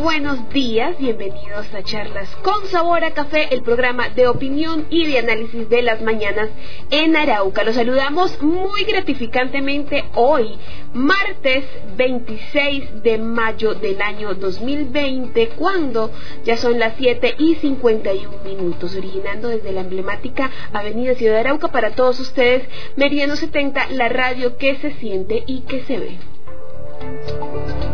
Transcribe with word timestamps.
Buenos 0.00 0.48
días, 0.48 0.96
bienvenidos 0.98 1.66
a 1.74 1.82
Charlas 1.82 2.34
con 2.36 2.66
Sabor 2.68 3.04
a 3.04 3.10
Café, 3.12 3.48
el 3.54 3.62
programa 3.62 4.08
de 4.08 4.28
opinión 4.28 4.86
y 4.88 5.04
de 5.04 5.18
análisis 5.18 5.68
de 5.68 5.82
las 5.82 6.00
mañanas 6.00 6.48
en 6.90 7.16
Arauca. 7.16 7.64
Los 7.64 7.74
saludamos 7.74 8.40
muy 8.40 8.84
gratificantemente 8.84 10.04
hoy, 10.14 10.58
martes 10.94 11.64
26 11.98 13.02
de 13.02 13.18
mayo 13.18 13.74
del 13.74 14.00
año 14.00 14.32
2020, 14.34 15.48
cuando 15.50 16.10
ya 16.44 16.56
son 16.56 16.78
las 16.78 16.94
7 16.96 17.34
y 17.38 17.56
51 17.56 18.38
minutos, 18.42 18.96
originando 18.96 19.48
desde 19.48 19.72
la 19.72 19.82
emblemática 19.82 20.50
Avenida 20.72 21.14
Ciudad 21.14 21.34
de 21.34 21.40
Arauca 21.40 21.68
para 21.68 21.90
todos 21.90 22.18
ustedes, 22.20 22.66
Meridiano 22.96 23.36
70, 23.36 23.90
la 23.90 24.08
radio 24.08 24.56
que 24.56 24.76
se 24.76 24.92
siente 24.92 25.44
y 25.46 25.60
que 25.60 25.82
se 25.84 25.98
ve. 25.98 27.89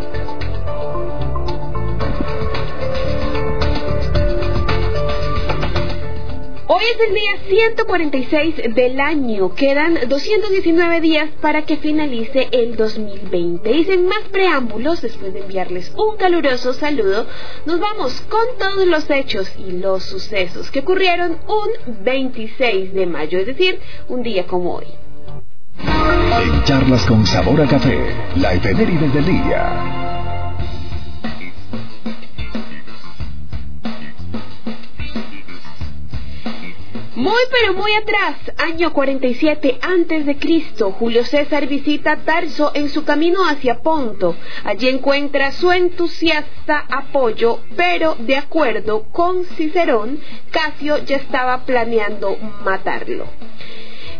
Hoy 6.68 6.82
es 6.82 7.08
el 7.08 7.14
día 7.14 7.30
146 7.48 8.74
del 8.74 8.98
año. 8.98 9.54
Quedan 9.54 9.98
219 10.08 11.00
días 11.00 11.30
para 11.40 11.62
que 11.62 11.76
finalice 11.76 12.48
el 12.50 12.74
2020. 12.74 13.70
Y 13.70 13.84
sin 13.84 14.08
más 14.08 14.22
preámbulos, 14.32 15.00
después 15.00 15.32
de 15.32 15.42
enviarles 15.42 15.92
un 15.96 16.16
caluroso 16.16 16.72
saludo, 16.72 17.24
nos 17.66 17.78
vamos 17.78 18.20
con 18.22 18.44
todos 18.58 18.84
los 18.84 19.08
hechos 19.10 19.48
y 19.56 19.72
los 19.78 20.02
sucesos 20.02 20.72
que 20.72 20.80
ocurrieron 20.80 21.38
un 21.46 22.04
26 22.04 22.94
de 22.94 23.06
mayo, 23.06 23.38
es 23.38 23.46
decir, 23.46 23.78
un 24.08 24.24
día 24.24 24.44
como 24.48 24.74
hoy. 24.74 24.86
En 25.78 26.64
charlas 26.64 27.06
con 27.06 27.24
sabor 27.28 27.60
a 27.60 27.68
café, 27.68 27.96
la 28.34 28.54
efeméride 28.54 29.08
del 29.10 29.24
día. 29.24 30.35
Muy 37.16 37.40
pero 37.50 37.72
muy 37.72 37.94
atrás, 37.94 38.36
año 38.58 38.92
47 38.92 39.78
antes 39.80 40.26
de 40.26 40.36
Cristo, 40.36 40.92
Julio 40.92 41.24
César 41.24 41.66
visita 41.66 42.18
Tarso 42.26 42.72
en 42.74 42.90
su 42.90 43.04
camino 43.04 43.48
hacia 43.48 43.80
Ponto. 43.80 44.36
Allí 44.64 44.88
encuentra 44.88 45.50
su 45.52 45.72
entusiasta 45.72 46.84
apoyo, 46.90 47.60
pero 47.74 48.16
de 48.18 48.36
acuerdo 48.36 49.04
con 49.12 49.46
Cicerón, 49.46 50.20
Casio 50.50 50.98
ya 51.06 51.16
estaba 51.16 51.64
planeando 51.64 52.36
matarlo. 52.62 53.24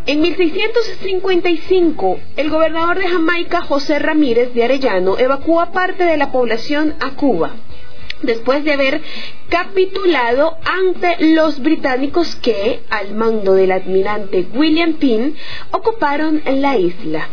En 0.06 0.22
1655, 0.22 2.18
el 2.36 2.48
gobernador 2.48 2.98
de 2.98 3.08
Jamaica, 3.08 3.60
José 3.60 3.98
Ramírez 3.98 4.54
de 4.54 4.64
Arellano, 4.64 5.18
evacúa 5.18 5.70
parte 5.70 6.04
de 6.04 6.16
la 6.16 6.32
población 6.32 6.94
a 7.00 7.10
Cuba 7.10 7.56
después 8.22 8.64
de 8.64 8.72
haber 8.72 9.00
capitulado 9.48 10.58
ante 10.64 11.34
los 11.34 11.60
británicos 11.60 12.36
que, 12.36 12.80
al 12.90 13.14
mando 13.14 13.54
del 13.54 13.72
admirante 13.72 14.46
William 14.54 14.94
Penn, 14.94 15.36
ocuparon 15.70 16.42
la 16.44 16.78
isla. 16.78 17.28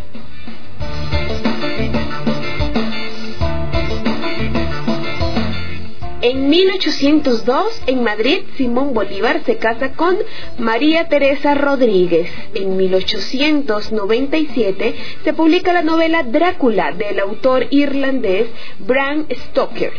En 6.23 6.49
1802, 6.49 7.83
en 7.85 8.01
Madrid, 8.01 8.43
Simón 8.55 8.93
Bolívar 8.93 9.41
se 9.45 9.57
casa 9.57 9.91
con 9.91 10.15
María 10.57 11.09
Teresa 11.09 11.53
Rodríguez. 11.53 12.29
En 12.53 12.77
1897 12.77 14.95
se 15.21 15.33
publica 15.33 15.73
la 15.73 15.81
novela 15.81 16.23
Drácula 16.23 16.93
del 16.93 17.19
autor 17.19 17.67
irlandés 17.71 18.47
Bram 18.79 19.25
Stoker. 19.49 19.91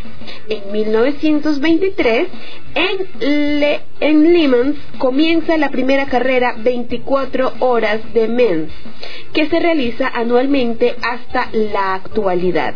En 0.48 0.72
1923, 0.72 2.28
en, 2.74 3.60
Le 3.60 3.82
en 4.00 4.78
comienza 4.96 5.58
la 5.58 5.68
primera 5.68 6.06
carrera 6.06 6.54
24 6.56 7.52
horas 7.58 8.00
de 8.14 8.28
Mens, 8.28 8.72
que 9.34 9.46
se 9.50 9.60
realiza 9.60 10.08
anualmente 10.08 10.96
hasta 11.02 11.50
la 11.52 11.96
actualidad. 11.96 12.74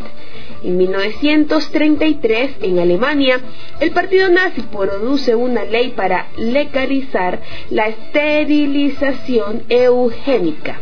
En 0.62 0.76
1933, 0.76 2.56
en 2.62 2.78
Alemania, 2.80 3.40
el 3.80 3.92
partido 3.92 4.28
nazi 4.28 4.62
produce 4.62 5.34
una 5.34 5.64
ley 5.64 5.90
para 5.90 6.26
legalizar 6.36 7.40
la 7.70 7.86
esterilización 7.88 9.62
eugénica. 9.68 10.80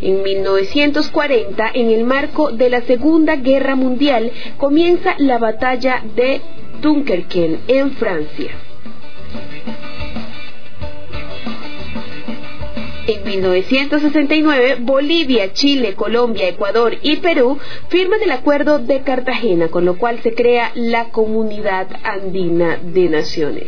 En 0.00 0.22
1940, 0.22 1.70
en 1.74 1.90
el 1.90 2.04
marco 2.04 2.50
de 2.52 2.70
la 2.70 2.82
Segunda 2.82 3.36
Guerra 3.36 3.76
Mundial, 3.76 4.30
comienza 4.56 5.14
la 5.18 5.38
batalla 5.38 6.02
de 6.14 6.40
Dunkerque 6.80 7.58
en 7.68 7.92
Francia. 7.92 8.52
En 13.08 13.22
1969, 13.22 14.78
Bolivia, 14.80 15.52
Chile, 15.52 15.94
Colombia, 15.94 16.48
Ecuador 16.48 16.98
y 17.02 17.18
Perú 17.18 17.56
firman 17.88 18.20
el 18.20 18.32
Acuerdo 18.32 18.80
de 18.80 19.02
Cartagena, 19.02 19.68
con 19.68 19.84
lo 19.84 19.96
cual 19.96 20.18
se 20.24 20.34
crea 20.34 20.72
la 20.74 21.10
Comunidad 21.10 21.86
Andina 22.02 22.80
de 22.82 23.08
Naciones. 23.08 23.66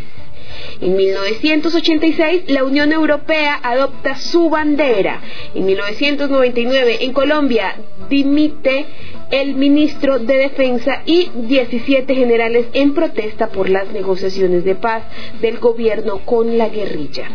En 0.81 0.97
1986, 0.97 2.45
la 2.49 2.65
Unión 2.65 2.93
Europea 2.93 3.61
adopta 3.63 4.17
su 4.17 4.51
bandera. 4.51 5.21
En 5.55 5.67
1999, 5.67 6.99
en 7.03 7.13
Colombia, 7.13 7.77
dimite 8.09 8.87
el 9.31 9.55
ministro 9.55 10.19
de 10.19 10.37
Defensa 10.37 11.03
y 11.07 11.31
17 11.33 12.13
generales 12.13 12.67
en 12.73 12.93
protesta 12.93 13.49
por 13.49 13.69
las 13.69 13.93
negociaciones 13.93 14.65
de 14.65 14.75
paz 14.75 15.05
del 15.41 15.59
gobierno 15.59 16.23
con 16.25 16.59
la 16.59 16.69
guerrilla. 16.69 17.31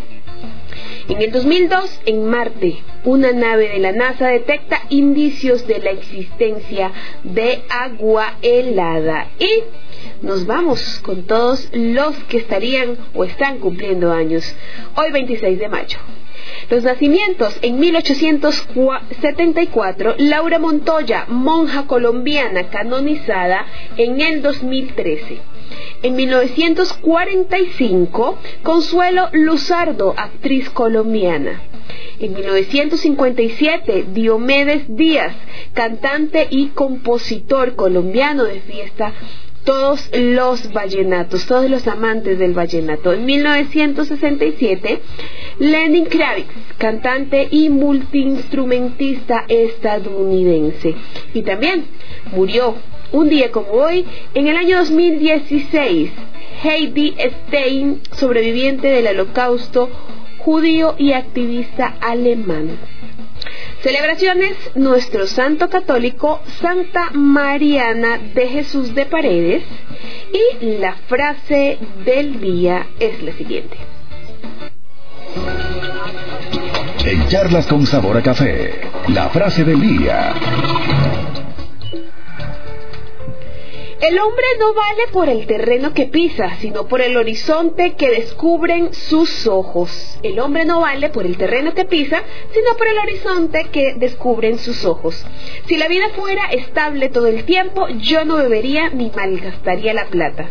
En 1.09 1.21
el 1.21 1.31
2002, 1.31 1.99
en 2.05 2.29
Marte, 2.29 2.81
una 3.03 3.33
nave 3.33 3.67
de 3.67 3.79
la 3.79 3.91
NASA 3.91 4.27
detecta 4.27 4.83
indicios 4.89 5.67
de 5.67 5.79
la 5.79 5.91
existencia 5.91 6.93
de 7.23 7.63
agua 7.69 8.35
helada 8.41 9.27
y 9.37 9.49
nos 10.21 10.45
vamos 10.45 11.01
con 11.03 11.23
todos 11.23 11.67
los 11.73 12.15
que 12.29 12.37
estarían 12.37 12.97
o 13.13 13.25
están 13.25 13.59
cumpliendo 13.59 14.13
años. 14.13 14.55
Hoy 14.95 15.11
26 15.11 15.59
de 15.59 15.67
mayo. 15.67 15.97
Los 16.69 16.83
nacimientos 16.83 17.59
en 17.61 17.81
1874, 17.81 20.15
Laura 20.19 20.57
Montoya, 20.57 21.25
monja 21.27 21.85
colombiana 21.85 22.69
canonizada 22.69 23.65
en 23.97 24.21
el 24.21 24.41
2013. 24.41 25.52
En 26.03 26.15
1945, 26.15 28.37
Consuelo 28.61 29.29
Luzardo, 29.31 30.13
actriz 30.17 30.69
colombiana. 30.69 31.61
En 32.19 32.33
1957, 32.33 34.05
Diomedes 34.13 34.83
Díaz, 34.95 35.35
cantante 35.73 36.47
y 36.49 36.67
compositor 36.67 37.75
colombiano 37.75 38.43
de 38.43 38.59
fiesta 38.59 39.13
todos 39.63 40.09
los 40.13 40.73
vallenatos, 40.73 41.45
todos 41.45 41.69
los 41.69 41.87
amantes 41.87 42.37
del 42.37 42.53
vallenato. 42.53 43.13
En 43.13 43.25
1967, 43.25 44.99
Lenny 45.59 46.03
Kravitz, 46.03 46.51
cantante 46.77 47.47
y 47.49 47.69
multiinstrumentista 47.69 49.45
estadounidense, 49.47 50.95
y 51.33 51.41
también 51.43 51.85
murió 52.33 52.75
un 53.13 53.29
día 53.29 53.51
como 53.51 53.71
hoy, 53.71 54.05
en 54.33 54.47
el 54.47 54.57
año 54.57 54.77
2016, 54.79 56.11
Heidi 56.63 57.15
Stein, 57.47 58.01
sobreviviente 58.11 58.87
del 58.87 59.07
holocausto 59.07 59.89
judío 60.39 60.95
y 60.97 61.13
activista 61.13 61.95
alemán. 62.01 62.77
Celebraciones 63.81 64.55
Nuestro 64.75 65.27
Santo 65.27 65.69
Católico 65.69 66.41
Santa 66.59 67.11
Mariana 67.11 68.19
de 68.33 68.47
Jesús 68.47 68.95
de 68.95 69.05
Paredes 69.05 69.63
y 70.31 70.77
la 70.79 70.93
frase 71.07 71.77
del 72.05 72.39
día 72.39 72.87
es 72.99 73.21
la 73.21 73.33
siguiente. 73.33 73.77
En 77.05 77.27
charlas 77.27 77.67
con 77.67 77.85
sabor 77.85 78.17
a 78.17 78.23
café, 78.23 78.81
la 79.09 79.29
frase 79.29 79.63
del 79.63 79.81
día. 79.81 80.33
El 84.03 84.19
hombre 84.19 84.45
no 84.59 84.73
vale 84.73 85.03
por 85.13 85.29
el 85.29 85.47
terreno 85.47 85.93
que 85.93 86.07
pisa, 86.07 86.57
sino 86.59 86.89
por 86.89 86.99
el 86.99 87.15
horizonte 87.15 87.93
que 87.93 88.09
descubren 88.09 88.93
sus 88.93 89.47
ojos. 89.47 90.19
El 90.23 90.41
hombre 90.41 90.65
no 90.65 90.81
vale 90.81 91.07
por 91.07 91.25
el 91.25 91.37
terreno 91.37 91.73
que 91.73 91.85
pisa, 91.85 92.21
sino 92.51 92.75
por 92.75 92.85
el 92.85 92.97
horizonte 92.97 93.69
que 93.71 93.93
descubren 93.93 94.59
sus 94.59 94.83
ojos. 94.83 95.25
Si 95.67 95.77
la 95.77 95.87
vida 95.87 96.09
fuera 96.17 96.51
estable 96.51 97.07
todo 97.07 97.27
el 97.27 97.45
tiempo, 97.45 97.87
yo 97.87 98.25
no 98.25 98.35
bebería 98.35 98.89
ni 98.89 99.09
malgastaría 99.09 99.93
la 99.93 100.07
plata. 100.07 100.49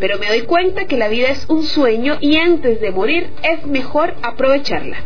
Pero 0.00 0.18
me 0.18 0.28
doy 0.28 0.40
cuenta 0.46 0.86
que 0.86 0.96
la 0.96 1.08
vida 1.08 1.28
es 1.28 1.44
un 1.50 1.64
sueño 1.64 2.16
y 2.22 2.36
antes 2.36 2.80
de 2.80 2.90
morir 2.90 3.28
es 3.42 3.66
mejor 3.66 4.14
aprovecharla. 4.22 4.96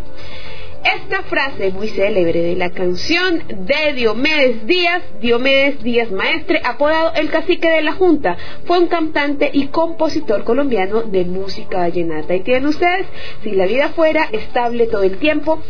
Esta 0.84 1.22
frase 1.24 1.70
muy 1.72 1.88
célebre 1.88 2.40
de 2.40 2.56
la 2.56 2.70
canción 2.70 3.42
de 3.48 3.92
Diomedes 3.94 4.66
Díaz, 4.66 5.02
Diomedes 5.20 5.82
Díaz 5.82 6.10
Maestre, 6.10 6.60
apodado 6.64 7.12
el 7.14 7.30
cacique 7.30 7.68
de 7.68 7.82
la 7.82 7.92
Junta, 7.92 8.36
fue 8.64 8.78
un 8.78 8.86
cantante 8.86 9.50
y 9.52 9.68
compositor 9.68 10.44
colombiano 10.44 11.02
de 11.02 11.24
música 11.24 11.78
vallenata. 11.78 12.34
Y 12.34 12.40
tienen 12.40 12.66
ustedes, 12.66 13.06
si 13.42 13.50
la 13.52 13.66
vida 13.66 13.88
fuera 13.88 14.28
estable 14.30 14.86
todo 14.86 15.02
el 15.02 15.18
tiempo, 15.18 15.60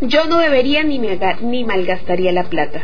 yo 0.00 0.26
no 0.26 0.38
bebería 0.38 0.82
ni, 0.82 0.98
ni 0.98 1.64
malgastaría 1.64 2.32
la 2.32 2.44
plata, 2.44 2.82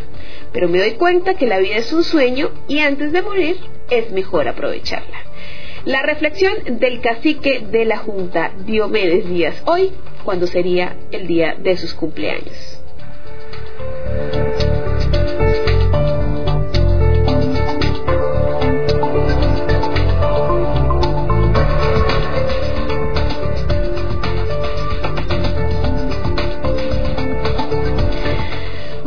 pero 0.52 0.68
me 0.68 0.78
doy 0.78 0.92
cuenta 0.92 1.34
que 1.34 1.46
la 1.46 1.58
vida 1.58 1.76
es 1.76 1.92
un 1.92 2.04
sueño 2.04 2.50
y 2.68 2.78
antes 2.80 3.12
de 3.12 3.22
morir 3.22 3.56
es 3.90 4.10
mejor 4.10 4.48
aprovecharla. 4.48 5.18
La 5.84 6.00
reflexión 6.00 6.78
del 6.78 7.02
cacique 7.02 7.60
de 7.60 7.84
la 7.84 7.98
Junta, 7.98 8.52
Diomedes 8.64 9.28
Díaz, 9.28 9.62
hoy, 9.66 9.92
cuando 10.24 10.46
sería 10.46 10.96
el 11.10 11.26
día 11.26 11.56
de 11.56 11.76
sus 11.76 11.92
cumpleaños. 11.92 12.80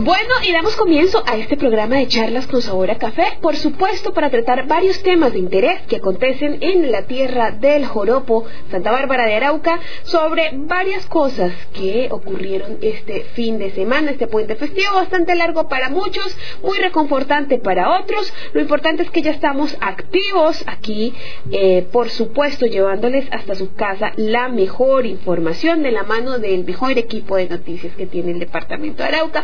Bueno, 0.08 0.36
y 0.42 0.54
damos 0.54 0.78
comienzo 0.78 1.22
a 1.28 1.36
este 1.36 1.58
programa 1.58 1.98
de 1.98 2.08
charlas 2.08 2.48
con 2.48 2.62
sabor 2.62 2.90
a 2.90 2.98
café, 2.98 3.40
por 3.42 3.58
supuesto 3.58 4.14
para 4.14 4.30
tratar 4.30 4.66
varios 4.66 5.04
temas 5.04 5.34
de 5.34 5.40
interés 5.40 5.82
que 5.82 5.98
acontecen 5.98 6.60
en 6.62 6.94
la 6.94 7.02
tierra 7.02 7.52
del 7.52 7.86
Joropo, 7.86 8.46
Santa 8.72 8.90
Bárbara 8.90 9.26
de 9.26 9.36
Arauca, 9.36 9.82
sobre 10.04 10.52
varias 10.54 11.06
cosas 11.08 11.52
que 11.74 12.08
ocurrieron 12.10 12.78
este 12.82 13.26
fin 13.34 13.60
de 13.60 13.72
semana, 13.72 14.12
este 14.12 14.28
puente 14.28 14.56
festivo 14.56 14.94
bastante 14.96 15.36
largo 15.36 15.68
para 15.68 15.90
muchos, 15.90 16.38
muy 16.64 16.78
reconfortante 16.78 17.58
para 17.58 18.00
otros. 18.00 18.34
Lo 18.54 18.62
importante 18.62 19.04
es 19.04 19.12
que 19.12 19.22
ya 19.22 19.32
estamos 19.32 19.76
activos 19.82 20.64
aquí, 20.68 21.14
eh, 21.52 21.86
por 21.92 22.08
supuesto, 22.08 22.66
llevándoles 22.66 23.28
hasta 23.34 23.56
su 23.56 23.74
casa 23.74 24.14
la 24.16 24.48
mejor 24.48 25.06
información 25.06 25.84
de 25.84 25.92
la 25.92 26.04
mano 26.04 26.40
del 26.40 26.64
mejor 26.64 26.98
equipo 26.98 27.36
de 27.36 27.50
noticias 27.50 27.94
que 27.98 28.06
tiene 28.06 28.32
el 28.32 28.40
departamento 28.40 29.04
de 29.04 29.10
Arauca. 29.10 29.44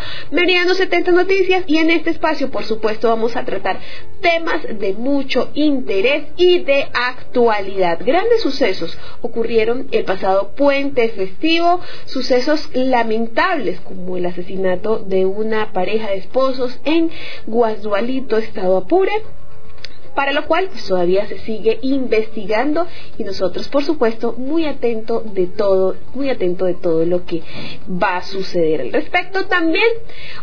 70 0.54 1.12
Noticias 1.12 1.64
y 1.68 1.78
en 1.78 1.90
este 1.90 2.12
espacio, 2.12 2.50
por 2.52 2.64
supuesto, 2.64 3.10
vamos 3.10 3.36
a 3.36 3.44
tratar 3.44 3.80
temas 4.22 4.62
de 4.64 4.94
mucho 4.94 5.50
interés 5.56 6.26
y 6.38 6.60
de 6.60 6.88
actualidad. 6.94 8.00
Grandes 8.06 8.42
sucesos 8.42 8.98
ocurrieron 9.22 9.88
el 9.92 10.06
pasado 10.06 10.54
puente 10.56 11.10
festivo, 11.10 11.80
sucesos 12.06 12.70
lamentables 12.74 13.80
como 13.82 14.16
el 14.16 14.26
asesinato 14.26 15.00
de 15.00 15.26
una 15.26 15.74
pareja 15.74 16.10
de 16.10 16.18
esposos 16.18 16.80
en 16.86 17.10
Guasdualito, 17.48 18.38
Estado 18.38 18.78
Apure 18.78 19.12
para 20.16 20.34
lo 20.34 20.46
cual 20.46 20.70
pues, 20.72 20.86
todavía 20.86 21.28
se 21.28 21.40
sigue 21.40 21.80
investigando 21.82 22.88
y 23.18 23.24
nosotros 23.24 23.68
por 23.70 23.84
supuesto 23.84 24.34
muy 24.38 24.66
atento 24.66 25.22
de 25.22 25.48
todo, 25.48 25.96
muy 26.14 26.30
atento 26.30 26.66
de 26.66 26.76
todo 26.76 27.06
lo 27.06 27.26
que 27.26 27.42
va 27.90 28.18
a 28.18 28.22
suceder 28.24 28.82
al 28.82 28.92
respecto. 28.92 29.46
También 29.46 29.88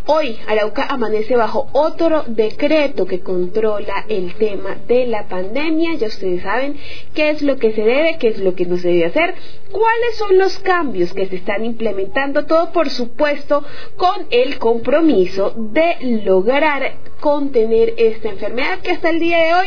hoy 0.06 0.38
Arauca 0.46 0.86
amanece 0.88 1.36
bajo 1.36 1.68
otro 1.72 2.24
decreto 2.26 3.06
que 3.06 3.20
controla 3.20 4.04
el 4.08 4.34
tema 4.34 4.76
de 4.86 5.06
la 5.06 5.28
pandemia. 5.28 5.94
Ya 5.94 6.08
ustedes 6.08 6.42
saben 6.42 6.76
qué 7.14 7.30
es 7.30 7.42
lo 7.42 7.56
que 7.56 7.72
se 7.72 7.82
debe, 7.82 8.18
qué 8.18 8.28
es 8.28 8.38
lo 8.38 8.54
que 8.54 8.66
no 8.66 8.76
se 8.76 8.88
debe 8.88 9.06
hacer, 9.06 9.34
cuáles 9.70 10.16
son 10.16 10.38
los 10.38 10.58
cambios 10.58 11.12
que 11.12 11.26
se 11.26 11.36
están 11.36 11.64
implementando, 11.64 12.46
todo 12.46 12.72
por 12.72 12.90
supuesto 12.90 13.64
con 13.96 14.26
el 14.30 14.58
compromiso 14.58 15.52
de 15.56 15.96
lograr 16.24 16.94
contener 17.20 17.94
esta 17.98 18.30
enfermedad 18.30 18.80
que 18.80 18.92
hasta 18.92 19.10
el 19.10 19.20
día 19.20 19.38
de 19.38 19.54
hoy 19.54 19.59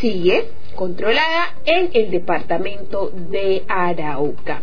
sigue 0.00 0.48
controlada 0.74 1.54
en 1.64 1.90
el 1.92 2.10
departamento 2.10 3.10
de 3.14 3.62
Arauca. 3.68 4.62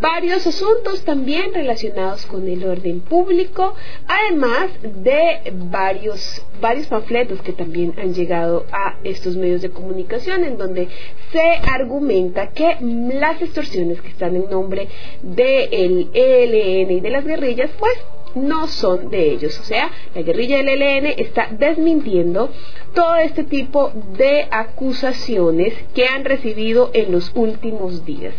Varios 0.00 0.46
asuntos 0.46 1.04
también 1.04 1.54
relacionados 1.54 2.26
con 2.26 2.46
el 2.48 2.64
orden 2.64 3.00
público, 3.00 3.74
además 4.06 4.68
de 4.82 5.52
varios, 5.52 6.44
varios 6.60 6.86
panfletos 6.86 7.40
que 7.42 7.52
también 7.52 7.94
han 7.98 8.14
llegado 8.14 8.66
a 8.70 8.96
estos 9.04 9.36
medios 9.36 9.62
de 9.62 9.70
comunicación 9.70 10.44
en 10.44 10.58
donde 10.58 10.88
se 11.32 11.40
argumenta 11.40 12.48
que 12.48 12.76
las 12.80 13.40
extorsiones 13.40 14.00
que 14.00 14.08
están 14.08 14.36
en 14.36 14.50
nombre 14.50 14.88
del 15.22 16.10
ELN 16.12 16.90
y 16.90 17.00
de 17.00 17.10
las 17.10 17.24
guerrillas, 17.24 17.70
pues 17.78 17.94
no 18.34 18.68
son 18.68 19.10
de 19.10 19.30
ellos. 19.30 19.58
O 19.60 19.64
sea, 19.64 19.90
la 20.14 20.22
guerrilla 20.22 20.58
del 20.58 20.82
ELN 20.82 21.06
está 21.18 21.48
desmintiendo 21.50 22.50
todo 22.94 23.16
este 23.16 23.44
tipo 23.44 23.92
de 24.16 24.46
acusaciones 24.50 25.74
que 25.94 26.06
han 26.06 26.24
recibido 26.24 26.90
en 26.92 27.12
los 27.12 27.32
últimos 27.34 28.04
días. 28.04 28.34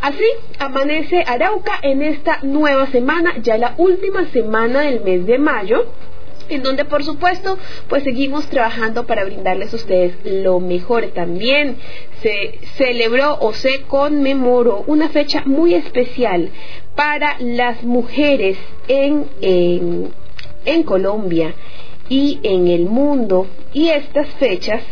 Así 0.00 0.24
amanece 0.58 1.24
Arauca 1.26 1.78
en 1.82 2.02
esta 2.02 2.40
nueva 2.42 2.86
semana, 2.86 3.38
ya 3.42 3.58
la 3.58 3.74
última 3.78 4.26
semana 4.26 4.82
del 4.82 5.00
mes 5.00 5.26
de 5.26 5.38
mayo 5.38 5.86
en 6.48 6.62
donde 6.62 6.84
por 6.84 7.04
supuesto 7.04 7.58
pues 7.88 8.04
seguimos 8.04 8.46
trabajando 8.48 9.06
para 9.06 9.24
brindarles 9.24 9.72
a 9.72 9.76
ustedes 9.76 10.14
lo 10.24 10.60
mejor. 10.60 11.06
También 11.14 11.76
se 12.22 12.58
celebró 12.76 13.38
o 13.40 13.52
se 13.52 13.82
conmemoró 13.82 14.84
una 14.86 15.08
fecha 15.08 15.42
muy 15.46 15.74
especial 15.74 16.50
para 16.94 17.36
las 17.38 17.82
mujeres 17.84 18.58
en, 18.88 19.26
en, 19.40 20.82
Colombia 20.82 21.54
y 22.08 22.40
en 22.42 22.68
el 22.68 22.86
mundo 22.86 23.46
y 23.72 23.88
estas 23.88 24.28
fechas 24.34 24.82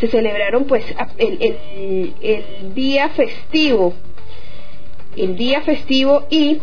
se 0.00 0.08
celebraron 0.08 0.64
pues 0.64 0.84
el, 1.18 1.56
el, 2.22 2.74
día 2.74 3.10
festivo 3.10 3.92
el 5.16 5.36
día 5.36 5.60
festivo 5.62 6.26
y 6.30 6.58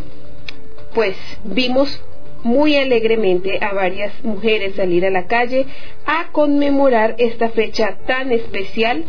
pues 0.94 1.16
vimos 1.44 2.02
muy 2.42 2.76
alegremente 2.76 3.58
a 3.60 3.72
varias 3.72 4.12
mujeres 4.24 4.74
salir 4.76 5.04
a 5.04 5.10
la 5.10 5.26
calle 5.26 5.66
a 6.06 6.28
conmemorar 6.32 7.14
esta 7.18 7.50
fecha 7.50 7.98
tan 8.06 8.32
especial 8.32 9.04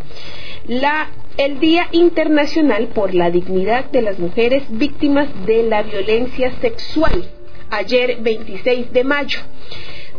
la 0.68 1.10
el 1.38 1.62
Día 1.62 1.88
Internacional 1.94 2.88
por 2.88 3.16
la 3.16 3.32
Dignidad 3.32 3.86
de 3.92 4.02
las 4.02 4.20
Mujeres 4.20 4.64
Víctimas 4.68 5.30
de 5.46 5.64
la 5.64 5.84
Violencia 5.84 6.52
Sexual, 6.60 7.30
ayer 7.70 8.18
26 8.20 8.92
de 8.92 9.04
mayo. 9.06 9.40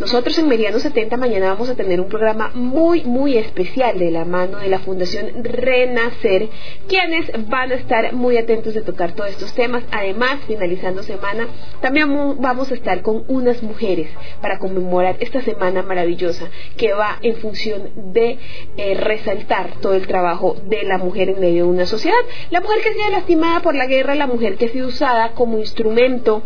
Nosotros 0.01 0.39
en 0.39 0.49
Mediano 0.49 0.79
70 0.79 1.19
mañana 1.19 1.49
vamos 1.49 1.69
a 1.69 1.75
tener 1.75 2.01
un 2.01 2.09
programa 2.09 2.51
muy, 2.55 3.05
muy 3.05 3.37
especial 3.37 3.99
de 3.99 4.11
la 4.11 4.25
mano 4.25 4.57
de 4.57 4.69
la 4.69 4.79
Fundación 4.79 5.45
Renacer, 5.45 6.49
quienes 6.89 7.31
van 7.51 7.71
a 7.71 7.75
estar 7.75 8.15
muy 8.15 8.39
atentos 8.39 8.73
de 8.73 8.81
tocar 8.81 9.13
todos 9.13 9.29
estos 9.29 9.53
temas. 9.53 9.85
Además, 9.93 10.39
finalizando 10.47 11.03
semana, 11.03 11.49
también 11.83 12.41
vamos 12.41 12.71
a 12.71 12.75
estar 12.77 13.03
con 13.03 13.25
unas 13.29 13.63
mujeres 13.63 14.09
para 14.41 14.59
conmemorar 14.59 15.17
esta 15.21 15.43
semana 15.43 15.83
maravillosa 15.83 16.49
que 16.79 16.95
va 16.95 17.19
en 17.21 17.37
función 17.37 17.91
de 18.15 18.39
eh, 18.79 18.95
resaltar 18.95 19.81
todo 19.83 19.93
el 19.93 20.07
trabajo 20.07 20.57
de 20.65 20.83
la 20.85 20.97
mujer 20.97 21.29
en 21.29 21.41
medio 21.41 21.65
de 21.65 21.71
una 21.71 21.85
sociedad. 21.85 22.17
La 22.49 22.63
mujer 22.63 22.79
que 22.81 22.89
ha 22.89 22.95
sido 22.95 23.11
lastimada 23.11 23.61
por 23.61 23.75
la 23.75 23.85
guerra, 23.85 24.15
la 24.15 24.27
mujer 24.27 24.57
que 24.57 24.65
ha 24.65 24.71
sido 24.71 24.89
usada 24.89 25.33
como 25.33 25.59
instrumento 25.59 26.43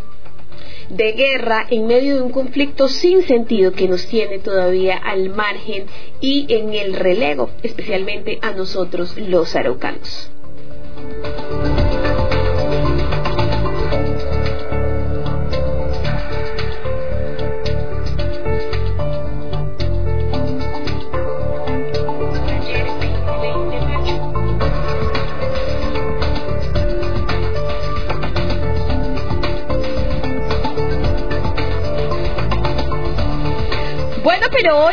de 0.89 1.13
guerra 1.13 1.67
en 1.71 1.87
medio 1.87 2.17
de 2.17 2.23
un 2.23 2.31
conflicto 2.31 2.89
sin 2.89 3.23
sentido 3.23 3.73
que 3.73 3.89
nos 3.89 4.07
tiene 4.07 4.39
todavía 4.39 4.97
al 4.97 5.31
margen 5.31 5.87
y 6.21 6.47
en 6.53 6.75
el 6.75 6.95
relego, 6.95 7.51
especialmente 7.63 8.39
a 8.43 8.53
nosotros 8.53 9.17
los 9.17 9.55
araucanos. 9.57 10.31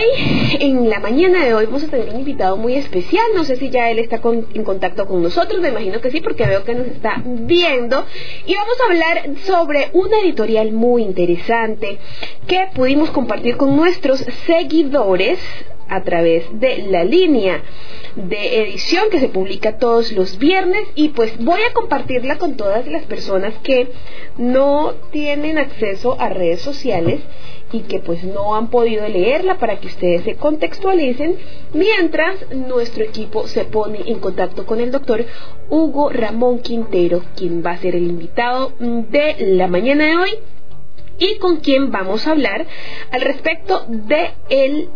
Hoy, 0.01 0.57
en 0.59 0.89
la 0.89 0.99
mañana 0.99 1.45
de 1.45 1.53
hoy, 1.53 1.65
vamos 1.65 1.83
a 1.83 1.87
tener 1.87 2.09
un 2.09 2.19
invitado 2.19 2.57
muy 2.57 2.75
especial. 2.75 3.25
No 3.35 3.43
sé 3.43 3.55
si 3.55 3.69
ya 3.69 3.89
él 3.89 3.99
está 3.99 4.21
en 4.53 4.63
contacto 4.63 5.05
con 5.05 5.21
nosotros, 5.21 5.61
me 5.61 5.69
imagino 5.69 6.01
que 6.01 6.11
sí, 6.11 6.21
porque 6.21 6.45
veo 6.45 6.63
que 6.63 6.75
nos 6.75 6.87
está 6.87 7.21
viendo. 7.25 8.05
Y 8.45 8.55
vamos 8.55 8.77
a 8.79 8.85
hablar 8.85 9.29
sobre 9.45 9.89
una 9.93 10.19
editorial 10.19 10.71
muy 10.71 11.03
interesante 11.03 11.99
que 12.47 12.67
pudimos 12.73 13.11
compartir 13.11 13.57
con 13.57 13.75
nuestros 13.75 14.19
seguidores 14.45 15.39
a 15.87 16.03
través 16.03 16.45
de 16.53 16.87
la 16.89 17.03
línea 17.03 17.61
de 18.15 18.61
edición 18.61 19.09
que 19.11 19.19
se 19.19 19.27
publica 19.27 19.77
todos 19.77 20.13
los 20.13 20.37
viernes 20.37 20.83
y 20.95 21.09
pues 21.09 21.37
voy 21.37 21.61
a 21.69 21.73
compartirla 21.73 22.37
con 22.37 22.55
todas 22.55 22.87
las 22.87 23.03
personas 23.03 23.53
que 23.61 23.91
no 24.37 24.93
tienen 25.11 25.57
acceso 25.57 26.15
a 26.17 26.29
redes 26.29 26.61
sociales 26.61 27.19
y 27.71 27.81
que 27.81 27.99
pues 27.99 28.23
no 28.23 28.55
han 28.55 28.69
podido 28.69 29.07
leerla 29.07 29.57
para 29.57 29.79
que 29.79 29.87
ustedes 29.87 30.23
se 30.23 30.35
contextualicen 30.35 31.37
mientras 31.73 32.51
nuestro 32.53 33.03
equipo 33.03 33.47
se 33.47 33.65
pone 33.65 34.01
en 34.05 34.19
contacto 34.19 34.65
con 34.65 34.79
el 34.79 34.91
doctor 34.91 35.25
Hugo 35.69 36.09
Ramón 36.09 36.59
Quintero, 36.59 37.21
quien 37.35 37.63
va 37.65 37.71
a 37.71 37.77
ser 37.77 37.95
el 37.95 38.03
invitado 38.03 38.73
de 38.79 39.35
la 39.55 39.67
mañana 39.67 40.05
de 40.05 40.17
hoy 40.17 40.31
y 41.19 41.37
con 41.37 41.57
quien 41.57 41.91
vamos 41.91 42.27
a 42.27 42.31
hablar 42.31 42.65
al 43.11 43.21
respecto 43.21 43.85
de 43.87 44.31
el 44.49 44.89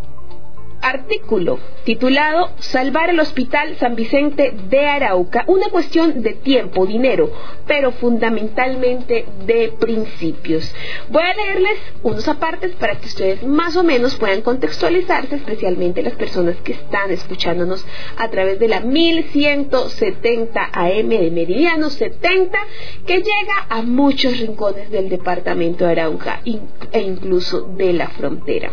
artículo 0.85 1.59
titulado 1.83 2.51
Salvar 2.59 3.09
el 3.09 3.19
Hospital 3.19 3.75
San 3.79 3.95
Vicente 3.95 4.53
de 4.69 4.85
Arauca, 4.85 5.43
una 5.47 5.69
cuestión 5.69 6.21
de 6.21 6.33
tiempo, 6.33 6.85
dinero, 6.85 7.31
pero 7.65 7.91
fundamentalmente 7.91 9.25
de 9.45 9.73
principios. 9.79 10.73
Voy 11.09 11.23
a 11.23 11.33
leerles 11.33 11.79
unos 12.03 12.27
apartes 12.27 12.73
para 12.75 12.99
que 12.99 13.07
ustedes 13.07 13.43
más 13.43 13.75
o 13.75 13.83
menos 13.83 14.15
puedan 14.15 14.41
contextualizarse, 14.41 15.37
especialmente 15.37 16.03
las 16.03 16.13
personas 16.13 16.55
que 16.57 16.73
están 16.73 17.09
escuchándonos 17.09 17.83
a 18.17 18.29
través 18.29 18.59
de 18.59 18.67
la 18.67 18.81
1170 18.81 20.69
AM 20.71 21.09
de 21.09 21.31
Meridiano 21.31 21.89
70, 21.89 22.59
que 23.07 23.17
llega 23.17 23.65
a 23.69 23.81
muchos 23.81 24.37
rincones 24.39 24.91
del 24.91 25.09
departamento 25.09 25.85
de 25.85 25.91
Arauca 25.91 26.41
e 26.43 27.01
incluso 27.01 27.61
de 27.61 27.93
la 27.93 28.07
frontera. 28.09 28.71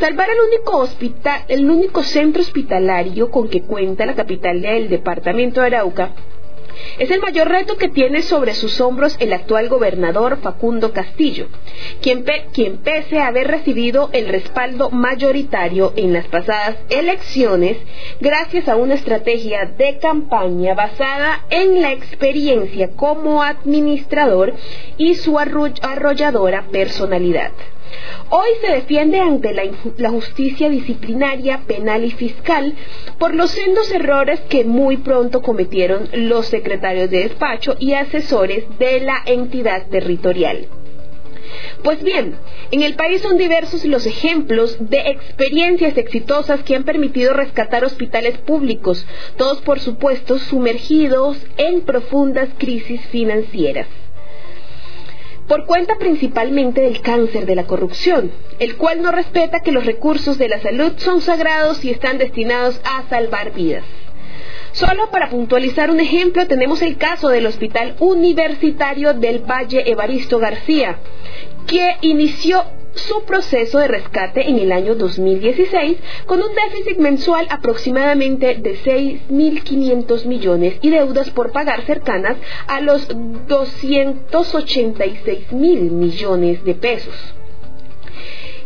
Salvar 0.00 0.28
el 0.30 0.38
único 0.48 0.76
hospital, 0.76 1.44
el 1.48 1.68
único 1.68 2.04
centro 2.04 2.40
hospitalario 2.40 3.30
con 3.30 3.48
que 3.48 3.62
cuenta 3.62 4.06
la 4.06 4.14
capital 4.14 4.62
del 4.62 4.88
departamento 4.88 5.60
de 5.60 5.66
Arauca 5.66 6.12
es 6.98 7.10
el 7.10 7.20
mayor 7.20 7.48
reto 7.48 7.76
que 7.76 7.88
tiene 7.88 8.22
sobre 8.22 8.54
sus 8.54 8.80
hombros 8.80 9.16
el 9.18 9.32
actual 9.32 9.68
gobernador 9.68 10.38
Facundo 10.40 10.92
Castillo, 10.92 11.48
quien, 12.00 12.24
quien, 12.52 12.78
pese 12.78 13.18
a 13.18 13.28
haber 13.28 13.48
recibido 13.48 14.10
el 14.12 14.28
respaldo 14.28 14.90
mayoritario 14.90 15.92
en 15.96 16.12
las 16.12 16.26
pasadas 16.26 16.76
elecciones, 16.90 17.78
gracias 18.20 18.68
a 18.68 18.76
una 18.76 18.94
estrategia 18.94 19.66
de 19.66 19.98
campaña 19.98 20.74
basada 20.74 21.44
en 21.50 21.82
la 21.82 21.92
experiencia 21.92 22.90
como 22.90 23.42
administrador 23.42 24.54
y 24.96 25.14
su 25.16 25.38
arrolladora 25.38 26.66
personalidad. 26.70 27.52
Hoy 28.30 28.48
se 28.60 28.72
defiende 28.72 29.20
ante 29.20 29.54
la, 29.54 30.10
justicia 30.10 30.68
disciplinaria, 30.68 31.62
penal 31.66 32.04
y 32.04 32.10
fiscal 32.10 32.74
por 33.18 33.34
los 33.34 33.50
sendos 33.50 33.90
errores 33.90 34.40
que 34.48 34.64
muy 34.64 34.98
pronto 34.98 35.40
cometieron 35.40 36.08
los 36.12 36.46
secretarios 36.46 37.10
de 37.10 37.22
despacho 37.22 37.76
y 37.78 37.94
asesores 37.94 38.64
de 38.78 39.00
la 39.00 39.22
entidad 39.24 39.86
territorial. 39.88 40.66
Pues 41.82 42.02
bien, 42.02 42.34
en 42.70 42.82
el 42.82 42.94
país 42.94 43.22
son 43.22 43.38
diversos 43.38 43.84
los 43.86 44.04
ejemplos 44.06 44.76
de 44.80 44.98
experiencias 45.10 45.96
exitosas 45.96 46.62
que 46.62 46.76
han 46.76 46.84
permitido 46.84 47.32
rescatar 47.32 47.84
hospitales 47.84 48.36
públicos, 48.38 49.06
todos 49.36 49.62
por 49.62 49.80
supuesto 49.80 50.38
sumergidos 50.38 51.38
en 51.56 51.80
profundas 51.82 52.50
crisis 52.58 53.00
financieras 53.06 53.86
por 55.48 55.64
cuenta 55.64 55.96
principalmente 55.96 56.82
del 56.82 57.00
cáncer 57.00 57.46
de 57.46 57.56
la 57.56 57.66
corrupción, 57.66 58.30
el 58.58 58.76
cual 58.76 59.02
no 59.02 59.10
respeta 59.10 59.60
que 59.60 59.72
los 59.72 59.86
recursos 59.86 60.38
de 60.38 60.48
la 60.48 60.60
salud 60.60 60.92
son 60.98 61.22
sagrados 61.22 61.84
y 61.84 61.90
están 61.90 62.18
destinados 62.18 62.80
a 62.84 63.08
salvar 63.08 63.52
vidas. 63.52 63.84
Solo 64.72 65.10
para 65.10 65.30
puntualizar 65.30 65.90
un 65.90 65.98
ejemplo, 65.98 66.46
tenemos 66.46 66.82
el 66.82 66.98
caso 66.98 67.28
del 67.30 67.46
Hospital 67.46 67.96
Universitario 67.98 69.14
del 69.14 69.40
Valle 69.40 69.90
Evaristo 69.90 70.38
García, 70.38 70.98
que 71.66 71.96
inició 72.02 72.64
su 72.98 73.22
proceso 73.22 73.78
de 73.78 73.88
rescate 73.88 74.46
en 74.48 74.58
el 74.58 74.72
año 74.72 74.94
2016 74.94 75.96
con 76.26 76.42
un 76.42 76.50
déficit 76.54 76.98
mensual 76.98 77.46
aproximadamente 77.50 78.56
de 78.56 78.76
6.500 78.76 80.26
millones 80.26 80.74
y 80.82 80.90
deudas 80.90 81.30
por 81.30 81.52
pagar 81.52 81.80
cercanas 81.82 82.36
a 82.66 82.80
los 82.80 83.06
286 83.48 85.52
mil 85.52 85.90
millones 85.90 86.64
de 86.64 86.74
pesos. 86.74 87.14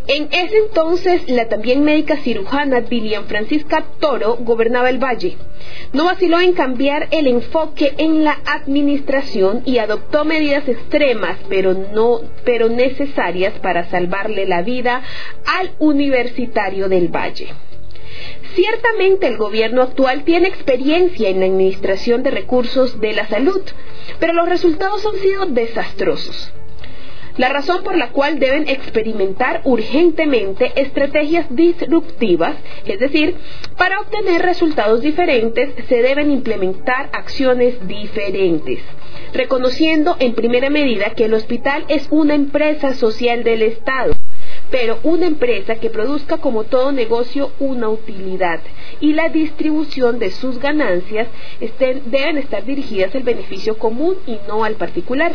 En 0.09 0.29
ese 0.33 0.57
entonces, 0.57 1.29
la 1.29 1.49
también 1.49 1.85
médica 1.85 2.17
cirujana 2.17 2.81
Dilian 2.81 3.27
Francisca 3.27 3.85
Toro 4.01 4.37
gobernaba 4.41 4.91
el 4.91 4.99
valle. 4.99 5.37
No 5.93 6.07
vaciló 6.07 6.41
en 6.41 6.55
cambiar 6.55 7.07
el 7.13 7.29
enfoque 7.29 7.95
en 7.99 8.25
la 8.25 8.37
administración 8.45 9.63
y 9.65 9.79
adoptó 9.79 10.25
medidas 10.25 10.69
extremas, 10.69 11.39
pero 11.49 11.75
no, 11.75 12.21
pero 12.45 12.69
necesarias 12.69 13.55
para 13.61 13.89
salvarle 13.91 14.45
la 14.47 14.63
vida 14.63 15.03
al 15.47 15.71
universitario 15.79 16.89
del 16.89 17.07
valle. 17.07 17.49
Ciertamente 18.55 19.29
el 19.29 19.37
gobierno 19.37 19.83
actual 19.83 20.25
tiene 20.25 20.49
experiencia 20.49 21.29
en 21.29 21.41
la 21.41 21.47
administración 21.47 22.25
de 22.25 22.33
recursos 22.33 23.01
de 23.01 23.13
la 23.13 23.29
salud, 23.29 23.63
pero 24.19 24.33
los 24.33 24.49
resultados 24.49 25.07
han 25.07 25.17
sido 25.21 25.47
desastrosos 25.47 26.53
la 27.37 27.49
razón 27.49 27.83
por 27.83 27.97
la 27.97 28.11
cual 28.11 28.39
deben 28.39 28.69
experimentar 28.69 29.63
urgentemente 29.65 30.73
estrategias 30.77 31.47
disruptivas, 31.51 32.57
es 32.85 32.99
decir, 32.99 33.37
para 33.77 34.01
obtener 34.01 34.43
resultados 34.43 35.01
diferentes 35.01 35.71
se 35.89 36.03
deben 36.03 36.31
implementar 36.31 37.11
acciones 37.13 37.87
diferentes 37.87 38.81
reconociendo 39.33 40.17
en 40.19 40.35
primera 40.35 40.71
medida 40.71 41.11
que 41.11 41.25
el 41.25 41.35
hospital 41.35 41.85
es 41.89 42.07
una 42.11 42.35
empresa 42.35 42.95
social 42.95 43.45
del 43.45 43.63
Estado, 43.63 44.15
pero 44.71 44.99
una 45.03 45.27
empresa 45.27 45.77
que 45.77 45.91
produzca 45.91 46.39
como 46.39 46.65
todo 46.65 46.93
negocio 46.93 47.53
una 47.59 47.89
utilidad 47.89 48.61
y 49.01 49.15
la 49.15 49.29
distribución 49.29 50.19
de 50.19 50.31
sus 50.31 50.59
ganancias 50.59 51.29
deben 52.07 52.39
estar 52.39 52.65
dirigidas 52.65 53.15
al 53.15 53.23
beneficio 53.23 53.79
común 53.79 54.17
y 54.27 54.39
no 54.49 54.65
al 54.65 54.75
particular. 54.75 55.33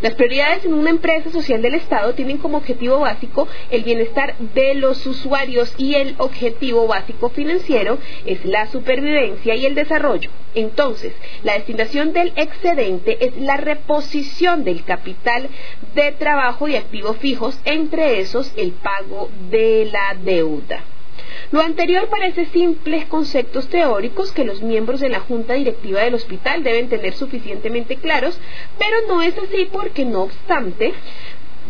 Las 0.00 0.14
prioridades 0.14 0.64
en 0.64 0.74
una 0.74 0.90
empresa 0.90 1.30
social 1.30 1.60
del 1.60 1.74
Estado 1.74 2.14
tienen 2.14 2.38
como 2.38 2.58
objetivo 2.58 3.00
básico 3.00 3.48
el 3.70 3.82
bienestar 3.82 4.36
de 4.54 4.74
los 4.74 5.04
usuarios 5.06 5.74
y 5.76 5.96
el 5.96 6.14
objetivo 6.18 6.86
básico 6.86 7.30
financiero 7.30 7.98
es 8.24 8.44
la 8.44 8.66
supervivencia 8.66 9.56
y 9.56 9.66
el 9.66 9.74
desarrollo. 9.74 10.30
Entonces, 10.54 11.14
la 11.42 11.54
destinación 11.54 12.12
del 12.12 12.32
excedente 12.36 13.18
es 13.26 13.36
la 13.38 13.56
reposición 13.56 14.62
del 14.62 14.84
capital 14.84 15.48
de 15.96 16.12
trabajo 16.12 16.68
y 16.68 16.76
activos 16.76 17.16
fijos, 17.16 17.58
entre 17.64 18.20
esos 18.20 18.52
el 18.56 18.70
pago 18.70 19.30
de 19.50 19.88
la 19.92 20.16
deuda. 20.22 20.84
Lo 21.50 21.60
anterior 21.60 22.08
parece 22.08 22.44
simples 22.46 23.06
conceptos 23.06 23.68
teóricos 23.68 24.32
que 24.32 24.44
los 24.44 24.62
miembros 24.62 25.00
de 25.00 25.08
la 25.08 25.20
junta 25.20 25.54
directiva 25.54 26.02
del 26.02 26.14
hospital 26.14 26.62
deben 26.62 26.90
tener 26.90 27.14
suficientemente 27.14 27.96
claros, 27.96 28.38
pero 28.78 28.96
no 29.08 29.22
es 29.22 29.34
así 29.38 29.66
porque, 29.72 30.04
no 30.04 30.24
obstante, 30.24 30.92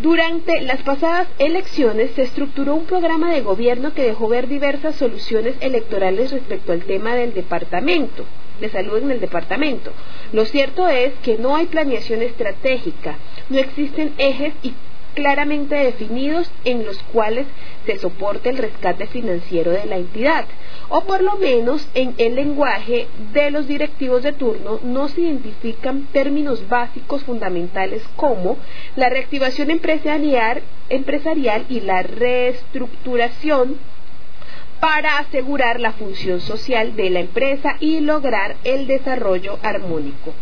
durante 0.02 0.60
las 0.62 0.82
pasadas 0.82 1.28
elecciones 1.38 2.10
se 2.16 2.22
estructuró 2.22 2.74
un 2.74 2.86
programa 2.86 3.32
de 3.32 3.40
gobierno 3.40 3.94
que 3.94 4.02
dejó 4.02 4.28
ver 4.28 4.48
diversas 4.48 4.96
soluciones 4.96 5.54
electorales 5.60 6.32
respecto 6.32 6.72
al 6.72 6.82
tema 6.82 7.14
del 7.14 7.32
departamento 7.34 8.24
de 8.60 8.68
salud 8.70 8.98
en 8.98 9.12
el 9.12 9.20
departamento. 9.20 9.92
Lo 10.32 10.44
cierto 10.44 10.88
es 10.88 11.12
que 11.22 11.38
no 11.38 11.54
hay 11.54 11.66
planeación 11.66 12.22
estratégica, 12.22 13.16
no 13.48 13.58
existen 13.58 14.14
ejes 14.18 14.54
y 14.62 14.72
claramente 15.18 15.74
definidos 15.74 16.48
en 16.64 16.86
los 16.86 17.02
cuales 17.12 17.48
se 17.84 17.98
soporte 17.98 18.50
el 18.50 18.56
rescate 18.56 19.08
financiero 19.08 19.72
de 19.72 19.84
la 19.84 19.96
entidad, 19.96 20.44
o 20.88 21.00
por 21.02 21.22
lo 21.22 21.36
menos 21.38 21.88
en 21.94 22.14
el 22.18 22.36
lenguaje 22.36 23.08
de 23.32 23.50
los 23.50 23.66
directivos 23.66 24.22
de 24.22 24.32
turno 24.32 24.78
no 24.84 25.08
se 25.08 25.22
identifican 25.22 26.06
términos 26.12 26.68
básicos 26.68 27.24
fundamentales 27.24 28.02
como 28.14 28.58
la 28.94 29.08
reactivación 29.08 29.72
empresarial, 29.72 30.62
empresarial 30.88 31.64
y 31.68 31.80
la 31.80 32.02
reestructuración 32.02 33.76
para 34.78 35.18
asegurar 35.18 35.80
la 35.80 35.94
función 35.94 36.40
social 36.40 36.94
de 36.94 37.10
la 37.10 37.18
empresa 37.18 37.76
y 37.80 37.98
lograr 37.98 38.54
el 38.62 38.86
desarrollo 38.86 39.58
armónico. 39.62 40.32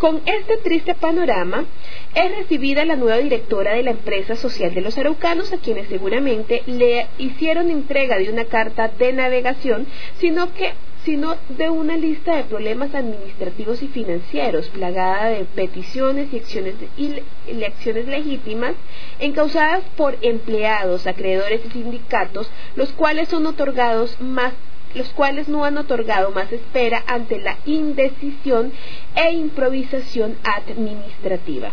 Con 0.00 0.22
este 0.24 0.56
triste 0.56 0.94
panorama, 0.94 1.66
es 2.14 2.34
recibida 2.34 2.86
la 2.86 2.96
nueva 2.96 3.18
directora 3.18 3.74
de 3.74 3.82
la 3.82 3.90
empresa 3.90 4.34
social 4.34 4.72
de 4.72 4.80
los 4.80 4.96
araucanos, 4.96 5.52
a 5.52 5.58
quienes 5.58 5.88
seguramente 5.88 6.62
le 6.66 7.06
hicieron 7.18 7.70
entrega 7.70 8.16
de 8.16 8.30
una 8.30 8.46
carta 8.46 8.88
de 8.88 9.12
navegación, 9.12 9.86
sino 10.18 10.54
que 10.54 10.72
sino 11.04 11.36
de 11.48 11.70
una 11.70 11.96
lista 11.96 12.36
de 12.36 12.44
problemas 12.44 12.94
administrativos 12.94 13.82
y 13.82 13.88
financieros, 13.88 14.68
plagada 14.68 15.30
de 15.30 15.44
peticiones 15.44 16.32
y 16.32 16.38
acciones, 16.38 16.74
y 16.96 17.64
acciones 17.64 18.06
legítimas 18.06 18.72
encausadas 19.18 19.82
por 19.96 20.16
empleados, 20.22 21.06
acreedores 21.06 21.62
y 21.66 21.70
sindicatos, 21.70 22.50
los 22.76 22.92
cuales 22.92 23.28
son 23.28 23.46
otorgados 23.46 24.20
más 24.20 24.52
los 24.94 25.08
cuales 25.10 25.48
no 25.48 25.64
han 25.64 25.78
otorgado 25.78 26.30
más 26.30 26.50
espera 26.52 27.02
ante 27.06 27.38
la 27.38 27.56
indecisión 27.64 28.72
e 29.14 29.32
improvisación 29.32 30.36
administrativa. 30.42 31.72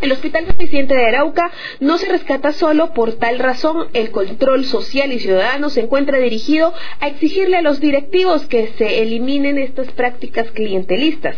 El 0.00 0.12
Hospital 0.12 0.46
Suficiente 0.46 0.94
de 0.94 1.06
Arauca 1.06 1.50
no 1.80 1.96
se 1.96 2.06
rescata 2.06 2.52
solo 2.52 2.92
por 2.92 3.14
tal 3.14 3.38
razón. 3.38 3.88
El 3.94 4.10
control 4.10 4.64
social 4.66 5.10
y 5.10 5.18
ciudadano 5.18 5.70
se 5.70 5.80
encuentra 5.80 6.18
dirigido 6.18 6.74
a 7.00 7.08
exigirle 7.08 7.56
a 7.56 7.62
los 7.62 7.80
directivos 7.80 8.46
que 8.46 8.68
se 8.76 9.02
eliminen 9.02 9.56
estas 9.56 9.90
prácticas 9.92 10.50
clientelistas, 10.50 11.36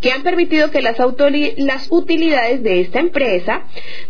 que 0.00 0.12
han 0.12 0.22
permitido 0.22 0.70
que 0.70 0.80
las 0.80 0.98
utilidades 1.90 2.62
de 2.62 2.80
esta 2.80 3.00
empresa 3.00 3.64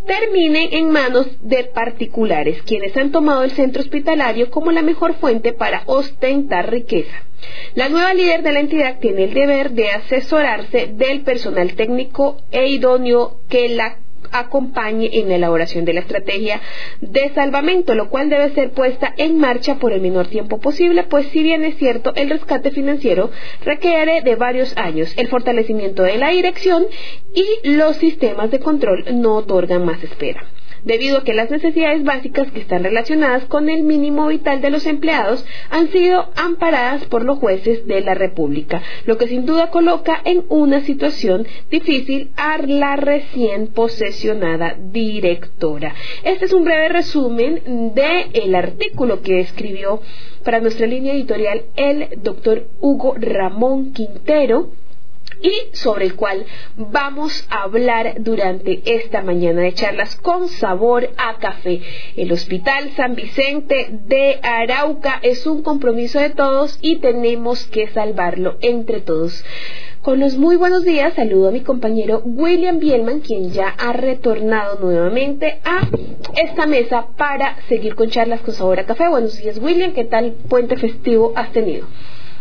terminen 0.06 0.68
en 0.72 0.90
manos 0.90 1.26
de 1.40 1.64
particulares, 1.64 2.62
quienes 2.62 2.96
han 2.96 3.10
tomado 3.10 3.42
el 3.42 3.50
centro 3.50 3.82
hospitalario 3.82 4.50
como 4.50 4.70
la 4.70 4.82
mejor 4.82 5.14
fuente 5.14 5.52
para 5.52 5.82
ostentar 5.86 6.70
riqueza. 6.70 7.24
La 7.74 7.88
nueva 7.88 8.14
líder 8.14 8.42
de 8.42 8.52
la 8.52 8.60
entidad 8.60 8.98
tiene 8.98 9.24
el 9.24 9.34
deber 9.34 9.70
de 9.70 9.90
asesorarse 9.90 10.88
del 10.92 11.22
personal 11.22 11.74
técnico 11.74 12.38
e 12.50 12.68
idóneo 12.68 13.40
que 13.48 13.68
la 13.68 13.98
acompañe 14.32 15.10
en 15.12 15.28
la 15.28 15.36
elaboración 15.36 15.84
de 15.84 15.94
la 15.94 16.00
estrategia 16.00 16.60
de 17.00 17.30
salvamento, 17.34 17.94
lo 17.94 18.10
cual 18.10 18.28
debe 18.28 18.50
ser 18.50 18.70
puesta 18.70 19.12
en 19.16 19.38
marcha 19.38 19.76
por 19.76 19.92
el 19.92 20.00
menor 20.00 20.28
tiempo 20.28 20.58
posible, 20.58 21.04
pues 21.04 21.26
si 21.28 21.42
bien 21.42 21.64
es 21.64 21.76
cierto, 21.76 22.12
el 22.14 22.30
rescate 22.30 22.70
financiero 22.70 23.30
requiere 23.64 24.22
de 24.22 24.36
varios 24.36 24.76
años. 24.76 25.12
El 25.16 25.28
fortalecimiento 25.28 26.02
de 26.02 26.18
la 26.18 26.30
dirección 26.30 26.86
y 27.34 27.68
los 27.68 27.96
sistemas 27.96 28.50
de 28.50 28.60
control 28.60 29.04
no 29.20 29.36
otorgan 29.36 29.84
más 29.84 30.02
espera 30.02 30.44
debido 30.84 31.18
a 31.18 31.24
que 31.24 31.34
las 31.34 31.50
necesidades 31.50 32.04
básicas 32.04 32.50
que 32.50 32.60
están 32.60 32.84
relacionadas 32.84 33.44
con 33.46 33.68
el 33.68 33.82
mínimo 33.82 34.26
vital 34.28 34.60
de 34.60 34.70
los 34.70 34.86
empleados 34.86 35.44
han 35.70 35.88
sido 35.88 36.30
amparadas 36.36 37.04
por 37.06 37.24
los 37.24 37.38
jueces 37.38 37.86
de 37.86 38.00
la 38.00 38.14
República, 38.14 38.82
lo 39.06 39.18
que 39.18 39.28
sin 39.28 39.46
duda 39.46 39.70
coloca 39.70 40.20
en 40.24 40.44
una 40.48 40.80
situación 40.80 41.46
difícil 41.70 42.30
a 42.36 42.58
la 42.58 42.96
recién 42.96 43.68
posesionada 43.68 44.76
directora. 44.78 45.94
Este 46.24 46.44
es 46.44 46.52
un 46.52 46.64
breve 46.64 46.88
resumen 46.88 47.92
del 47.94 48.54
artículo 48.54 49.22
que 49.22 49.40
escribió 49.40 50.00
para 50.44 50.60
nuestra 50.60 50.86
línea 50.86 51.14
editorial 51.14 51.62
el 51.76 52.08
doctor 52.22 52.68
Hugo 52.80 53.14
Ramón 53.18 53.92
Quintero 53.92 54.70
y 55.42 55.74
sobre 55.76 56.06
el 56.06 56.14
cual 56.14 56.44
vamos 56.76 57.46
a 57.50 57.62
hablar 57.62 58.16
durante 58.18 58.82
esta 58.84 59.22
mañana 59.22 59.62
de 59.62 59.74
charlas 59.74 60.16
con 60.16 60.48
sabor 60.48 61.10
a 61.16 61.38
café. 61.38 61.80
El 62.16 62.32
Hospital 62.32 62.90
San 62.96 63.14
Vicente 63.14 63.88
de 64.06 64.38
Arauca 64.42 65.18
es 65.22 65.46
un 65.46 65.62
compromiso 65.62 66.18
de 66.18 66.30
todos 66.30 66.78
y 66.82 66.96
tenemos 66.96 67.64
que 67.66 67.88
salvarlo 67.88 68.56
entre 68.60 69.00
todos. 69.00 69.44
Con 70.02 70.18
los 70.18 70.38
muy 70.38 70.56
buenos 70.56 70.84
días, 70.84 71.12
saludo 71.12 71.48
a 71.48 71.52
mi 71.52 71.60
compañero 71.60 72.22
William 72.24 72.78
Bielman, 72.78 73.20
quien 73.20 73.52
ya 73.52 73.68
ha 73.68 73.92
retornado 73.92 74.78
nuevamente 74.80 75.60
a 75.62 75.86
esta 76.42 76.64
mesa 76.66 77.08
para 77.18 77.58
seguir 77.68 77.94
con 77.94 78.08
charlas 78.08 78.40
con 78.40 78.54
sabor 78.54 78.80
a 78.80 78.86
café. 78.86 79.08
Buenos 79.08 79.36
días, 79.36 79.58
William. 79.58 79.92
¿Qué 79.92 80.04
tal 80.04 80.32
puente 80.48 80.78
festivo 80.78 81.34
has 81.36 81.52
tenido? 81.52 81.86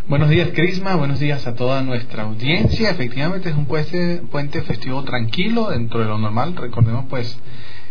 Buenos 0.10 0.30
días, 0.32 0.50
Crisma. 0.56 0.96
Buenos 0.96 1.20
días 1.20 1.46
a 1.46 1.54
toda 1.54 1.84
nuestra 1.84 2.24
audiencia. 2.24 2.90
Efectivamente, 2.90 3.50
es 3.50 3.56
un 3.56 3.68
puente, 3.68 4.24
puente 4.32 4.64
festivo 4.64 5.04
tranquilo 5.04 5.70
dentro 5.70 6.00
de 6.00 6.08
lo 6.08 6.18
normal. 6.18 6.56
Recordemos, 6.56 7.06
pues, 7.08 7.38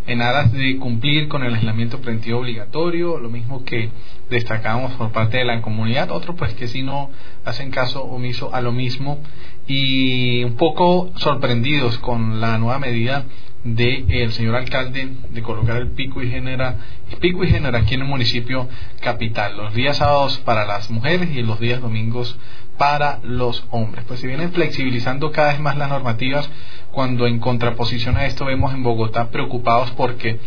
en 0.09 0.23
aras 0.23 0.53
de 0.53 0.79
cumplir 0.79 1.29
con 1.29 1.45
el 1.45 1.55
aislamiento 1.55 2.01
preventivo 2.01 2.41
obligatorio, 2.41 3.19
lo 3.19 3.29
mismo 3.29 3.65
que 3.65 3.91
destacamos 4.31 4.93
por 4.95 5.13
parte 5.13 5.37
de 5.37 5.45
la 5.45 5.61
comunidad, 5.61 6.11
otros 6.11 6.35
pues 6.37 6.55
que 6.55 6.67
si 6.67 6.83
no 6.83 7.11
hacen 7.45 7.71
caso 7.71 8.03
omiso 8.05 8.55
a 8.55 8.61
lo 8.61 8.73
mismo 8.73 9.21
y 9.67 10.43
un 10.45 10.57
poco 10.57 11.13
sorprendidos 11.17 11.99
con 11.99 12.41
la 12.41 12.59
nueva 12.59 12.79
medida 12.79 13.27
del 13.65 14.33
señor 14.33 14.57
alcalde 14.57 15.09
de 15.31 15.43
colocar 15.43 15.77
el 15.77 15.89
pico 15.89 16.23
y 16.23 16.31
genera 16.31 16.77
pico 17.21 17.45
y 17.45 17.55
aquí 17.55 17.95
en 17.95 18.03
el 18.03 18.07
municipio 18.07 18.69
capital 19.01 19.57
los 19.57 19.75
días 19.75 19.97
sábados 19.97 20.39
para 20.39 20.65
las 20.65 20.91
mujeres 20.91 21.31
y 21.35 21.43
los 21.43 21.59
días 21.59 21.81
domingos 21.81 22.39
para 22.79 23.19
los 23.25 23.65
hombres. 23.71 24.05
Pues 24.07 24.21
se 24.21 24.29
vienen 24.29 24.53
flexibilizando 24.53 25.33
cada 25.33 25.53
vez 25.53 25.61
más 25.61 25.77
las 25.77 25.89
normativas 25.89 26.49
cuando 26.93 27.27
en 27.27 27.39
contraposición 27.39 28.17
a 28.17 28.27
esto 28.27 28.45
vemos 28.45 28.73
en 28.73 28.83
Bogotá 28.83 29.31
preocupados 29.31 29.91
porque 29.93 30.41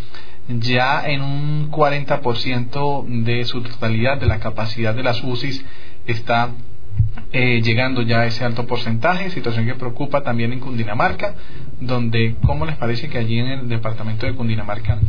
ya 0.47 1.03
en 1.07 1.21
un 1.21 1.71
40% 1.71 3.05
de 3.23 3.45
su 3.45 3.61
totalidad 3.61 4.19
de 4.19 4.25
la 4.25 4.39
capacidad 4.39 4.93
de 4.93 5.03
las 5.03 5.23
UCIs 5.23 5.63
está 6.07 6.51
eh, 7.31 7.61
llegando 7.61 8.01
ya 8.01 8.21
a 8.21 8.25
ese 8.25 8.43
alto 8.43 8.67
porcentaje, 8.67 9.29
situación 9.29 9.65
que 9.65 9.75
preocupa 9.75 10.21
también 10.21 10.51
en 10.51 10.59
Cundinamarca, 10.59 11.35
donde, 11.79 12.35
¿cómo 12.45 12.65
les 12.65 12.75
parece 12.75 13.07
que 13.07 13.17
allí 13.17 13.39
en 13.39 13.47
el 13.47 13.69
departamento 13.69 14.25
de 14.25 14.33
Cundinamarca 14.33 14.99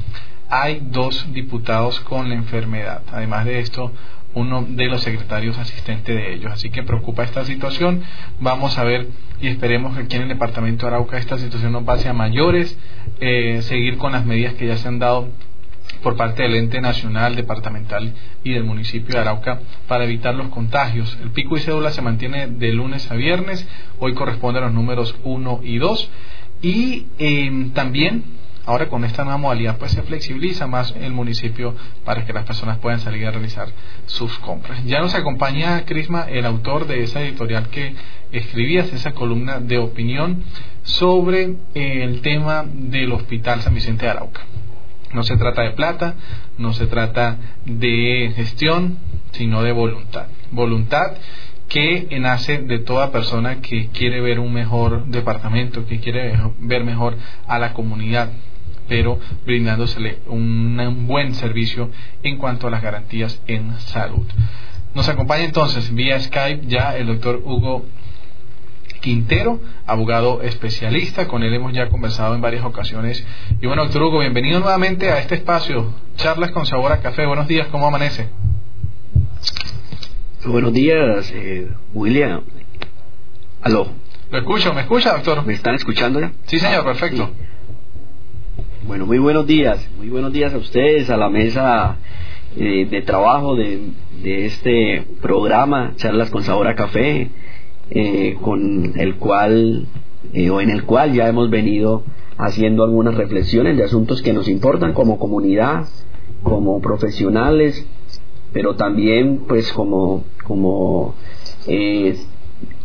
hay 0.49 0.87
dos 0.90 1.33
diputados 1.33 1.99
con 2.01 2.29
la 2.29 2.37
enfermedad? 2.37 3.03
Además 3.11 3.45
de 3.45 3.59
esto, 3.59 3.90
uno 4.35 4.66
de 4.68 4.87
los 4.87 5.03
secretarios 5.03 5.59
asistentes 5.59 6.14
de 6.14 6.35
ellos. 6.35 6.53
Así 6.53 6.71
que 6.71 6.83
preocupa 6.83 7.25
esta 7.25 7.45
situación. 7.45 8.03
Vamos 8.40 8.79
a 8.79 8.85
ver 8.85 9.09
y 9.40 9.49
esperemos 9.49 9.97
que 9.97 10.05
aquí 10.05 10.16
en 10.16 10.23
el 10.23 10.29
departamento 10.29 10.87
de 10.87 10.92
Arauca 10.92 11.18
esta 11.18 11.38
situación 11.38 11.73
no 11.73 11.85
pase 11.85 12.09
a 12.09 12.12
mayores, 12.12 12.79
eh, 13.21 13.61
seguir 13.62 13.99
con 13.99 14.12
las 14.12 14.25
medidas 14.25 14.55
que 14.55 14.66
ya 14.66 14.77
se 14.77 14.88
han 14.88 14.99
dado 14.99 15.29
por 16.03 16.16
parte 16.16 16.42
del 16.42 16.55
ente 16.55 16.81
nacional, 16.81 17.37
departamental 17.37 18.14
y 18.42 18.53
del 18.53 18.64
municipio 18.64 19.14
de 19.14 19.21
Arauca 19.21 19.61
para 19.87 20.05
evitar 20.05 20.35
los 20.35 20.49
contagios. 20.49 21.16
El 21.23 21.31
pico 21.31 21.57
y 21.57 21.61
cédula 21.61 21.90
se 21.90 22.03
mantiene 22.03 22.49
de 22.49 22.73
lunes 22.73 23.11
a 23.11 23.14
viernes, 23.14 23.66
hoy 23.99 24.14
corresponde 24.14 24.59
a 24.59 24.62
los 24.62 24.73
números 24.73 25.14
1 25.25 25.61
y 25.62 25.79
2 25.79 26.11
y 26.62 27.07
eh, 27.18 27.71
también 27.75 28.25
ahora 28.66 28.88
con 28.88 29.05
esta 29.05 29.25
nueva 29.25 29.38
modalidad 29.38 29.79
pues 29.79 29.92
se 29.92 30.03
flexibiliza 30.03 30.66
más 30.66 30.94
el 31.01 31.12
municipio 31.12 31.75
para 32.05 32.25
que 32.25 32.33
las 32.33 32.44
personas 32.44 32.79
puedan 32.79 33.01
salir 33.01 33.27
a 33.27 33.31
realizar 33.31 33.68
sus 34.07 34.38
compras. 34.38 34.85
Ya 34.85 35.01
nos 35.01 35.14
acompaña 35.14 35.85
Crisma, 35.85 36.27
el 36.29 36.46
autor 36.46 36.87
de 36.87 37.03
esa 37.03 37.20
editorial 37.20 37.68
que 37.68 37.94
escribías, 38.33 38.92
esa 38.92 39.12
columna 39.12 39.61
de 39.61 39.79
opinión 39.79 40.44
sobre 40.83 41.57
el 41.75 42.20
tema 42.22 42.64
del 42.66 43.12
Hospital 43.12 43.62
San 43.62 43.75
Vicente 43.75 44.07
de 44.07 44.11
Arauca. 44.11 44.42
No 45.12 45.22
se 45.22 45.37
trata 45.37 45.62
de 45.62 45.72
plata, 45.72 46.14
no 46.57 46.72
se 46.72 46.87
trata 46.87 47.37
de 47.66 48.33
gestión, 48.35 48.98
sino 49.33 49.62
de 49.62 49.72
voluntad. 49.72 50.27
Voluntad 50.51 51.12
que 51.68 52.07
nace 52.20 52.59
de 52.59 52.79
toda 52.81 53.12
persona 53.12 53.61
que 53.61 53.88
quiere 53.88 54.20
ver 54.20 54.38
un 54.40 54.53
mejor 54.53 55.07
departamento, 55.07 55.87
que 55.87 56.01
quiere 56.01 56.38
ver 56.61 56.85
mejor 56.85 57.16
a 57.46 57.59
la 57.59 57.72
comunidad, 57.72 58.31
pero 58.88 59.18
brindándosele 59.45 60.18
un 60.27 61.07
buen 61.07 61.35
servicio 61.35 61.90
en 62.23 62.38
cuanto 62.38 62.66
a 62.66 62.71
las 62.71 62.83
garantías 62.83 63.40
en 63.47 63.79
salud. 63.81 64.27
Nos 64.95 65.09
acompaña 65.09 65.45
entonces 65.45 65.95
vía 65.95 66.21
Skype 66.21 66.66
ya 66.66 66.97
el 66.97 67.07
doctor 67.07 67.42
Hugo 67.45 67.87
Quintero, 69.01 69.61
abogado 69.87 70.42
especialista. 70.42 71.27
Con 71.27 71.42
él 71.42 71.53
hemos 71.55 71.73
ya 71.73 71.88
conversado 71.88 72.35
en 72.35 72.40
varias 72.40 72.64
ocasiones. 72.64 73.27
Y 73.61 73.66
bueno, 73.66 73.85
doctor 73.85 74.03
Hugo, 74.05 74.21
bienvenido 74.21 74.61
nuevamente 74.61 75.11
a 75.11 75.18
este 75.18 75.35
espacio, 75.35 75.92
Charlas 76.16 76.53
con 76.53 76.66
Sabor 76.66 76.92
a 76.92 77.01
Café. 77.01 77.27
Buenos 77.27 77.49
días, 77.49 77.66
¿cómo 77.68 77.87
amanece? 77.87 78.29
Buenos 80.45 80.73
días, 80.73 81.33
eh, 81.35 81.68
William. 81.95 82.42
Aló. 83.62 83.88
Lo 84.31 84.38
escucho, 84.38 84.73
¿me 84.73 84.83
escucha, 84.83 85.12
doctor? 85.12 85.45
¿Me 85.47 85.55
están 85.55 85.75
escuchando 85.75 86.21
ya? 86.21 86.33
Sí, 86.47 86.59
señor, 86.59 86.85
perfecto. 86.85 87.31
Bueno, 88.85 89.07
muy 89.07 89.18
buenos 89.18 89.47
días. 89.47 89.88
Muy 89.97 90.09
buenos 90.09 90.33
días 90.33 90.53
a 90.53 90.59
ustedes, 90.59 91.09
a 91.09 91.16
la 91.16 91.29
mesa 91.29 91.99
eh, 92.57 92.85
de 92.90 93.03
trabajo 93.03 93.55
de, 93.55 93.92
este 94.25 95.07
programa, 95.21 95.92
Charlas 95.95 96.31
con 96.31 96.42
Sabor 96.42 96.66
a 96.66 96.75
Café, 96.75 97.31
eh, 97.90 98.37
con 98.40 98.99
el 98.99 99.16
cual, 99.16 99.87
eh, 100.33 100.51
o 100.51 100.61
en 100.61 100.71
el 100.71 100.83
cual 100.83 101.12
ya 101.12 101.29
hemos 101.29 101.49
venido 101.49 102.03
haciendo 102.38 102.83
algunas 102.83 103.14
reflexiones 103.14 103.77
de 103.77 103.85
asuntos 103.85 104.21
que 104.21 104.33
nos 104.33 104.49
importan 104.49 104.95
como 104.95 105.16
comunidad, 105.16 105.87
como 106.42 106.81
profesionales, 106.81 107.87
pero 108.53 108.75
también 108.75 109.45
pues 109.47 109.73
como, 109.73 110.25
como 110.42 111.14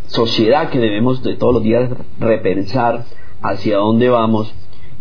sociedad 0.05 0.69
que 0.69 0.77
debemos 0.77 1.23
de 1.23 1.35
todos 1.37 1.55
los 1.55 1.63
días 1.63 1.89
repensar 2.19 3.05
hacia 3.41 3.77
dónde 3.77 4.09
vamos 4.09 4.53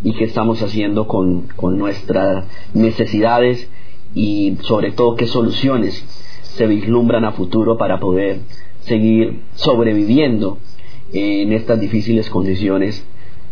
y 0.07 0.13
qué 0.13 0.23
estamos 0.23 0.63
haciendo 0.63 1.09
con, 1.09 1.49
con 1.57 1.79
nuestras 1.79 2.45
necesidades 2.75 3.69
y 4.15 4.57
sobre 4.61 4.93
todo 4.93 5.17
qué 5.17 5.27
soluciones 5.27 6.01
se 6.43 6.69
vislumbran 6.69 7.25
a 7.25 7.33
futuro 7.33 7.77
para 7.77 7.99
poder 7.99 8.39
seguir 8.83 9.41
sobreviviendo 9.57 10.59
en 11.13 11.53
estas 11.53 11.81
difíciles 11.81 12.31
condiciones 12.31 13.05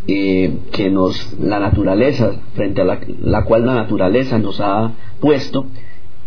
eh, 0.07 0.59
que 0.71 0.91
nos 0.91 1.37
la 1.41 1.59
naturaleza 1.59 2.37
frente 2.55 2.83
a 2.83 2.85
la, 2.85 3.01
la, 3.21 3.43
cual 3.43 3.67
la 3.67 3.75
naturaleza 3.75 4.39
nos 4.39 4.61
ha 4.61 4.93
puesto 5.19 5.67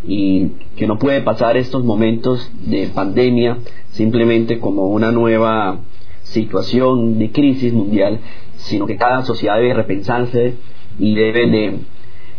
y 0.06 0.50
que 0.76 0.88
no 0.88 1.00
puede 1.00 1.22
pasar 1.22 1.56
estos 1.56 1.86
momentos 1.86 2.52
de 2.66 2.88
pandemia 2.88 3.60
simplemente 3.92 4.60
como 4.60 4.90
una 4.90 5.14
nueva 5.14 5.80
situación 6.24 7.18
de 7.18 7.32
crisis 7.32 7.72
mundial 7.72 8.20
sino 8.58 8.86
que 8.86 8.98
cada 8.98 9.24
sociedad 9.24 9.56
debe 9.56 9.74
repensarse 9.74 10.56
y 11.00 11.16
debe 11.16 11.48
de 11.48 11.80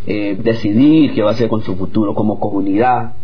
eh, 0.07 0.39
decidir 0.43 1.15
qué 1.15 1.23
va 1.23 1.31
a 1.31 1.33
hacer 1.35 1.49
con 1.49 1.63
su 1.63 1.77
futuro 1.77 2.15
como 2.15 2.41
comunidad 2.41 3.15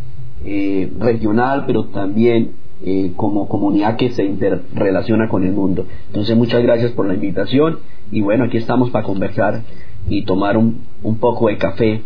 eh, 0.45 0.91
regional, 0.99 1.65
pero 1.67 1.87
también 1.87 2.53
eh, 2.85 3.13
como 3.17 3.49
comunidad 3.49 3.97
que 3.97 4.11
se 4.11 4.25
interrelaciona 4.25 5.29
con 5.29 5.45
el 5.45 5.53
mundo. 5.53 5.87
Entonces, 6.09 6.37
muchas 6.37 6.63
gracias 6.63 6.93
por 6.93 7.07
la 7.07 7.15
invitación 7.15 7.79
y 8.11 8.21
bueno, 8.21 8.45
aquí 8.45 8.59
estamos 8.59 8.91
para 8.91 9.05
conversar 9.05 9.63
y 10.09 10.23
tomar 10.25 10.57
un, 10.57 10.83
un 11.03 11.19
poco 11.19 11.49
de 11.49 11.57
café 11.57 12.03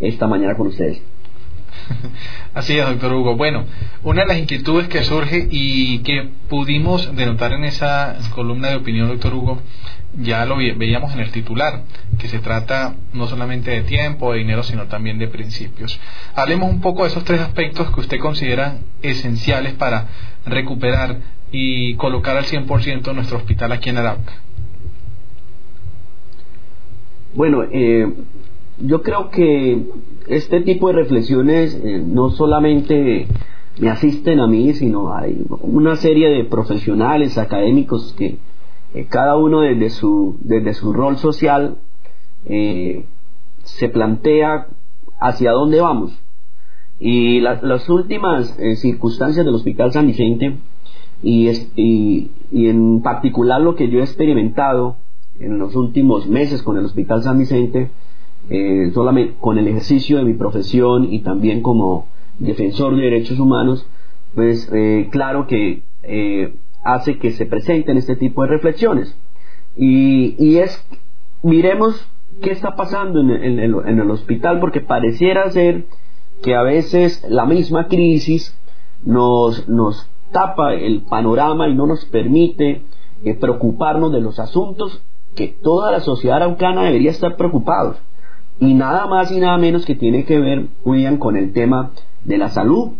esta 0.00 0.26
mañana 0.26 0.56
con 0.56 0.68
ustedes. 0.68 1.02
Así 2.54 2.78
es, 2.78 2.86
doctor 2.86 3.12
Hugo. 3.12 3.36
Bueno, 3.36 3.64
una 4.02 4.22
de 4.22 4.28
las 4.28 4.38
inquietudes 4.38 4.88
que 4.88 5.02
surge 5.02 5.48
y 5.50 5.98
que 5.98 6.28
pudimos 6.48 7.14
denotar 7.14 7.52
en 7.52 7.64
esa 7.64 8.16
columna 8.34 8.68
de 8.68 8.76
opinión, 8.76 9.08
doctor 9.08 9.34
Hugo, 9.34 9.58
ya 10.20 10.44
lo 10.44 10.56
veíamos 10.56 11.14
en 11.14 11.20
el 11.20 11.30
titular, 11.30 11.82
que 12.18 12.28
se 12.28 12.38
trata 12.38 12.96
no 13.12 13.26
solamente 13.26 13.70
de 13.70 13.82
tiempo, 13.82 14.32
de 14.32 14.38
dinero, 14.38 14.62
sino 14.62 14.86
también 14.86 15.18
de 15.18 15.28
principios. 15.28 15.98
Hablemos 16.34 16.70
un 16.70 16.80
poco 16.80 17.02
de 17.02 17.08
esos 17.08 17.24
tres 17.24 17.40
aspectos 17.40 17.90
que 17.90 18.00
usted 18.00 18.18
considera 18.18 18.78
esenciales 19.00 19.72
para 19.74 20.08
recuperar 20.44 21.18
y 21.50 21.94
colocar 21.96 22.36
al 22.36 22.44
100% 22.44 23.14
nuestro 23.14 23.38
hospital 23.38 23.72
aquí 23.72 23.90
en 23.90 23.98
Arauca. 23.98 24.32
Bueno, 27.34 27.62
eh, 27.70 28.12
yo 28.78 29.02
creo 29.02 29.30
que 29.30 29.82
este 30.28 30.60
tipo 30.60 30.88
de 30.88 30.94
reflexiones 30.94 31.74
eh, 31.74 32.02
no 32.04 32.30
solamente 32.30 33.26
me 33.78 33.88
asisten 33.88 34.40
a 34.40 34.46
mí, 34.46 34.74
sino 34.74 35.14
hay 35.14 35.42
una 35.48 35.96
serie 35.96 36.28
de 36.28 36.44
profesionales, 36.44 37.38
académicos 37.38 38.14
que 38.18 38.36
eh, 38.94 39.06
cada 39.08 39.36
uno 39.36 39.60
desde 39.60 39.90
su, 39.90 40.36
desde 40.40 40.74
su 40.74 40.92
rol 40.92 41.16
social 41.16 41.78
eh, 42.46 43.06
se 43.64 43.88
plantea 43.88 44.68
hacia 45.20 45.52
dónde 45.52 45.80
vamos. 45.80 46.18
Y 46.98 47.40
las 47.40 47.88
últimas 47.88 48.56
circunstancias 48.76 49.44
del 49.44 49.56
Hospital 49.56 49.92
San 49.92 50.06
Vicente 50.06 50.56
y, 51.20 51.48
y, 51.74 52.30
y 52.52 52.68
en 52.68 53.02
particular 53.02 53.60
lo 53.60 53.74
que 53.74 53.88
yo 53.88 53.98
he 53.98 54.02
experimentado 54.02 54.96
en 55.40 55.58
los 55.58 55.74
últimos 55.76 56.28
meses 56.28 56.62
con 56.62 56.76
el 56.76 56.84
Hospital 56.84 57.22
San 57.22 57.38
Vicente, 57.38 57.90
eh, 58.50 58.90
solamente 58.94 59.34
con 59.40 59.58
el 59.58 59.68
ejercicio 59.68 60.18
de 60.18 60.24
mi 60.24 60.34
profesión 60.34 61.12
y 61.12 61.20
también 61.20 61.62
como 61.62 62.06
defensor 62.38 62.96
de 62.96 63.02
derechos 63.02 63.38
humanos, 63.38 63.86
pues 64.34 64.70
eh, 64.72 65.08
claro 65.10 65.46
que 65.46 65.82
eh, 66.02 66.54
hace 66.82 67.18
que 67.18 67.32
se 67.32 67.46
presenten 67.46 67.96
este 67.96 68.16
tipo 68.16 68.42
de 68.42 68.48
reflexiones. 68.48 69.16
Y, 69.76 70.34
y 70.38 70.58
es, 70.58 70.84
miremos 71.42 72.08
qué 72.40 72.50
está 72.50 72.74
pasando 72.76 73.20
en, 73.20 73.58
el 73.58 74.10
hospital, 74.10 74.60
porque 74.60 74.80
pareciera 74.80 75.50
ser 75.50 75.84
que 76.42 76.54
a 76.54 76.62
veces 76.62 77.24
la 77.28 77.46
misma 77.46 77.86
crisis 77.86 78.56
nos, 79.04 79.68
nos 79.68 80.08
tapa 80.32 80.74
el 80.74 81.02
panorama 81.02 81.68
y 81.68 81.74
no 81.74 81.86
nos 81.86 82.04
permite 82.06 82.82
preocuparnos 83.40 84.12
de 84.12 84.20
los 84.20 84.38
asuntos 84.40 85.02
que 85.36 85.48
toda 85.48 85.92
la 85.92 86.00
sociedad 86.00 86.38
araucana 86.38 86.82
debería 86.82 87.10
estar 87.10 87.36
preocupados 87.36 87.96
y 88.62 88.74
nada 88.74 89.06
más 89.06 89.30
y 89.32 89.40
nada 89.40 89.58
menos 89.58 89.84
que 89.84 89.96
tiene 89.96 90.24
que 90.24 90.38
ver, 90.38 90.68
William, 90.84 91.18
con 91.18 91.36
el 91.36 91.52
tema 91.52 91.90
de 92.24 92.38
la 92.38 92.48
salud, 92.48 92.92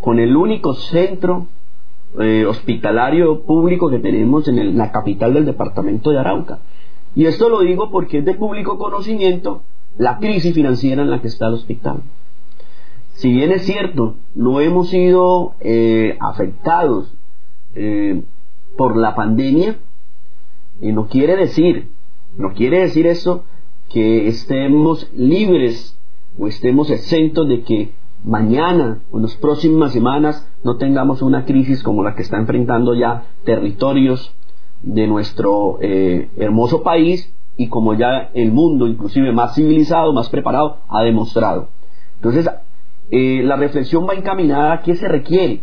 con 0.00 0.18
el 0.18 0.36
único 0.36 0.74
centro 0.74 1.46
eh, 2.20 2.44
hospitalario 2.46 3.42
público 3.42 3.88
que 3.88 3.98
tenemos 3.98 4.46
en 4.48 4.76
la 4.76 4.92
capital 4.92 5.34
del 5.34 5.46
departamento 5.46 6.10
de 6.10 6.18
Arauca. 6.18 6.60
Y 7.14 7.26
esto 7.26 7.48
lo 7.48 7.60
digo 7.60 7.90
porque 7.90 8.18
es 8.18 8.24
de 8.24 8.34
público 8.34 8.78
conocimiento 8.78 9.62
la 9.98 10.18
crisis 10.18 10.54
financiera 10.54 11.02
en 11.02 11.10
la 11.10 11.20
que 11.20 11.28
está 11.28 11.48
el 11.48 11.54
hospital. 11.54 12.02
Si 13.14 13.32
bien 13.32 13.52
es 13.52 13.64
cierto, 13.64 14.16
no 14.34 14.60
hemos 14.60 14.88
sido 14.88 15.54
eh, 15.60 16.16
afectados 16.20 17.14
eh, 17.74 18.22
por 18.76 18.96
la 18.96 19.14
pandemia, 19.14 19.76
y 20.80 20.92
no 20.92 21.06
quiere 21.06 21.36
decir, 21.36 21.90
no 22.36 22.54
quiere 22.54 22.80
decir 22.80 23.06
eso 23.06 23.44
que 23.90 24.28
estemos 24.28 25.10
libres 25.14 25.96
o 26.38 26.48
estemos 26.48 26.90
exentos 26.90 27.48
de 27.48 27.62
que 27.62 27.92
mañana 28.24 29.00
o 29.10 29.16
en 29.16 29.22
las 29.22 29.36
próximas 29.36 29.92
semanas 29.92 30.48
no 30.62 30.76
tengamos 30.76 31.22
una 31.22 31.44
crisis 31.44 31.82
como 31.82 32.02
la 32.02 32.14
que 32.14 32.22
está 32.22 32.36
enfrentando 32.38 32.94
ya 32.94 33.24
territorios 33.44 34.34
de 34.82 35.06
nuestro 35.06 35.78
eh, 35.80 36.30
hermoso 36.36 36.82
país 36.82 37.32
y 37.56 37.68
como 37.68 37.94
ya 37.94 38.30
el 38.34 38.52
mundo, 38.52 38.86
inclusive 38.86 39.32
más 39.32 39.54
civilizado, 39.54 40.12
más 40.12 40.28
preparado, 40.30 40.78
ha 40.88 41.02
demostrado. 41.02 41.68
Entonces, 42.16 42.48
eh, 43.10 43.42
la 43.44 43.56
reflexión 43.56 44.06
va 44.08 44.14
encaminada 44.14 44.72
a 44.72 44.82
qué 44.82 44.96
se 44.96 45.08
requiere, 45.08 45.60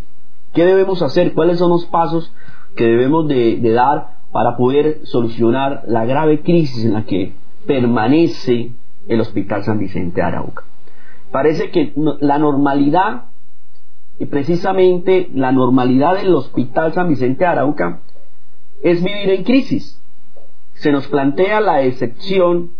qué 0.53 0.65
debemos 0.65 1.01
hacer, 1.01 1.33
cuáles 1.33 1.59
son 1.59 1.69
los 1.71 1.85
pasos 1.85 2.31
que 2.75 2.85
debemos 2.85 3.27
de 3.27 3.71
dar 3.73 4.19
para 4.31 4.57
poder 4.57 4.99
solucionar 5.03 5.83
la 5.87 6.05
grave 6.05 6.41
crisis 6.41 6.85
en 6.85 6.93
la 6.93 7.03
que 7.03 7.33
permanece 7.65 8.71
el 9.07 9.21
Hospital 9.21 9.63
San 9.63 9.79
Vicente 9.79 10.21
de 10.21 10.27
Arauca. 10.27 10.63
Parece 11.31 11.69
que 11.71 11.93
la 11.95 12.39
normalidad, 12.39 13.25
y 14.19 14.25
precisamente 14.25 15.29
la 15.33 15.51
normalidad 15.51 16.15
del 16.15 16.33
Hospital 16.33 16.93
San 16.93 17.09
Vicente 17.09 17.43
de 17.43 17.45
Arauca, 17.45 18.01
es 18.81 19.03
vivir 19.03 19.29
en 19.29 19.43
crisis. 19.43 20.01
Se 20.73 20.91
nos 20.91 21.07
plantea 21.07 21.61
la 21.61 21.81
excepción 21.81 22.71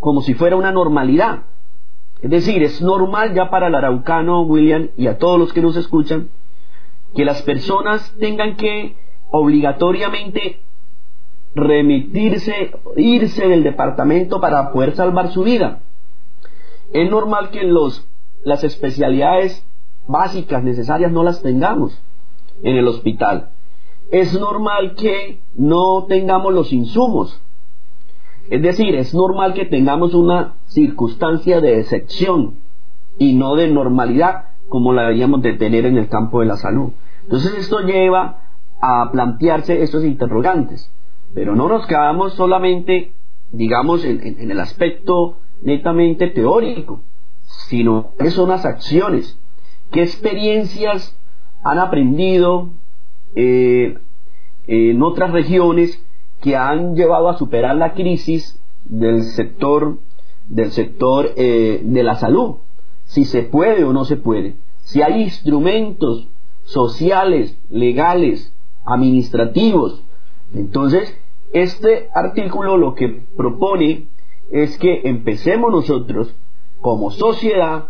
como 0.00 0.22
si 0.22 0.34
fuera 0.34 0.56
una 0.56 0.72
normalidad. 0.72 1.44
Es 2.22 2.30
decir, 2.30 2.62
es 2.62 2.80
normal 2.80 3.34
ya 3.34 3.50
para 3.50 3.68
el 3.68 3.74
araucano, 3.74 4.42
William, 4.42 4.88
y 4.96 5.06
a 5.06 5.18
todos 5.18 5.38
los 5.38 5.52
que 5.52 5.62
nos 5.62 5.76
escuchan, 5.76 6.28
que 7.14 7.24
las 7.24 7.42
personas 7.42 8.14
tengan 8.18 8.56
que 8.56 8.96
obligatoriamente 9.30 10.60
remitirse, 11.54 12.72
irse 12.96 13.48
del 13.48 13.62
departamento 13.62 14.40
para 14.40 14.72
poder 14.72 14.94
salvar 14.94 15.30
su 15.30 15.42
vida. 15.42 15.80
Es 16.92 17.10
normal 17.10 17.50
que 17.50 17.64
los, 17.64 18.06
las 18.44 18.64
especialidades 18.64 19.64
básicas 20.06 20.62
necesarias 20.62 21.12
no 21.12 21.22
las 21.22 21.42
tengamos 21.42 22.00
en 22.62 22.76
el 22.76 22.86
hospital. 22.88 23.50
Es 24.10 24.38
normal 24.38 24.94
que 24.94 25.40
no 25.56 26.04
tengamos 26.04 26.54
los 26.54 26.72
insumos. 26.72 27.40
Es 28.48 28.62
decir, 28.62 28.94
es 28.94 29.12
normal 29.12 29.54
que 29.54 29.64
tengamos 29.64 30.14
una 30.14 30.54
circunstancia 30.66 31.60
de 31.60 31.80
excepción 31.80 32.54
y 33.18 33.34
no 33.34 33.56
de 33.56 33.68
normalidad 33.68 34.50
como 34.68 34.92
la 34.92 35.02
deberíamos 35.02 35.42
de 35.42 35.54
tener 35.54 35.86
en 35.86 35.96
el 35.96 36.08
campo 36.08 36.40
de 36.40 36.46
la 36.46 36.56
salud. 36.56 36.92
Entonces 37.22 37.54
esto 37.58 37.80
lleva 37.80 38.42
a 38.80 39.10
plantearse 39.10 39.82
estos 39.82 40.04
interrogantes, 40.04 40.90
pero 41.34 41.56
no 41.56 41.68
nos 41.68 41.86
quedamos 41.86 42.34
solamente, 42.34 43.12
digamos, 43.50 44.04
en, 44.04 44.50
el 44.50 44.60
aspecto 44.60 45.38
netamente 45.62 46.28
teórico, 46.28 47.02
sino 47.68 48.12
que 48.18 48.30
son 48.30 48.48
las 48.48 48.64
acciones, 48.64 49.38
qué 49.90 50.02
experiencias 50.02 51.16
han 51.64 51.78
aprendido 51.78 52.70
eh, 53.34 53.98
en 54.66 55.02
otras 55.02 55.32
regiones 55.32 56.02
que 56.40 56.56
han 56.56 56.94
llevado 56.94 57.28
a 57.28 57.38
superar 57.38 57.76
la 57.76 57.94
crisis 57.94 58.60
del 58.84 59.22
sector 59.22 59.98
del 60.48 60.70
sector 60.70 61.32
eh, 61.36 61.80
de 61.82 62.02
la 62.04 62.14
salud 62.14 62.56
si 63.06 63.24
se 63.24 63.42
puede 63.42 63.84
o 63.84 63.92
no 63.92 64.04
se 64.04 64.16
puede. 64.16 64.56
Si 64.82 65.02
hay 65.02 65.22
instrumentos 65.22 66.28
sociales 66.64 67.56
legales 67.70 68.52
administrativos. 68.84 70.02
Entonces 70.52 71.16
este 71.52 72.08
artículo 72.14 72.76
lo 72.76 72.94
que 72.94 73.08
propone 73.36 74.06
es 74.50 74.78
que 74.78 75.02
empecemos 75.04 75.70
nosotros 75.72 76.34
como 76.80 77.10
sociedad 77.10 77.86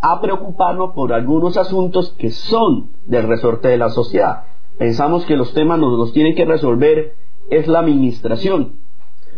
a 0.00 0.20
preocuparnos 0.20 0.92
por 0.94 1.12
algunos 1.12 1.56
asuntos 1.56 2.14
que 2.18 2.30
son 2.30 2.90
del 3.06 3.26
resorte 3.26 3.68
de 3.68 3.78
la 3.78 3.90
sociedad 3.90 4.44
pensamos 4.78 5.24
que 5.24 5.36
los 5.36 5.52
temas 5.54 5.78
nos 5.78 5.96
los 5.98 6.12
tienen 6.12 6.34
que 6.34 6.44
resolver 6.44 7.14
es 7.50 7.68
la 7.68 7.80
administración, 7.80 8.76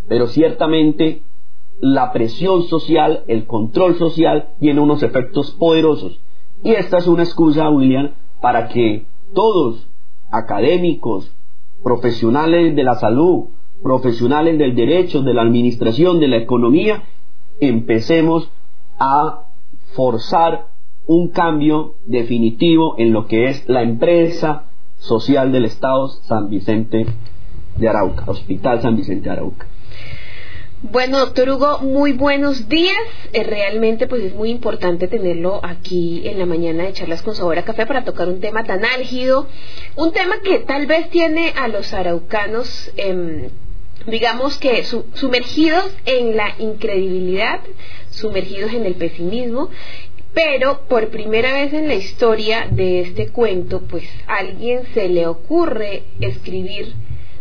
pero 0.09 0.27
ciertamente 0.27 1.23
la 1.81 2.13
presión 2.13 2.63
social, 2.65 3.25
el 3.27 3.47
control 3.47 3.97
social 3.97 4.51
tiene 4.61 4.81
unos 4.81 5.03
efectos 5.03 5.51
poderosos. 5.53 6.21
Y 6.63 6.71
esta 6.71 6.99
es 6.99 7.07
una 7.07 7.23
excusa, 7.23 7.69
William, 7.69 8.13
para 8.41 8.69
que 8.69 9.05
todos, 9.35 9.87
académicos, 10.31 11.33
profesionales 11.83 12.75
de 12.75 12.83
la 12.83 12.95
salud, 12.95 13.47
profesionales 13.83 14.59
del 14.59 14.75
derecho, 14.75 15.23
de 15.23 15.35
la 15.35 15.43
administración, 15.43 16.21
de 16.21 16.29
la 16.29 16.37
economía, 16.37 17.05
empecemos 17.61 18.51
a 18.99 19.45
forzar 19.95 20.69
un 21.07 21.29
cambio 21.29 21.95
definitivo 22.05 22.97
en 22.99 23.13
lo 23.13 23.27
que 23.27 23.47
es 23.47 23.69
la 23.69 23.83
empresa 23.83 24.65
social 24.99 25.53
del 25.53 25.67
Estado 25.67 26.09
San 26.09 26.49
Vicente 26.49 27.07
de 27.77 27.89
Arauca, 27.89 28.25
Hospital 28.27 28.83
San 28.83 28.97
Vicente 28.97 29.29
de 29.29 29.31
Arauca. 29.31 29.67
Bueno, 30.83 31.19
doctor 31.19 31.49
Hugo, 31.49 31.79
muy 31.79 32.13
buenos 32.13 32.69
días. 32.69 32.95
Eh, 33.33 33.43
realmente 33.45 34.07
pues 34.07 34.23
es 34.23 34.35
muy 34.35 34.51
importante 34.51 35.09
tenerlo 35.09 35.61
aquí 35.63 36.23
en 36.27 36.39
la 36.39 36.45
mañana 36.45 36.85
de 36.85 36.93
charlas 36.93 37.23
con 37.23 37.35
sabor 37.35 37.59
a 37.59 37.65
café 37.65 37.87
para 37.87 38.05
tocar 38.05 38.29
un 38.29 38.41
tema 38.41 38.63
tan 38.65 38.85
álgido, 38.85 39.47
un 39.97 40.13
tema 40.13 40.37
que 40.45 40.59
tal 40.61 40.87
vez 40.87 41.09
tiene 41.09 41.55
a 41.57 41.69
los 41.69 41.95
araucanos 41.95 42.93
em, 42.97 43.49
digamos 44.07 44.59
que 44.59 44.85
sumergidos 44.85 45.91
en 46.05 46.37
la 46.37 46.55
incredibilidad, 46.59 47.61
sumergidos 48.11 48.73
en 48.73 48.87
el 48.87 48.95
pesimismo 48.95 49.71
pero 50.37 50.83
por 50.87 51.09
primera 51.09 51.55
vez 51.55 51.73
en 51.73 51.89
la 51.89 51.95
historia 51.95 52.69
de 52.71 53.01
este 53.01 53.29
cuento, 53.29 53.81
pues 53.89 54.05
a 54.27 54.37
alguien 54.37 54.83
se 54.93 55.09
le 55.09 55.27
ocurre 55.27 56.03
escribir 56.21 56.93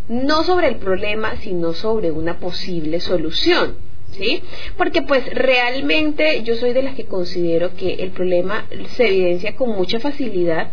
no 0.08 0.46
sobre 0.46 0.70
el 0.70 0.78
problema, 0.78 1.36
sino 1.42 1.74
sobre 1.74 2.12
una 2.12 2.40
posible 2.40 3.02
solución. 3.02 3.76
¿Sí? 4.12 4.42
Porque 4.78 5.02
pues 5.02 5.26
realmente 5.34 6.42
yo 6.44 6.56
soy 6.56 6.72
de 6.72 6.84
las 6.84 6.96
que 6.96 7.04
considero 7.04 7.76
que 7.76 7.96
el 7.96 8.12
problema 8.12 8.66
se 8.96 9.08
evidencia 9.08 9.58
con 9.58 9.72
mucha 9.72 10.00
facilidad, 10.00 10.72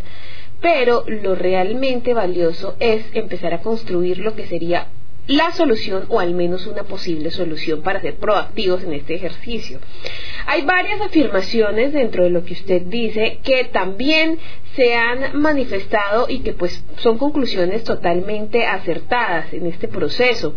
pero 0.61 1.03
lo 1.09 1.35
realmente 1.35 2.14
valioso 2.14 2.77
es 2.79 3.05
empezar 3.14 3.53
a 3.53 3.62
construir 3.62 4.18
lo 4.18 4.37
que 4.37 4.47
sería 4.47 4.87
la 5.33 5.53
solución 5.53 6.07
o 6.09 6.21
al 6.21 6.35
menos 6.35 6.66
una 6.66 6.85
posible 6.85 7.31
solución 7.31 7.83
para 7.83 8.01
ser 8.01 8.16
proactivos 8.16 8.83
en 8.85 8.92
este 8.92 9.14
ejercicio. 9.14 9.79
Hay 10.47 10.62
varias 10.62 11.01
afirmaciones 11.01 11.92
dentro 11.92 12.25
de 12.25 12.31
lo 12.31 12.45
que 12.45 12.55
usted 12.55 12.83
dice 12.83 13.38
que 13.42 13.64
también 13.64 14.38
se 14.77 14.95
han 14.95 15.40
manifestado 15.40 16.27
y 16.29 16.40
que 16.40 16.53
pues 16.53 16.85
son 16.97 17.18
conclusiones 17.18 17.85
totalmente 17.85 18.66
acertadas 18.66 19.53
en 19.53 19.66
este 19.66 19.88
proceso. 19.88 20.55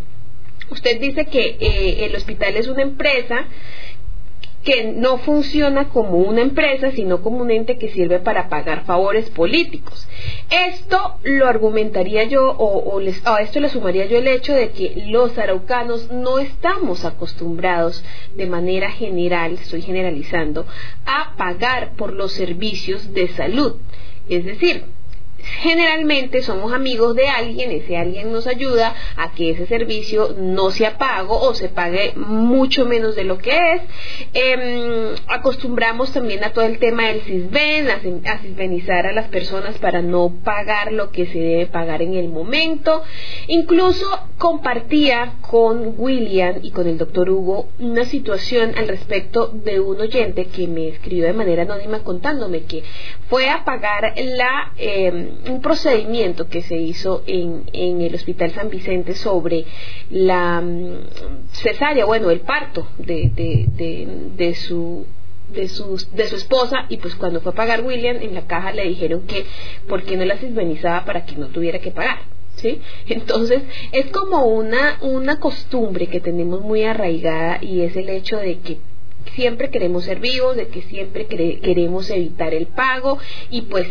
Usted 0.69 0.99
dice 0.99 1.25
que 1.25 1.57
eh, 1.59 2.05
el 2.05 2.15
hospital 2.15 2.55
es 2.55 2.67
una 2.67 2.81
empresa 2.81 3.45
que 4.65 4.83
no 4.83 5.19
funciona 5.19 5.89
como 5.89 6.17
una 6.17 6.41
empresa, 6.41 6.91
sino 6.91 7.21
como 7.21 7.37
un 7.37 7.51
ente 7.51 7.77
que 7.77 7.89
sirve 7.89 8.19
para 8.19 8.49
pagar 8.49 8.83
favores 8.83 9.29
políticos. 9.29 10.07
Esto 10.49 11.19
lo 11.23 11.47
argumentaría 11.47 12.23
yo, 12.23 12.49
o, 12.57 12.99
a 13.25 13.41
esto 13.41 13.59
le 13.59 13.69
sumaría 13.69 14.07
yo 14.07 14.17
el 14.17 14.27
hecho 14.27 14.53
de 14.53 14.71
que 14.71 15.03
los 15.05 15.37
araucanos 15.37 16.11
no 16.11 16.39
estamos 16.39 17.05
acostumbrados 17.05 18.03
de 18.35 18.47
manera 18.47 18.89
general, 18.89 19.53
estoy 19.53 19.83
generalizando, 19.83 20.65
a 21.05 21.35
pagar 21.37 21.91
por 21.95 22.11
los 22.11 22.33
servicios 22.33 23.13
de 23.13 23.27
salud. 23.29 23.75
Es 24.27 24.45
decir, 24.45 24.94
generalmente 25.61 26.41
somos 26.41 26.73
amigos 26.73 27.15
de 27.15 27.27
alguien, 27.27 27.71
ese 27.71 27.97
alguien 27.97 28.31
nos 28.31 28.47
ayuda 28.47 28.93
a 29.15 29.31
que 29.33 29.51
ese 29.51 29.65
servicio 29.67 30.35
no 30.37 30.71
sea 30.71 30.97
pago 30.97 31.39
o 31.39 31.53
se 31.53 31.69
pague 31.69 32.13
mucho 32.15 32.85
menos 32.85 33.15
de 33.15 33.23
lo 33.23 33.37
que 33.37 33.73
es. 33.73 33.81
Em, 34.33 35.15
acostumbramos 35.27 36.11
también 36.11 36.43
a 36.43 36.51
todo 36.51 36.65
el 36.65 36.79
tema 36.79 37.07
del 37.07 37.21
CISBEN, 37.21 37.89
a, 37.89 38.39
CISBENizar 38.39 39.07
a 39.07 39.13
las 39.13 39.27
personas 39.27 39.77
para 39.77 40.01
no 40.01 40.31
pagar 40.43 40.91
lo 40.91 41.11
que 41.11 41.25
se 41.27 41.39
debe 41.39 41.65
pagar 41.67 42.01
en 42.01 42.13
el 42.15 42.29
momento. 42.29 43.03
Incluso 43.47 44.05
compartía 44.37 45.35
con 45.41 45.95
William 45.97 46.59
y 46.61 46.71
con 46.71 46.87
el 46.87 46.97
doctor 46.97 47.29
Hugo 47.29 47.69
una 47.79 48.05
situación 48.05 48.73
al 48.77 48.87
respecto 48.87 49.47
de 49.47 49.79
un 49.79 49.99
oyente 50.01 50.45
que 50.45 50.67
me 50.67 50.89
escribió 50.89 51.25
de 51.25 51.33
manera 51.33 51.63
anónima 51.63 51.99
contándome 51.99 52.63
que 52.63 52.83
fue 53.29 53.49
a 53.49 53.63
pagar 53.63 54.13
la... 54.17 54.71
Em, 54.77 55.34
un 55.47 55.61
procedimiento 55.61 56.47
que 56.47 56.61
se 56.61 56.77
hizo 56.77 57.23
en, 57.27 57.63
en 57.73 58.01
el 58.01 58.15
Hospital 58.15 58.51
San 58.51 58.69
Vicente 58.69 59.15
sobre 59.15 59.65
la 60.09 60.61
mm, 60.61 61.07
cesárea, 61.51 62.05
bueno, 62.05 62.31
el 62.31 62.41
parto 62.41 62.87
de, 62.97 63.31
de, 63.35 64.07
de, 64.35 64.55
su 64.55 65.05
de 65.53 65.67
su, 65.67 66.03
de 66.13 66.27
su 66.27 66.35
esposa. 66.35 66.85
Y 66.89 66.97
pues 66.97 67.15
cuando 67.15 67.41
fue 67.41 67.51
a 67.51 67.55
pagar 67.55 67.81
William 67.81 68.17
en 68.21 68.33
la 68.33 68.47
caja 68.47 68.71
le 68.71 68.87
dijeron 68.87 69.21
que 69.27 69.45
por 69.87 70.03
qué 70.03 70.17
no 70.17 70.25
la 70.25 70.37
cisbenizaba 70.37 71.05
para 71.05 71.25
que 71.25 71.35
no 71.35 71.47
tuviera 71.47 71.79
que 71.79 71.91
pagar 71.91 72.19
¿sí? 72.55 72.81
entonces 73.07 73.63
es 73.91 74.07
como 74.07 74.45
una 74.45 74.97
una 75.01 75.39
costumbre 75.39 76.07
que 76.07 76.19
tenemos 76.19 76.61
muy 76.61 76.83
arraigada 76.83 77.59
y 77.61 77.81
es 77.81 77.95
el 77.95 78.09
hecho 78.09 78.37
de 78.37 78.59
que 78.59 78.79
siempre 79.33 79.69
queremos 79.69 80.05
ser 80.05 80.19
vivos 80.19 80.55
de 80.55 80.67
que 80.67 80.81
siempre 80.83 81.25
queremos 81.27 82.09
evitar 82.09 82.53
el 82.53 82.67
pago. 82.67 83.17
Y 83.49 83.63
pues 83.63 83.87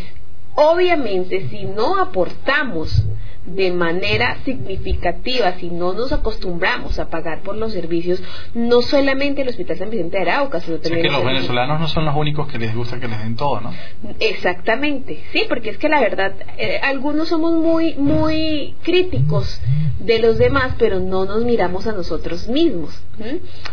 Obviamente, 0.56 1.48
si 1.48 1.64
no 1.64 1.98
aportamos 1.98 3.04
de 3.46 3.72
manera 3.72 4.38
significativa, 4.44 5.52
si 5.58 5.68
no 5.68 5.92
nos 5.92 6.12
acostumbramos 6.12 6.98
a 6.98 7.10
pagar 7.10 7.42
por 7.42 7.56
los 7.56 7.72
servicios, 7.72 8.22
no 8.54 8.80
solamente 8.80 9.42
el 9.42 9.48
Hospital 9.48 9.76
San 9.76 9.90
Vicente 9.90 10.16
de 10.16 10.30
Arauca, 10.30 10.60
sino 10.60 10.78
también... 10.78 11.02
que 11.02 11.10
los 11.10 11.24
venezolanos 11.24 11.80
no 11.80 11.88
son 11.88 12.06
los 12.06 12.16
únicos 12.16 12.48
que 12.48 12.58
les 12.58 12.74
gusta 12.74 12.98
que 12.98 13.08
les 13.08 13.18
den 13.18 13.36
todo, 13.36 13.60
¿no? 13.60 13.72
Exactamente, 14.18 15.22
sí, 15.32 15.44
porque 15.48 15.70
es 15.70 15.78
que 15.78 15.88
la 15.88 16.00
verdad, 16.00 16.32
eh, 16.56 16.80
algunos 16.82 17.28
somos 17.28 17.52
muy, 17.52 17.94
muy 17.96 18.76
críticos 18.82 19.60
de 19.98 20.18
los 20.20 20.38
demás, 20.38 20.74
pero 20.78 21.00
no 21.00 21.26
nos 21.26 21.44
miramos 21.44 21.86
a 21.86 21.92
nosotros 21.92 22.48
mismos. 22.48 22.98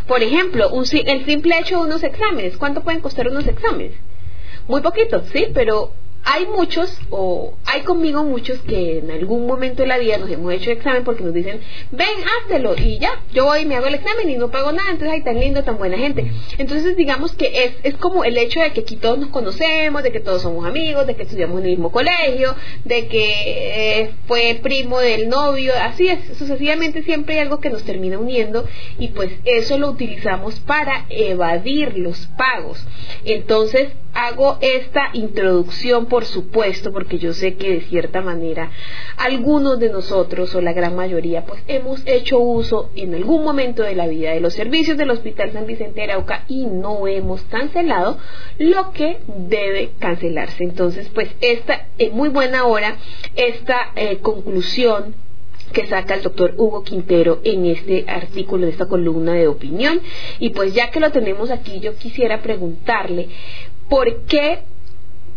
Por 0.06 0.22
ejemplo, 0.22 0.68
un, 0.70 0.84
el 1.06 1.24
simple 1.24 1.58
hecho 1.58 1.78
de 1.78 1.86
unos 1.86 2.02
exámenes, 2.02 2.58
¿cuánto 2.58 2.82
pueden 2.82 3.00
costar 3.00 3.28
unos 3.28 3.46
exámenes? 3.46 3.92
Muy 4.68 4.80
poquito, 4.80 5.22
sí, 5.32 5.46
pero 5.54 5.92
hay 6.24 6.46
muchos, 6.46 7.00
o 7.10 7.54
hay 7.66 7.82
conmigo 7.82 8.22
muchos 8.24 8.60
que 8.60 8.98
en 8.98 9.10
algún 9.10 9.46
momento 9.46 9.82
de 9.82 9.88
la 9.88 9.98
vida 9.98 10.18
nos 10.18 10.30
hemos 10.30 10.52
hecho 10.52 10.70
examen 10.70 11.04
porque 11.04 11.24
nos 11.24 11.34
dicen, 11.34 11.60
ven, 11.90 12.08
háztelo, 12.40 12.76
y 12.76 12.98
ya, 12.98 13.20
yo 13.32 13.46
voy 13.46 13.60
y 13.60 13.66
me 13.66 13.76
hago 13.76 13.86
el 13.86 13.94
examen 13.94 14.28
y 14.28 14.36
no 14.36 14.50
pago 14.50 14.72
nada, 14.72 14.90
entonces 14.90 15.14
hay 15.14 15.22
tan 15.22 15.38
lindo, 15.38 15.64
tan 15.64 15.78
buena 15.78 15.98
gente. 15.98 16.30
Entonces, 16.58 16.96
digamos 16.96 17.34
que 17.34 17.64
es, 17.64 17.72
es 17.82 17.96
como 17.96 18.24
el 18.24 18.38
hecho 18.38 18.60
de 18.60 18.72
que 18.72 18.82
aquí 18.82 18.96
todos 18.96 19.18
nos 19.18 19.30
conocemos, 19.30 20.02
de 20.02 20.12
que 20.12 20.20
todos 20.20 20.42
somos 20.42 20.64
amigos, 20.64 21.06
de 21.06 21.16
que 21.16 21.24
estudiamos 21.24 21.58
en 21.58 21.64
el 21.64 21.70
mismo 21.70 21.90
colegio, 21.90 22.54
de 22.84 23.08
que 23.08 24.00
eh, 24.00 24.10
fue 24.26 24.60
primo 24.62 25.00
del 25.00 25.28
novio, 25.28 25.72
así 25.82 26.08
es, 26.08 26.20
sucesivamente 26.38 27.02
siempre 27.02 27.34
hay 27.34 27.40
algo 27.40 27.60
que 27.60 27.70
nos 27.70 27.82
termina 27.82 28.18
uniendo 28.18 28.64
y 28.98 29.08
pues 29.08 29.30
eso 29.44 29.78
lo 29.78 29.90
utilizamos 29.90 30.60
para 30.60 31.06
evadir 31.08 31.98
los 31.98 32.26
pagos. 32.36 32.84
Entonces, 33.24 33.88
hago 34.14 34.58
esta 34.60 35.10
introducción, 35.14 36.06
por 36.12 36.26
supuesto, 36.26 36.92
porque 36.92 37.18
yo 37.18 37.32
sé 37.32 37.54
que 37.54 37.70
de 37.70 37.80
cierta 37.80 38.20
manera 38.20 38.70
algunos 39.16 39.78
de 39.78 39.88
nosotros 39.88 40.54
o 40.54 40.60
la 40.60 40.74
gran 40.74 40.94
mayoría 40.94 41.46
pues 41.46 41.62
hemos 41.68 42.02
hecho 42.04 42.38
uso 42.38 42.90
en 42.94 43.14
algún 43.14 43.42
momento 43.42 43.82
de 43.82 43.94
la 43.94 44.06
vida 44.06 44.32
de 44.32 44.40
los 44.40 44.52
servicios 44.52 44.98
del 44.98 45.08
Hospital 45.08 45.52
San 45.52 45.64
Vicente 45.66 46.02
de 46.02 46.12
Arauca 46.12 46.44
y 46.48 46.66
no 46.66 47.06
hemos 47.06 47.40
cancelado 47.44 48.18
lo 48.58 48.92
que 48.92 49.20
debe 49.26 49.92
cancelarse. 49.98 50.64
Entonces, 50.64 51.08
pues 51.14 51.30
esta 51.40 51.86
es 51.96 52.12
muy 52.12 52.28
buena 52.28 52.66
hora, 52.66 52.98
esta 53.34 53.92
eh, 53.96 54.18
conclusión 54.18 55.14
que 55.72 55.86
saca 55.86 56.12
el 56.12 56.22
doctor 56.22 56.56
Hugo 56.58 56.84
Quintero 56.84 57.40
en 57.42 57.64
este 57.64 58.04
artículo, 58.06 58.64
en 58.64 58.72
esta 58.72 58.84
columna 58.84 59.32
de 59.32 59.48
opinión. 59.48 59.98
Y 60.40 60.50
pues 60.50 60.74
ya 60.74 60.90
que 60.90 61.00
lo 61.00 61.10
tenemos 61.10 61.50
aquí, 61.50 61.80
yo 61.80 61.96
quisiera 61.96 62.42
preguntarle, 62.42 63.28
¿por 63.88 64.24
qué, 64.24 64.64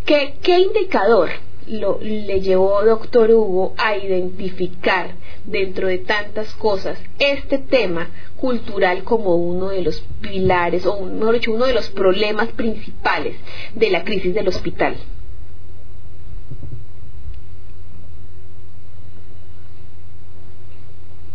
qué, 0.05 0.59
indicador 0.59 1.29
lo, 1.67 1.99
le 1.99 2.41
llevó 2.41 2.83
doctor 2.83 3.31
Hugo 3.31 3.73
a 3.77 3.97
identificar 3.97 5.15
dentro 5.45 5.87
de 5.87 5.97
tantas 5.97 6.53
cosas 6.55 7.01
este 7.19 7.57
tema 7.57 8.09
cultural 8.37 9.03
como 9.03 9.35
uno 9.35 9.69
de 9.69 9.81
los 9.81 10.01
pilares, 10.21 10.85
o 10.85 11.01
mejor 11.01 11.33
dicho, 11.33 11.53
uno 11.53 11.65
de 11.65 11.73
los 11.73 11.89
problemas 11.89 12.49
principales 12.49 13.35
de 13.73 13.89
la 13.89 14.03
crisis 14.03 14.33
del 14.33 14.47
hospital? 14.47 14.95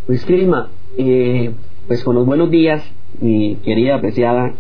Pues 0.07 0.25
Crisma, 0.25 0.71
eh, 0.99 1.53
pues 1.87 2.03
con 2.05 2.17
los 2.17 2.27
buenos 2.27 2.51
días, 2.51 2.85
mi 3.21 3.57
querida 3.65 3.97
apreciada 3.97 4.55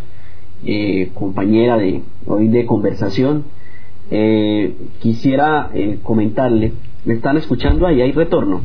eh, 0.64 1.10
compañera 1.14 1.76
de 1.76 2.02
hoy 2.26 2.48
de 2.48 2.66
conversación, 2.66 3.44
eh, 4.10 4.74
quisiera 5.00 5.70
eh, 5.74 5.98
comentarle, 6.02 6.72
¿me 7.04 7.14
están 7.14 7.36
escuchando 7.36 7.86
ahí? 7.86 8.00
¿Hay 8.00 8.12
retorno? 8.12 8.62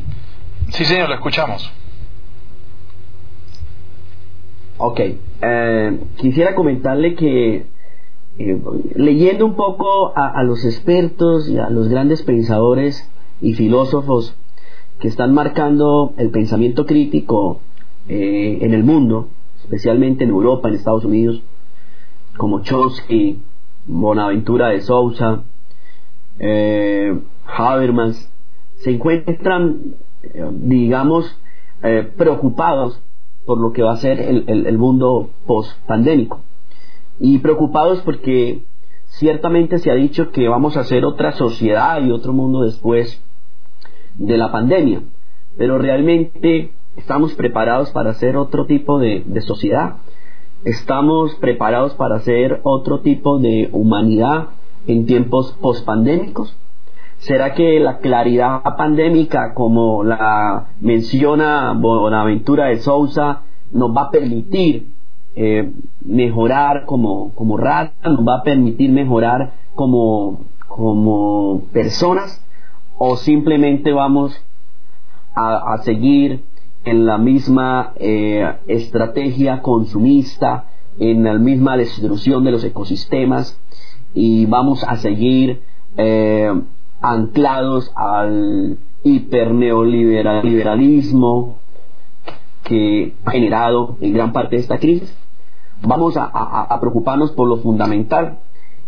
Sí, 0.70 0.84
señor, 0.84 1.08
lo 1.08 1.14
escuchamos. 1.14 1.72
Ok, 4.78 5.00
eh, 5.42 6.00
quisiera 6.16 6.54
comentarle 6.54 7.14
que 7.14 7.66
leyendo 8.94 9.46
un 9.46 9.54
poco 9.54 10.12
a, 10.14 10.28
a, 10.28 10.42
los 10.42 10.62
expertos 10.66 11.48
y 11.48 11.56
a 11.56 11.70
los 11.70 11.88
grandes 11.88 12.22
pensadores 12.22 13.10
y 13.40 13.54
filósofos 13.54 14.36
que 14.98 15.08
están 15.08 15.34
marcando 15.34 16.12
el 16.16 16.30
pensamiento 16.30 16.86
crítico 16.86 17.60
eh, 18.08 18.58
en 18.60 18.72
el 18.72 18.84
mundo, 18.84 19.28
especialmente 19.62 20.24
en 20.24 20.30
Europa, 20.30 20.68
en 20.68 20.74
Estados 20.74 21.04
Unidos, 21.04 21.42
como 22.36 22.62
Chomsky, 22.62 23.40
Bonaventura 23.86 24.68
de 24.68 24.80
Sousa, 24.80 25.42
eh, 26.38 27.18
Habermas, 27.46 28.32
se 28.78 28.90
encuentran, 28.90 29.94
eh, 30.22 30.50
digamos, 30.52 31.38
eh, 31.82 32.10
preocupados 32.16 33.00
por 33.44 33.60
lo 33.60 33.72
que 33.72 33.82
va 33.82 33.92
a 33.92 33.96
ser 33.96 34.20
el, 34.20 34.44
el, 34.48 34.66
el 34.66 34.78
mundo 34.78 35.30
post-pandémico. 35.46 36.40
Y 37.20 37.38
preocupados 37.38 38.02
porque 38.02 38.64
ciertamente 39.06 39.78
se 39.78 39.90
ha 39.90 39.94
dicho 39.94 40.30
que 40.30 40.48
vamos 40.48 40.76
a 40.76 40.80
hacer 40.80 41.04
otra 41.04 41.32
sociedad 41.32 42.02
y 42.02 42.10
otro 42.10 42.32
mundo 42.32 42.62
después 42.62 43.22
de 44.16 44.36
la 44.36 44.50
pandemia. 44.50 45.02
Pero 45.56 45.78
realmente 45.78 46.72
estamos 46.96 47.34
preparados 47.34 47.90
para 47.92 48.10
hacer 48.10 48.36
otro 48.36 48.66
tipo 48.66 48.98
de, 48.98 49.22
de 49.24 49.40
sociedad. 49.40 49.96
Estamos 50.66 51.32
preparados 51.36 51.94
para 51.94 52.16
hacer 52.16 52.60
otro 52.64 52.98
tipo 52.98 53.38
de 53.38 53.68
humanidad 53.70 54.48
en 54.88 55.06
tiempos 55.06 55.52
pospandémicos. 55.60 56.58
¿Será 57.18 57.54
que 57.54 57.78
la 57.78 57.98
claridad 57.98 58.64
pandémica, 58.76 59.54
como 59.54 60.02
la 60.02 60.70
menciona 60.80 61.72
Bonaventura 61.72 62.64
de 62.64 62.78
Sousa, 62.78 63.42
nos 63.70 63.96
va 63.96 64.06
a 64.06 64.10
permitir 64.10 64.88
eh, 65.36 65.72
mejorar 66.04 66.84
como, 66.84 67.32
como 67.36 67.56
raza, 67.56 67.92
nos 68.02 68.26
va 68.26 68.38
a 68.38 68.42
permitir 68.42 68.90
mejorar 68.90 69.52
como, 69.76 70.40
como 70.66 71.62
personas? 71.72 72.44
¿O 72.98 73.14
simplemente 73.14 73.92
vamos 73.92 74.34
a, 75.32 75.74
a 75.74 75.78
seguir 75.84 76.42
en 76.86 77.04
la 77.04 77.18
misma 77.18 77.92
eh, 77.96 78.54
estrategia 78.68 79.60
consumista, 79.60 80.70
en 80.98 81.24
la 81.24 81.34
misma 81.34 81.76
destrucción 81.76 82.42
de 82.44 82.52
los 82.52 82.64
ecosistemas 82.64 83.60
y 84.14 84.46
vamos 84.46 84.82
a 84.84 84.96
seguir 84.96 85.60
eh, 85.96 86.50
anclados 87.02 87.92
al 87.96 88.78
hiperneoliberalismo 89.02 91.58
que 92.62 93.12
ha 93.24 93.32
generado 93.32 93.96
en 94.00 94.14
gran 94.14 94.32
parte 94.32 94.54
de 94.56 94.62
esta 94.62 94.78
crisis. 94.78 95.12
Vamos 95.82 96.16
a, 96.16 96.78
preocuparnos 96.80 97.32
por 97.32 97.48
lo 97.48 97.58
fundamental. 97.58 98.38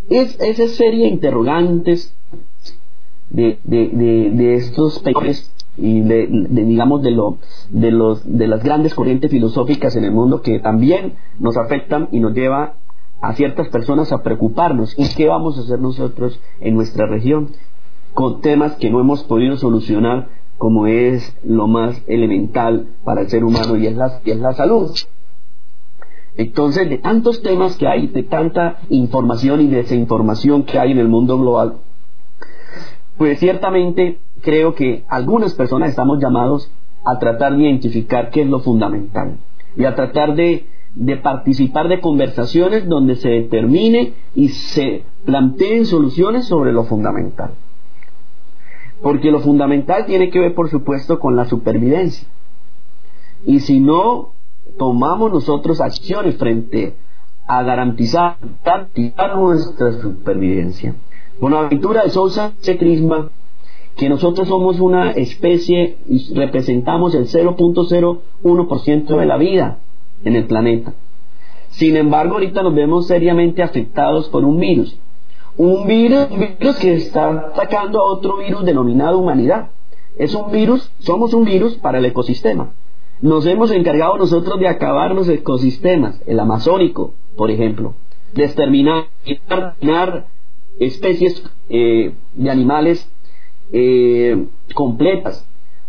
Es 0.09 0.39
esa 0.39 0.67
serie 0.69 1.03
de 1.03 1.09
interrogantes 1.09 2.15
de, 3.29 3.59
estos 4.55 4.97
pequeños 4.99 5.51
y 5.81 6.01
de, 6.01 6.27
digamos 6.29 7.01
de 7.01 7.11
lo 7.11 7.37
de 7.69 7.91
los 7.91 8.21
de 8.25 8.47
las 8.47 8.63
grandes 8.63 8.93
corrientes 8.93 9.31
filosóficas 9.31 9.95
en 9.95 10.03
el 10.03 10.11
mundo 10.11 10.41
que 10.41 10.59
también 10.59 11.13
nos 11.39 11.57
afectan 11.57 12.09
y 12.11 12.19
nos 12.19 12.33
lleva 12.33 12.75
a 13.21 13.33
ciertas 13.33 13.69
personas 13.69 14.11
a 14.11 14.23
preocuparnos 14.23 14.93
y 14.97 15.13
qué 15.15 15.27
vamos 15.27 15.57
a 15.57 15.61
hacer 15.61 15.79
nosotros 15.79 16.39
en 16.59 16.75
nuestra 16.75 17.05
región 17.05 17.49
con 18.13 18.41
temas 18.41 18.75
que 18.75 18.89
no 18.89 18.99
hemos 18.99 19.23
podido 19.23 19.57
solucionar 19.57 20.29
como 20.57 20.87
es 20.87 21.35
lo 21.43 21.67
más 21.67 22.01
elemental 22.07 22.87
para 23.05 23.21
el 23.21 23.29
ser 23.29 23.43
humano 23.45 23.77
y 23.77 23.87
es 23.87 23.95
la, 23.95 24.19
y 24.25 24.31
es 24.31 24.39
la 24.39 24.53
salud. 24.53 24.91
Entonces, 26.35 26.89
de 26.89 26.97
tantos 26.97 27.41
temas 27.41 27.77
que 27.77 27.87
hay, 27.87 28.07
de 28.07 28.23
tanta 28.23 28.79
información 28.89 29.61
y 29.61 29.67
desinformación 29.67 30.63
que 30.63 30.77
hay 30.77 30.91
en 30.91 30.99
el 30.99 31.07
mundo 31.07 31.39
global, 31.39 31.77
pues 33.17 33.39
ciertamente 33.39 34.19
creo 34.41 34.75
que 34.75 35.03
algunas 35.07 35.53
personas 35.53 35.89
estamos 35.89 36.19
llamados 36.19 36.71
a 37.05 37.17
tratar 37.19 37.55
de 37.55 37.63
identificar 37.63 38.29
qué 38.29 38.41
es 38.41 38.47
lo 38.47 38.59
fundamental 38.59 39.37
y 39.75 39.85
a 39.85 39.95
tratar 39.95 40.35
de, 40.35 40.65
participar 41.21 41.87
de 41.87 42.01
conversaciones 42.01 42.87
donde 42.87 43.15
se 43.15 43.29
determine 43.29 44.13
y 44.35 44.49
se 44.49 45.03
planteen 45.25 45.85
soluciones 45.85 46.45
sobre 46.45 46.73
lo 46.73 46.83
fundamental. 46.83 47.51
Porque 49.01 49.31
lo 49.31 49.39
fundamental 49.39 50.05
tiene 50.05 50.29
que 50.29 50.39
ver, 50.39 50.53
por 50.53 50.69
supuesto, 50.69 51.19
con 51.19 51.35
la 51.35 51.45
supervivencia. 51.45 52.27
Y 53.45 53.61
si 53.61 53.79
no 53.79 54.33
tomamos 54.77 55.31
nosotros 55.31 55.79
acciones 55.79 56.37
frente 56.37 56.95
a 57.47 57.63
garantizar, 57.63 58.37
garantizar 58.63 59.37
nuestra 59.37 59.93
supervivencia. 59.93 60.95
Bonaventura 61.39 62.03
de 62.03 62.09
Sousa 62.09 62.51
se 62.59 62.77
crisma 62.77 63.29
que 63.95 64.09
nosotros 64.09 64.47
somos 64.47 64.79
una 64.79 65.11
especie 65.11 65.97
y 66.07 66.33
representamos 66.33 67.15
el 67.15 67.27
0.01% 67.27 69.17
de 69.17 69.25
la 69.25 69.37
vida 69.37 69.79
en 70.23 70.35
el 70.35 70.45
planeta. 70.45 70.93
Sin 71.69 71.95
embargo, 71.97 72.35
ahorita 72.35 72.63
nos 72.63 72.73
vemos 72.73 73.07
seriamente 73.07 73.61
afectados 73.61 74.29
por 74.29 74.43
un 74.43 74.59
virus. 74.59 74.97
Un 75.57 75.87
virus, 75.87 76.27
que 76.79 76.93
está 76.93 77.29
atacando 77.29 77.99
a 77.99 78.13
otro 78.13 78.37
virus 78.37 78.63
denominado 78.63 79.19
humanidad. 79.19 79.69
Es 80.17 80.33
un 80.33 80.51
virus, 80.51 80.91
somos 80.99 81.33
un 81.33 81.43
virus 81.43 81.75
para 81.75 81.97
el 81.97 82.05
ecosistema. 82.05 82.71
Nos 83.21 83.45
hemos 83.45 83.69
encargado 83.71 84.17
nosotros 84.17 84.59
de 84.59 84.69
acabar 84.69 85.13
los 85.13 85.27
ecosistemas, 85.27 86.21
el 86.25 86.39
amazónico, 86.39 87.13
por 87.35 87.51
ejemplo, 87.51 87.93
de 88.33 88.45
exterminar, 88.45 89.07
exterminar 89.25 90.27
especies 90.79 91.43
eh, 91.69 92.13
de 92.33 92.49
animales 92.49 93.09
eh, 93.71 94.45
completas, 94.73 95.45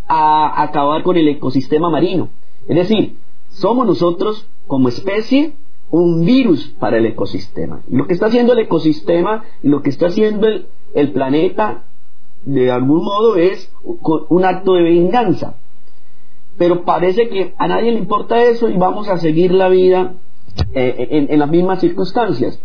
a 0.09 0.63
acabar 0.63 1.03
con 1.03 1.17
el 1.17 1.29
ecosistema 1.29 1.89
marino. 1.89 2.31
Es 2.69 2.77
decir, 2.77 3.17
somos 3.49 3.87
nosotros 3.87 4.49
como 4.67 4.89
especie 4.89 5.53
un 5.91 6.25
virus 6.25 6.69
para 6.79 6.99
el 6.99 7.07
ecosistema. 7.07 7.81
Lo 7.89 8.07
que 8.07 8.15
está 8.15 8.27
haciendo 8.27 8.53
el 8.53 8.61
ecosistema 8.61 9.45
y 9.63 9.69
lo 9.69 9.83
que 9.83 9.91
está 9.91 10.07
haciendo 10.07 10.47
el, 10.95 11.13
planeta 11.13 11.85
de 12.45 12.71
algún 12.71 13.05
modo 13.05 13.37
es 13.37 13.73
un 13.83 14.45
acto 14.45 14.75
de 14.75 14.83
venganza. 14.83 15.57
Pero 16.59 16.85
parece 16.85 17.29
que 17.29 17.55
a 17.59 17.69
nadie 17.69 17.93
le 17.93 17.99
importa 17.99 18.43
eso 18.43 18.69
y 18.69 18.77
vamos 18.77 19.09
a 19.09 19.19
seguir 19.19 19.53
la 19.53 19.69
vida 19.69 20.15
eh, 20.75 21.27
en 21.29 21.39
las 21.39 21.49
mismas 21.49 21.81
circunstancias. 21.81 22.61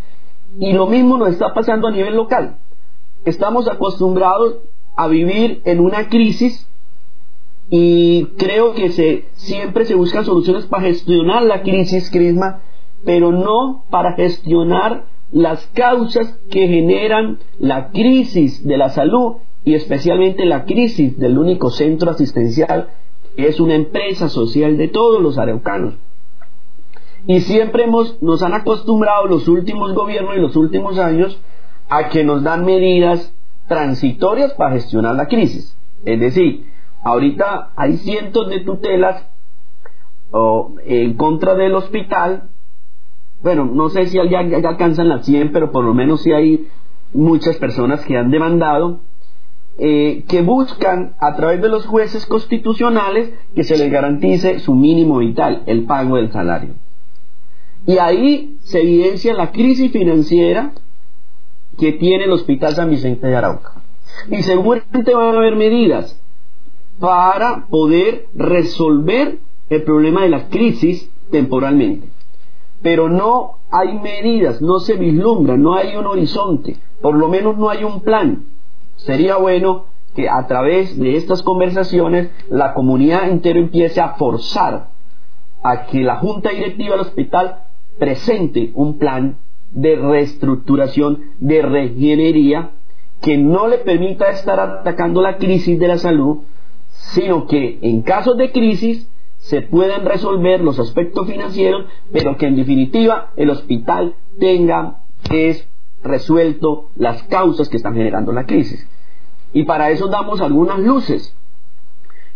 Y 0.60 0.74
lo 0.74 0.88
mismo 0.88 1.18
nos 1.18 1.30
está 1.30 1.54
pasando 1.54 1.88
a 1.88 1.92
nivel 1.92 2.16
local. 2.16 2.58
Estamos 3.26 3.68
acostumbrados 3.68 4.58
a 4.96 5.08
vivir 5.08 5.62
en 5.66 5.80
una 5.80 6.10
crisis 6.10 6.68
y 7.70 8.26
creo 8.38 8.74
que 8.74 8.90
se, 8.90 9.26
siempre 9.34 9.86
se 9.86 9.96
buscan 9.96 10.26
soluciones 10.26 10.66
para 10.66 10.84
gestionar 10.84 11.44
la 11.44 11.64
crisis, 11.64 12.10
Crisma, 12.12 12.62
pero 13.04 13.32
no 13.32 13.84
para 13.90 14.14
gestionar 14.14 15.06
las 15.32 15.66
causas 15.74 16.40
que 16.50 16.68
generan 16.68 17.40
la 17.60 17.90
crisis 17.90 18.66
de 18.66 18.78
la 18.78 18.90
salud 18.90 19.38
y 19.64 19.74
especialmente 19.74 20.46
la 20.46 20.66
crisis 20.66 21.18
del 21.18 21.38
único 21.38 21.72
centro 21.72 22.12
asistencial 22.12 22.90
que 23.36 23.48
es 23.48 23.60
una 23.60 23.76
empresa 23.76 24.30
social 24.30 24.78
de 24.78 24.88
todos 24.88 25.22
los 25.22 25.38
araucanos. 25.38 25.96
Y 27.28 27.42
siempre 27.42 27.84
hemos, 27.84 28.22
nos 28.22 28.44
han 28.44 28.54
acostumbrado 28.54 29.26
los 29.26 29.48
últimos 29.48 29.94
gobiernos 29.94 30.38
y 30.38 30.40
los 30.40 30.56
últimos 30.56 30.98
años 31.00 31.40
a 31.90 32.10
que 32.10 32.24
nos 32.24 32.44
dan 32.44 32.66
medidas 32.66 33.35
transitorias 33.68 34.54
para 34.54 34.72
gestionar 34.72 35.16
la 35.16 35.28
crisis. 35.28 35.78
Es 36.06 36.20
decir, 36.20 36.66
ahorita 37.04 37.72
hay 37.76 37.98
cientos 37.98 38.50
de 38.50 38.62
tutelas 38.62 39.28
en 40.86 41.14
contra 41.14 41.56
del 41.56 41.76
hospital. 41.76 42.50
Bueno, 43.42 43.66
no 43.66 43.90
sé 43.90 44.08
si 44.08 44.18
ya, 44.18 44.44
ya 44.44 44.70
alcanzan 44.70 45.10
las 45.10 45.26
100, 45.26 45.52
pero 45.52 45.72
por 45.72 45.84
lo 45.84 45.94
menos 45.94 46.24
sí 46.24 46.32
hay 46.32 46.68
muchas 47.14 47.58
personas 47.58 48.04
que 48.06 48.18
han 48.18 48.32
demandado 48.32 49.00
eh, 49.78 50.24
que 50.30 50.42
buscan 50.42 51.16
a 51.20 51.36
través 51.36 51.62
de 51.62 51.68
los 51.68 51.86
jueces 51.86 52.26
constitucionales 52.26 53.34
que 53.56 53.64
se 53.64 53.78
les 53.78 53.92
garantice 53.92 54.60
su 54.60 54.74
mínimo 54.74 55.18
vital, 55.18 55.64
el 55.66 55.84
pago 55.84 56.16
del 56.16 56.32
salario. 56.32 56.76
Y 57.86 57.98
ahí 57.98 58.58
se 58.62 58.82
evidencia 58.82 59.34
la 59.34 59.52
crisis 59.52 59.92
financiera 59.92 60.72
que 61.78 61.94
tiene 61.94 62.26
el 62.26 62.32
Hospital 62.32 62.76
San 62.76 62.90
Vicente 62.90 63.28
de 63.28 63.36
Arauca. 63.36 63.74
Y 64.30 64.44
seguramente 64.44 65.14
van 65.14 65.36
a 65.36 65.38
haber 65.38 65.56
medidas 65.56 66.20
para 67.00 67.66
poder 67.68 68.28
resolver 68.34 69.40
el 69.70 69.84
problema 69.84 70.24
de 70.24 70.30
la 70.30 70.48
crisis 70.48 71.10
temporalmente. 71.32 72.08
Pero 72.82 73.10
no 73.10 73.60
hay 73.72 73.98
medidas, 74.00 74.62
no 74.62 74.80
se 74.80 74.96
vislumbra, 74.96 75.58
no 75.58 75.76
hay 75.76 75.96
un 75.96 76.06
horizonte, 76.06 76.78
por 77.02 77.16
lo 77.16 77.28
menos 77.28 77.58
no 77.58 77.70
hay 77.70 77.84
un 77.84 78.02
plan 78.02 78.46
sería 78.98 79.38
bueno 79.38 79.86
que 80.16 80.30
a 80.30 80.48
través 80.48 80.98
de 80.98 81.18
estas 81.18 81.42
conversaciones 81.44 82.30
la 82.50 82.74
comunidad 82.74 83.30
entera 83.30 83.60
empiece 83.60 84.00
a 84.00 84.14
forzar 84.16 84.90
a 85.62 85.86
que 85.86 86.02
la 86.02 86.18
junta 86.18 86.50
directiva 86.50 86.92
del 86.92 87.02
hospital 87.02 87.60
presente 88.00 88.72
un 88.76 88.98
plan 88.98 89.38
de 89.76 89.96
reestructuración, 89.96 91.22
de 91.40 91.62
regenería, 91.62 92.72
que 93.22 93.38
no 93.38 93.68
le 93.68 93.78
permita 93.80 94.30
estar 94.30 94.60
atacando 94.60 95.22
la 95.22 95.38
crisis 95.38 95.78
de 95.80 95.88
la 95.88 95.98
salud, 95.98 96.40
sino 96.90 97.46
que 97.46 97.80
en 97.82 98.02
casos 98.02 98.38
de 98.38 98.52
crisis 98.52 99.08
se 99.38 99.62
puedan 99.62 100.06
resolver 100.06 100.62
los 100.62 100.80
aspectos 100.80 101.28
financieros, 101.28 101.86
pero 102.12 102.38
que 102.38 102.48
en 102.48 102.56
definitiva 102.56 103.32
el 103.36 103.52
hospital 103.52 104.16
tenga 104.40 105.02
es 105.30 105.68
resuelto 106.04 106.90
las 106.96 107.24
causas 107.24 107.70
que 107.70 107.78
están 107.78 107.96
generando 107.96 108.32
la 108.32 108.46
crisis. 108.46 108.88
Y 109.54 109.64
para 109.64 109.90
eso 109.92 110.08
damos 110.08 110.42
algunas 110.42 110.80
luces. 110.80 111.36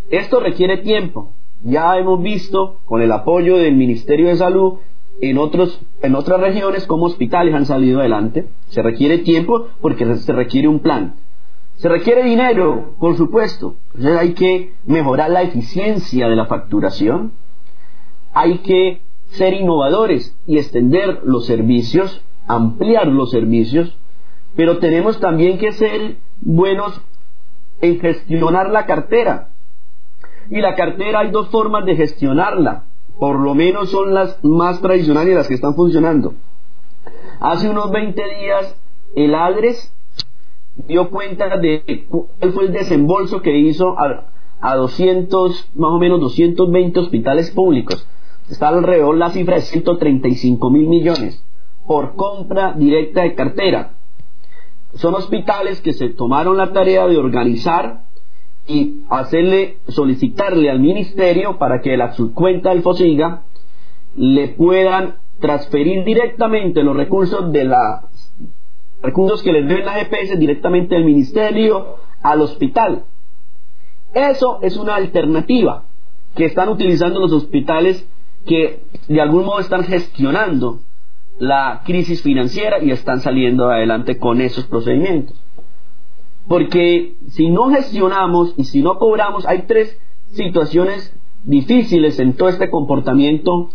Esto 0.09 0.39
requiere 0.39 0.77
tiempo. 0.77 1.31
Ya 1.63 1.97
hemos 1.97 2.21
visto 2.21 2.79
con 2.85 3.01
el 3.01 3.11
apoyo 3.11 3.57
del 3.57 3.75
Ministerio 3.75 4.27
de 4.27 4.37
Salud 4.37 4.79
en, 5.21 5.37
otros, 5.37 5.81
en 6.01 6.15
otras 6.15 6.39
regiones 6.39 6.87
como 6.87 7.05
hospitales 7.05 7.53
han 7.53 7.65
salido 7.65 7.99
adelante. 7.99 8.47
Se 8.69 8.81
requiere 8.81 9.19
tiempo 9.19 9.67
porque 9.81 10.15
se 10.17 10.33
requiere 10.33 10.67
un 10.67 10.79
plan. 10.79 11.15
Se 11.77 11.87
requiere 11.87 12.23
dinero, 12.23 12.95
por 12.99 13.15
supuesto. 13.15 13.75
hay 14.19 14.33
que 14.33 14.73
mejorar 14.85 15.29
la 15.29 15.43
eficiencia 15.43 16.27
de 16.27 16.35
la 16.35 16.45
facturación. 16.45 17.31
Hay 18.33 18.59
que 18.59 19.01
ser 19.29 19.53
innovadores 19.53 20.35
y 20.45 20.57
extender 20.57 21.21
los 21.23 21.45
servicios, 21.45 22.21
ampliar 22.47 23.07
los 23.07 23.31
servicios. 23.31 23.97
Pero 24.55 24.79
tenemos 24.79 25.19
también 25.19 25.57
que 25.57 25.71
ser 25.71 26.17
buenos 26.41 27.01
en 27.81 27.99
gestionar 27.99 28.69
la 28.71 28.85
cartera. 28.85 29.49
Y 30.49 30.61
la 30.61 30.75
cartera 30.75 31.19
hay 31.19 31.31
dos 31.31 31.49
formas 31.49 31.85
de 31.85 31.95
gestionarla, 31.95 32.85
por 33.19 33.39
lo 33.39 33.53
menos 33.53 33.89
son 33.89 34.13
las 34.13 34.43
más 34.43 34.81
tradicionales 34.81 35.33
y 35.33 35.35
las 35.35 35.47
que 35.47 35.55
están 35.55 35.75
funcionando. 35.75 36.33
Hace 37.39 37.69
unos 37.69 37.91
20 37.91 38.21
días 38.39 38.75
el 39.15 39.35
ADRES 39.35 39.93
dio 40.87 41.09
cuenta 41.09 41.57
de 41.57 42.05
cuál 42.09 42.53
fue 42.53 42.65
el 42.65 42.73
desembolso 42.73 43.41
que 43.41 43.57
hizo 43.57 43.99
a, 43.99 44.25
a 44.61 44.75
200, 44.75 45.69
más 45.75 45.91
o 45.91 45.99
menos 45.99 46.19
220 46.21 46.99
hospitales 46.99 47.51
públicos. 47.51 48.07
Está 48.49 48.69
alrededor 48.69 49.17
la 49.17 49.29
cifra 49.29 49.55
de 49.55 49.61
135 49.61 50.69
mil 50.69 50.87
millones 50.87 51.43
por 51.85 52.15
compra 52.15 52.73
directa 52.73 53.23
de 53.23 53.35
cartera 53.35 53.93
son 54.95 55.13
hospitales 55.15 55.81
que 55.81 55.93
se 55.93 56.09
tomaron 56.09 56.57
la 56.57 56.73
tarea 56.73 57.07
de 57.07 57.17
organizar 57.17 58.03
y 58.69 59.01
hacerle, 59.09 59.79
solicitarle 59.87 60.69
al 60.69 60.79
ministerio 60.79 61.57
para 61.57 61.81
que 61.81 61.97
la 61.97 62.13
subcuenta 62.13 62.69
del 62.69 62.83
FOSIGA 62.83 63.41
le 64.15 64.49
puedan 64.49 65.15
transferir 65.39 66.03
directamente 66.03 66.83
los 66.83 66.95
recursos 66.95 67.51
de 67.51 67.63
la 67.63 68.03
recursos 69.01 69.41
que 69.41 69.53
les 69.53 69.67
deben 69.67 69.85
las 69.85 70.03
EPS 70.03 70.37
directamente 70.37 70.93
del 70.93 71.05
ministerio 71.05 71.95
al 72.21 72.41
hospital. 72.41 73.05
Eso 74.13 74.59
es 74.61 74.77
una 74.77 74.95
alternativa 74.95 75.85
que 76.35 76.45
están 76.45 76.69
utilizando 76.69 77.19
los 77.19 77.31
hospitales 77.31 78.07
que 78.45 78.83
de 79.07 79.21
algún 79.21 79.45
modo 79.45 79.59
están 79.61 79.83
gestionando 79.83 80.81
la 81.39 81.81
crisis 81.85 82.21
financiera 82.21 82.83
y 82.83 82.91
están 82.91 83.21
saliendo 83.21 83.69
adelante 83.69 84.19
con 84.19 84.41
esos 84.41 84.65
procedimientos. 84.65 85.41
Porque 86.49 87.13
si 87.29 87.49
no 87.49 87.69
gestionamos 87.69 88.55
y 88.57 88.63
si 88.65 88.81
no 88.81 88.97
cobramos, 88.97 89.45
hay 89.45 89.61
tres 89.67 89.97
situaciones 90.31 91.15
difíciles 91.43 92.19
en 92.19 92.33
todo 92.33 92.49
este 92.49 92.69
comportamiento 92.71 93.69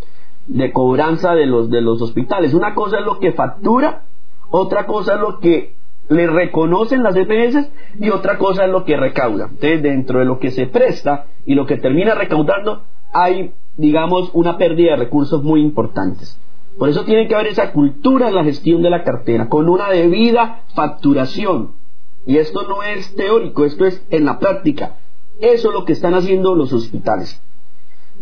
de 0.48 0.72
cobranza 0.72 1.34
de 1.34 1.46
los, 1.46 1.70
de 1.70 1.80
los 1.80 2.02
hospitales. 2.02 2.52
Una 2.52 2.74
cosa 2.74 2.98
es 2.98 3.06
lo 3.06 3.20
que 3.20 3.32
factura, 3.32 4.02
otra 4.50 4.86
cosa 4.86 5.14
es 5.14 5.20
lo 5.20 5.38
que 5.38 5.74
le 6.08 6.26
reconocen 6.26 7.04
las 7.04 7.16
EPS 7.16 7.70
y 8.00 8.10
otra 8.10 8.38
cosa 8.38 8.64
es 8.64 8.70
lo 8.70 8.84
que 8.84 8.96
recauda. 8.96 9.44
Entonces, 9.44 9.80
dentro 9.80 10.18
de 10.18 10.24
lo 10.24 10.40
que 10.40 10.50
se 10.50 10.66
presta 10.66 11.26
y 11.46 11.54
lo 11.54 11.66
que 11.66 11.76
termina 11.76 12.16
recaudando, 12.16 12.82
hay, 13.12 13.52
digamos, 13.76 14.30
una 14.34 14.58
pérdida 14.58 14.90
de 14.90 14.96
recursos 14.96 15.44
muy 15.44 15.60
importantes. 15.60 16.40
Por 16.76 16.88
eso 16.88 17.04
tiene 17.04 17.28
que 17.28 17.36
haber 17.36 17.46
esa 17.46 17.70
cultura 17.70 18.28
en 18.28 18.34
la 18.34 18.42
gestión 18.42 18.82
de 18.82 18.90
la 18.90 19.04
cartera, 19.04 19.48
con 19.48 19.68
una 19.68 19.90
debida 19.90 20.62
facturación. 20.74 21.83
Y 22.26 22.38
esto 22.38 22.62
no 22.66 22.82
es 22.82 23.14
teórico, 23.14 23.64
esto 23.64 23.84
es 23.84 24.04
en 24.10 24.24
la 24.24 24.38
práctica. 24.38 24.96
Eso 25.40 25.68
es 25.68 25.74
lo 25.74 25.84
que 25.84 25.92
están 25.92 26.14
haciendo 26.14 26.54
los 26.54 26.72
hospitales. 26.72 27.40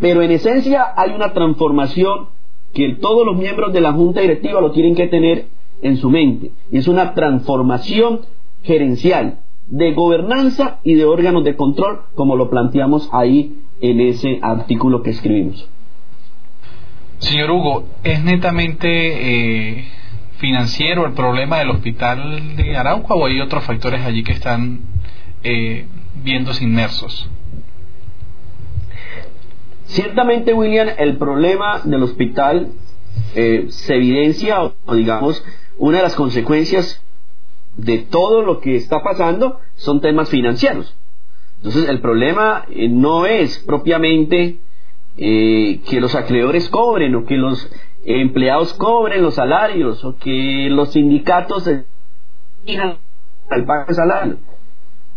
Pero 0.01 0.23
en 0.23 0.31
esencia 0.31 0.93
hay 0.97 1.13
una 1.13 1.33
transformación 1.33 2.29
que 2.73 2.97
todos 3.01 3.27
los 3.27 3.37
miembros 3.37 3.73
de 3.73 3.81
la 3.81 3.93
junta 3.93 4.21
directiva 4.21 4.61
lo 4.61 4.73
tienen 4.73 4.95
que 4.95 5.09
tener 5.09 5.47
en 5.83 5.97
su 5.99 6.09
mente. 6.11 6.53
Y 6.71 6.79
es 6.79 6.89
una 6.89 7.15
transformación 7.15 8.23
gerencial, 8.63 9.41
de 9.69 9.93
gobernanza 9.93 10.81
y 10.83 10.95
de 10.95 11.05
órganos 11.05 11.45
de 11.45 11.57
control, 11.57 12.03
como 12.15 12.37
lo 12.37 12.51
planteamos 12.51 13.09
ahí 13.13 13.59
en 13.81 14.01
ese 14.01 14.39
artículo 14.43 15.03
que 15.03 15.11
escribimos. 15.11 15.69
Señor 17.19 17.51
Hugo, 17.51 17.85
¿es 18.03 18.25
netamente 18.25 18.89
eh, 19.79 19.85
financiero 20.43 21.07
el 21.07 21.13
problema 21.13 21.59
del 21.59 21.71
hospital 21.71 22.57
de 22.57 22.77
Arauca 22.77 23.15
o 23.15 23.27
hay 23.27 23.41
otros 23.41 23.63
factores 23.63 24.05
allí 24.05 24.25
que 24.25 24.33
están 24.33 24.81
eh, 25.45 25.87
viéndose 26.17 26.65
inmersos? 26.65 27.31
Ciertamente, 29.87 30.53
William, 30.53 30.89
el 30.99 31.17
problema 31.17 31.83
del 31.85 32.03
hospital 32.03 32.73
eh, 33.37 33.67
se 33.69 33.95
evidencia, 33.95 34.63
o 34.85 34.95
digamos, 34.95 35.45
una 35.79 35.99
de 35.99 36.03
las 36.03 36.17
consecuencias 36.17 37.01
de 37.77 37.99
todo 37.99 38.43
lo 38.43 38.61
que 38.61 38.75
está 38.75 39.01
pasando 39.03 39.61
son 39.77 40.01
temas 40.01 40.29
financieros. 40.29 40.97
Entonces, 41.59 41.89
el 41.89 42.01
problema 42.01 42.65
eh, 42.69 42.89
no 42.89 43.27
es 43.27 43.59
propiamente 43.61 44.57
eh, 45.17 45.81
que 45.89 46.01
los 46.01 46.17
acreedores 46.17 46.69
cobren 46.69 47.15
o 47.15 47.27
que 47.27 47.37
los 47.37 47.71
empleados 48.05 48.75
cobren 48.75 49.23
los 49.23 49.35
salarios 49.35 50.05
o 50.05 50.17
que 50.17 50.69
los 50.71 50.93
sindicatos 50.93 51.67
el 51.67 53.65
pago 53.65 53.87
de 53.87 53.95
salario. 53.95 54.37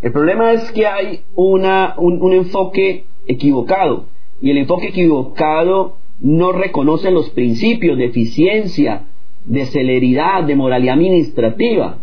El 0.02 0.12
problema 0.12 0.52
es 0.52 0.72
que 0.72 0.86
hay 0.88 1.22
una, 1.36 1.96
un, 1.98 2.22
un 2.22 2.34
enfoque 2.34 3.06
equivocado 3.28 4.06
y 4.42 4.52
el 4.52 4.58
enfoque 4.58 4.90
equivocado 4.90 5.98
no 6.20 6.52
reconoce 6.52 7.12
los 7.12 7.30
principios 7.32 7.98
de 7.98 8.06
eficiencia, 8.06 9.04
de 9.46 9.66
celeridad, 9.66 10.44
de 10.44 10.56
moralidad 10.56 10.96
administrativa. 10.96 11.98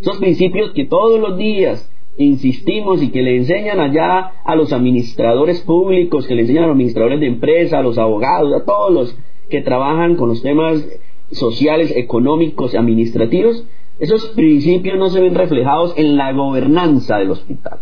Esos 0.00 0.18
principios 0.18 0.72
que 0.72 0.84
todos 0.84 1.20
los 1.20 1.36
días 1.36 1.90
insistimos 2.18 3.02
y 3.02 3.10
que 3.10 3.22
le 3.22 3.36
enseñan 3.36 3.80
allá 3.80 4.32
a 4.44 4.54
los 4.56 4.72
administradores 4.72 5.60
públicos, 5.62 6.26
que 6.26 6.34
le 6.34 6.42
enseñan 6.42 6.64
a 6.64 6.66
los 6.68 6.74
administradores 6.74 7.20
de 7.20 7.26
empresa, 7.26 7.78
a 7.78 7.82
los 7.82 7.98
abogados, 7.98 8.52
a 8.54 8.64
todos 8.64 8.92
los 8.92 9.18
que 9.48 9.62
trabajan 9.62 10.16
con 10.16 10.28
los 10.28 10.42
temas 10.42 10.84
sociales, 11.32 11.92
económicos, 11.96 12.74
administrativos, 12.74 13.64
esos 13.98 14.26
principios 14.28 14.98
no 14.98 15.08
se 15.08 15.20
ven 15.20 15.34
reflejados 15.34 15.94
en 15.96 16.16
la 16.16 16.32
gobernanza 16.32 17.16
del 17.16 17.30
hospital. 17.30 17.80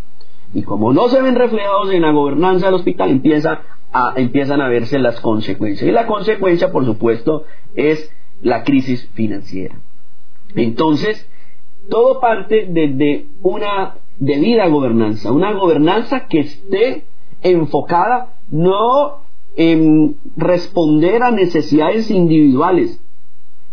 Y 0.53 0.63
como 0.63 0.93
no 0.93 1.09
se 1.09 1.21
ven 1.21 1.35
reflejados 1.35 1.91
en 1.91 2.03
la 2.03 2.13
gobernanza 2.13 2.67
del 2.67 2.77
hospital, 2.77 3.11
empieza 3.11 3.63
a, 3.93 4.15
empiezan 4.17 4.61
a 4.61 4.69
verse 4.69 4.99
las 4.99 5.21
consecuencias. 5.21 5.89
Y 5.89 5.93
la 5.93 6.07
consecuencia, 6.07 6.71
por 6.71 6.85
supuesto, 6.85 7.45
es 7.75 8.11
la 8.43 8.63
crisis 8.63 9.09
financiera. 9.15 9.77
Entonces, 10.55 11.29
todo 11.89 12.21
parte 12.21 12.67
desde 12.69 13.27
una 13.43 13.95
debida 14.19 14.69
gobernanza, 14.69 15.33
una 15.33 15.53
gobernanza 15.53 16.27
que 16.29 16.41
esté 16.41 17.05
enfocada 17.43 18.35
no 18.51 19.24
en 19.57 20.17
responder 20.37 21.23
a 21.23 21.31
necesidades 21.31 22.11
individuales, 22.11 23.01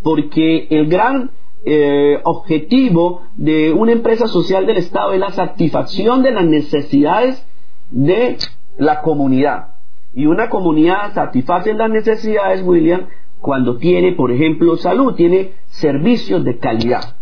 porque 0.04 0.68
el 0.70 0.88
gran 0.88 1.32
eh, 1.64 2.20
objetivo 2.24 3.24
de 3.36 3.72
una 3.72 3.92
empresa 3.92 4.28
social 4.28 4.66
del 4.66 4.78
Estado 4.78 5.14
es 5.14 5.20
la 5.20 5.32
satisfacción 5.32 6.24
de 6.24 6.32
las 6.32 6.46
necesidades 6.46 7.46
de 7.92 8.38
la 8.78 9.02
comunidad. 9.02 9.76
Y 10.14 10.26
una 10.26 10.50
comunidad 10.50 11.14
satisface 11.14 11.74
las 11.74 11.90
necesidades, 11.90 12.64
William, 12.64 13.08
cuando 13.40 13.78
tiene, 13.78 14.14
por 14.14 14.32
ejemplo, 14.32 14.78
salud, 14.78 15.16
tiene 15.16 15.52
servicios 15.70 16.44
de 16.44 16.58
calidad. 16.58 17.16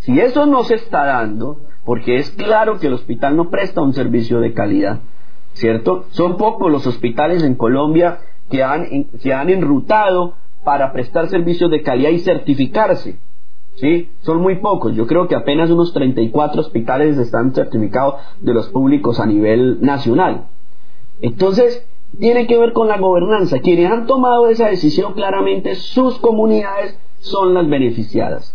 Si 0.00 0.18
eso 0.18 0.46
no 0.46 0.64
se 0.64 0.76
está 0.76 1.04
dando, 1.04 1.58
porque 1.84 2.16
es 2.16 2.30
claro 2.30 2.78
que 2.78 2.86
el 2.86 2.94
hospital 2.94 3.36
no 3.36 3.50
presta 3.50 3.82
un 3.82 3.92
servicio 3.92 4.40
de 4.40 4.52
calidad, 4.52 5.00
¿cierto? 5.54 6.04
Son 6.10 6.36
pocos 6.36 6.70
los 6.70 6.86
hospitales 6.86 7.42
en 7.42 7.54
Colombia 7.54 8.20
que 8.50 8.62
han, 8.62 8.86
han 9.34 9.50
enrutado 9.50 10.34
para 10.64 10.92
prestar 10.92 11.28
servicios 11.28 11.70
de 11.70 11.82
calidad 11.82 12.10
y 12.10 12.18
certificarse. 12.18 13.18
¿Sí? 13.76 14.10
Son 14.22 14.40
muy 14.40 14.56
pocos. 14.56 14.94
Yo 14.96 15.06
creo 15.06 15.28
que 15.28 15.36
apenas 15.36 15.70
unos 15.70 15.92
34 15.92 16.60
hospitales 16.60 17.16
están 17.16 17.54
certificados 17.54 18.16
de 18.40 18.52
los 18.52 18.68
públicos 18.70 19.20
a 19.20 19.26
nivel 19.26 19.80
nacional. 19.80 20.48
Entonces, 21.20 21.86
tiene 22.18 22.46
que 22.48 22.58
ver 22.58 22.72
con 22.72 22.88
la 22.88 22.98
gobernanza. 22.98 23.60
Quienes 23.60 23.90
han 23.90 24.06
tomado 24.06 24.48
esa 24.48 24.68
decisión 24.68 25.12
claramente, 25.12 25.76
sus 25.76 26.18
comunidades 26.18 26.98
son 27.20 27.54
las 27.54 27.68
beneficiadas. 27.68 28.54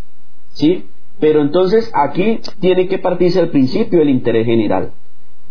¿Sí? 0.52 0.88
Pero 1.20 1.42
entonces 1.42 1.90
aquí 1.94 2.42
tiene 2.60 2.88
que 2.88 2.98
partirse 2.98 3.40
el 3.40 3.50
principio 3.50 4.00
del 4.00 4.10
interés 4.10 4.46
general. 4.46 4.92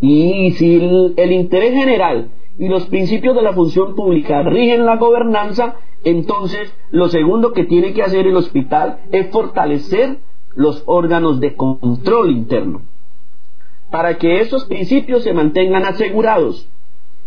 Y 0.02 0.50
si 0.52 0.74
el, 1.16 1.32
interés 1.32 1.72
general 1.74 2.32
y 2.58 2.68
los 2.68 2.86
principios 2.86 3.36
de 3.36 3.42
la 3.42 3.52
función 3.52 3.94
pública 3.94 4.42
rigen 4.42 4.84
la 4.84 4.96
gobernanza, 4.96 5.76
entonces 6.02 6.74
lo 6.90 7.08
segundo 7.08 7.52
que 7.52 7.64
tiene 7.64 7.94
que 7.94 8.02
hacer 8.02 8.26
el 8.26 8.36
hospital 8.36 8.98
es 9.12 9.30
fortalecer 9.30 10.18
los 10.56 10.82
órganos 10.86 11.38
de 11.40 11.54
control 11.54 12.32
interno 12.32 12.82
para 13.92 14.18
que 14.18 14.40
esos 14.40 14.64
principios 14.64 15.22
se 15.22 15.34
mantengan 15.34 15.84
asegurados. 15.84 16.68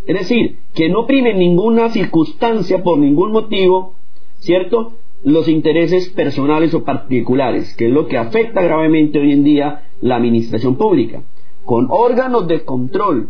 Es 0.06 0.20
decir, 0.20 0.58
que 0.74 0.90
no 0.90 1.08
prime 1.08 1.34
ninguna 1.34 1.90
circunstancia 1.90 2.84
por 2.84 2.98
ningún 2.98 3.32
motivo, 3.32 3.94
¿cierto? 4.40 4.94
los 5.24 5.48
intereses 5.48 6.10
personales 6.10 6.74
o 6.76 6.84
particulares, 6.84 7.76
que 7.76 7.88
es 7.88 7.92
lo 7.92 8.08
que 8.08 8.18
afecta 8.18 8.62
gravemente 8.62 9.20
hoy 9.20 9.32
en 9.32 9.44
día 9.44 9.84
la 10.02 10.18
administración 10.18 10.76
pública, 10.76 11.24
con 11.66 11.88
órganos 11.90 12.48
de 12.48 12.64
control 12.64 13.30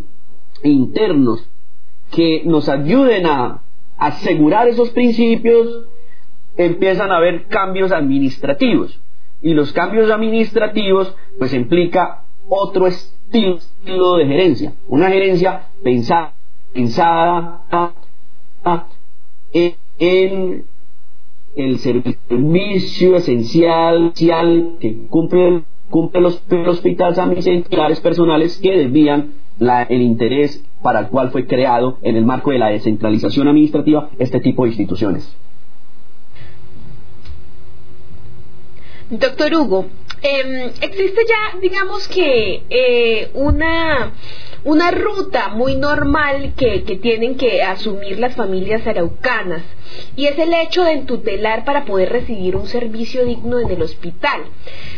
internos 0.63 1.47
que 2.11 2.43
nos 2.45 2.69
ayuden 2.69 3.25
a 3.25 3.61
asegurar 3.97 4.67
esos 4.67 4.89
principios, 4.91 5.85
empiezan 6.57 7.11
a 7.11 7.17
haber 7.17 7.47
cambios 7.47 7.91
administrativos. 7.91 8.99
Y 9.41 9.53
los 9.53 9.73
cambios 9.73 10.09
administrativos 10.11 11.15
pues 11.37 11.53
implica 11.53 12.23
otro 12.47 12.87
estilo 12.87 14.17
de 14.17 14.25
gerencia, 14.25 14.73
una 14.87 15.09
gerencia 15.09 15.67
pensada, 15.83 16.33
pensada 16.73 17.63
en 19.53 20.65
el 21.55 21.79
servicio 21.79 23.15
esencial 23.15 24.13
que 24.13 25.07
cumple, 25.09 25.63
cumple 25.89 26.21
los, 26.21 26.41
hospitales 26.67 27.17
administrativos 27.17 27.99
personales 27.99 28.57
que 28.57 28.77
desvían 28.77 29.33
el 29.59 30.01
interés 30.01 30.63
para 30.81 30.99
el 30.99 31.07
cual 31.07 31.31
fue 31.31 31.47
creado 31.47 31.97
en 32.01 32.15
el 32.15 32.25
marco 32.25 32.51
de 32.51 32.59
la 32.59 32.69
descentralización 32.69 33.47
administrativa 33.47 34.09
este 34.19 34.39
tipo 34.39 34.63
de 34.63 34.69
instituciones. 34.69 35.35
Doctor 39.09 39.53
Hugo, 39.53 39.85
em, 40.21 40.71
existe 40.81 41.21
ya, 41.27 41.59
digamos 41.59 42.07
que, 42.07 42.63
eh, 42.69 43.29
una 43.33 44.13
una 44.65 44.89
ruta 44.89 45.49
muy 45.49 45.75
normal 45.75 46.53
que, 46.57 46.79
tienen 47.01 47.35
que 47.35 47.61
asumir 47.61 48.19
las 48.19 48.35
familias 48.35 48.85
araucanas 48.87 49.61
y 50.15 50.25
es 50.25 50.39
el 50.39 50.51
hecho 50.53 50.83
de 50.83 50.93
entutelar 50.93 51.63
para 51.65 51.85
poder 51.85 52.11
recibir 52.11 52.55
un 52.55 52.67
servicio 52.67 53.25
digno 53.25 53.59
en 53.59 53.69
el 53.69 53.81
hospital. 53.83 54.41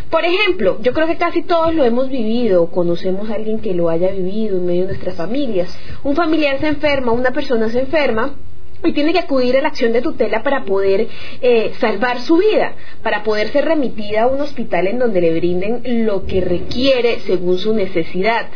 Por 0.09 0.23
ejemplo, 0.23 0.77
yo 0.81 0.93
creo 0.93 1.05
que 1.05 1.17
casi 1.17 1.43
todos 1.43 1.75
lo 1.75 1.83
hemos 1.83 2.09
vivido, 2.09 2.71
conocemos 2.71 3.29
a 3.29 3.35
alguien 3.35 3.59
que 3.59 3.73
lo 3.73 3.89
haya 3.89 4.09
vivido 4.11 4.57
en 4.57 4.65
medio 4.65 4.81
de 4.83 4.87
nuestras 4.87 5.15
familias. 5.15 5.77
Un 6.03 6.15
familiar 6.15 6.59
se 6.59 6.67
enferma, 6.67 7.11
una 7.11 7.31
persona 7.31 7.69
se 7.69 7.81
enferma 7.81 8.35
y 8.83 8.93
tiene 8.93 9.13
que 9.13 9.19
acudir 9.19 9.57
a 9.57 9.61
la 9.61 9.69
acción 9.69 9.93
de 9.93 10.01
tutela 10.01 10.43
para 10.43 10.63
poder 10.63 11.07
eh, 11.41 11.73
salvar 11.79 12.19
su 12.19 12.37
vida, 12.37 12.73
para 13.03 13.23
poder 13.23 13.49
ser 13.49 13.65
remitida 13.65 14.23
a 14.23 14.27
un 14.27 14.41
hospital 14.41 14.87
en 14.87 14.99
donde 14.99 15.21
le 15.21 15.33
brinden 15.33 16.05
lo 16.05 16.25
que 16.25 16.41
requiere 16.41 17.19
según 17.21 17.57
su 17.57 17.73
necesidad. 17.73 18.47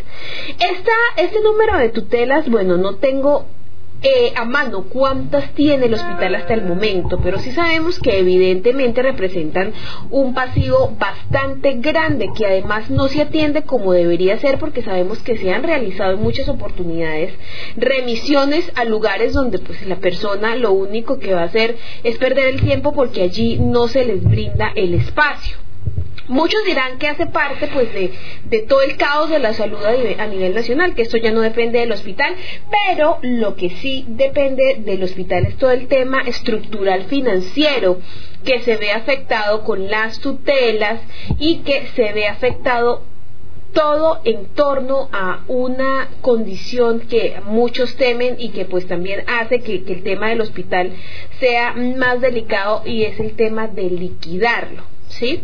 Esta, 0.49 0.91
este 1.17 1.41
número 1.41 1.77
de 1.77 1.89
tutelas, 1.89 2.49
bueno, 2.49 2.77
no 2.77 2.95
tengo 2.95 3.45
eh, 4.03 4.33
a 4.35 4.45
mano 4.45 4.85
cuántas 4.89 5.51
tiene 5.51 5.85
el 5.85 5.93
hospital 5.93 6.33
hasta 6.35 6.55
el 6.55 6.63
momento, 6.63 7.19
pero 7.21 7.37
sí 7.39 7.51
sabemos 7.51 7.99
que 7.99 8.17
evidentemente 8.17 9.03
representan 9.03 9.73
un 10.09 10.33
pasivo 10.33 10.95
bastante 10.97 11.73
grande 11.73 12.29
que 12.35 12.47
además 12.47 12.89
no 12.89 13.07
se 13.07 13.21
atiende 13.21 13.61
como 13.61 13.93
debería 13.93 14.39
ser 14.39 14.57
porque 14.57 14.81
sabemos 14.81 15.19
que 15.19 15.37
se 15.37 15.53
han 15.53 15.63
realizado 15.63 16.13
en 16.13 16.23
muchas 16.23 16.49
oportunidades 16.49 17.33
remisiones 17.77 18.71
a 18.75 18.85
lugares 18.85 19.33
donde 19.33 19.59
pues 19.59 19.85
la 19.85 19.97
persona 19.97 20.55
lo 20.55 20.71
único 20.71 21.19
que 21.19 21.33
va 21.33 21.41
a 21.41 21.45
hacer 21.45 21.77
es 22.03 22.17
perder 22.17 22.47
el 22.47 22.61
tiempo 22.61 22.93
porque 22.93 23.21
allí 23.21 23.59
no 23.59 23.87
se 23.87 24.05
les 24.05 24.23
brinda 24.23 24.71
el 24.75 24.95
espacio. 24.95 25.57
Muchos 26.27 26.63
dirán 26.63 26.97
que 26.97 27.07
hace 27.07 27.25
parte 27.25 27.67
pues 27.67 27.89
de, 27.93 28.59
todo 28.61 28.81
el 28.83 28.95
caos 28.95 29.29
de 29.29 29.39
la 29.39 29.53
salud 29.53 29.79
a 29.83 30.27
nivel, 30.27 30.53
nacional, 30.53 30.93
que 30.93 31.01
esto 31.01 31.17
ya 31.17 31.31
no 31.31 31.41
depende 31.41 31.79
del 31.79 31.91
hospital, 31.91 32.35
pero 32.87 33.17
lo 33.21 33.55
que 33.55 33.69
sí 33.69 34.05
depende 34.07 34.77
del 34.79 35.03
hospital 35.03 35.45
es 35.45 35.57
todo 35.57 35.71
el 35.71 35.87
tema 35.87 36.21
estructural 36.21 37.05
financiero 37.05 37.99
que 38.45 38.61
se 38.61 38.77
ve 38.77 38.91
afectado 38.91 39.63
con 39.63 39.89
las 39.89 40.19
tutelas 40.19 41.01
y 41.39 41.57
que 41.59 41.87
se 41.95 42.13
ve 42.13 42.27
afectado 42.27 43.03
todo 43.73 44.21
en 44.25 44.45
torno 44.47 45.09
a 45.11 45.43
una 45.47 46.09
condición 46.21 47.01
que 47.01 47.41
muchos 47.45 47.95
temen 47.95 48.35
y 48.37 48.49
que 48.49 48.65
pues 48.65 48.85
también 48.85 49.23
hace 49.27 49.61
que, 49.61 49.83
que 49.83 49.93
el 49.93 50.03
tema 50.03 50.29
del 50.29 50.41
hospital 50.41 50.93
sea 51.39 51.73
más 51.73 52.21
delicado 52.21 52.83
y 52.85 53.03
es 53.03 53.19
el 53.19 53.33
tema 53.33 53.67
de 53.67 53.89
liquidarlo. 53.89 54.83
¿sí? 55.11 55.43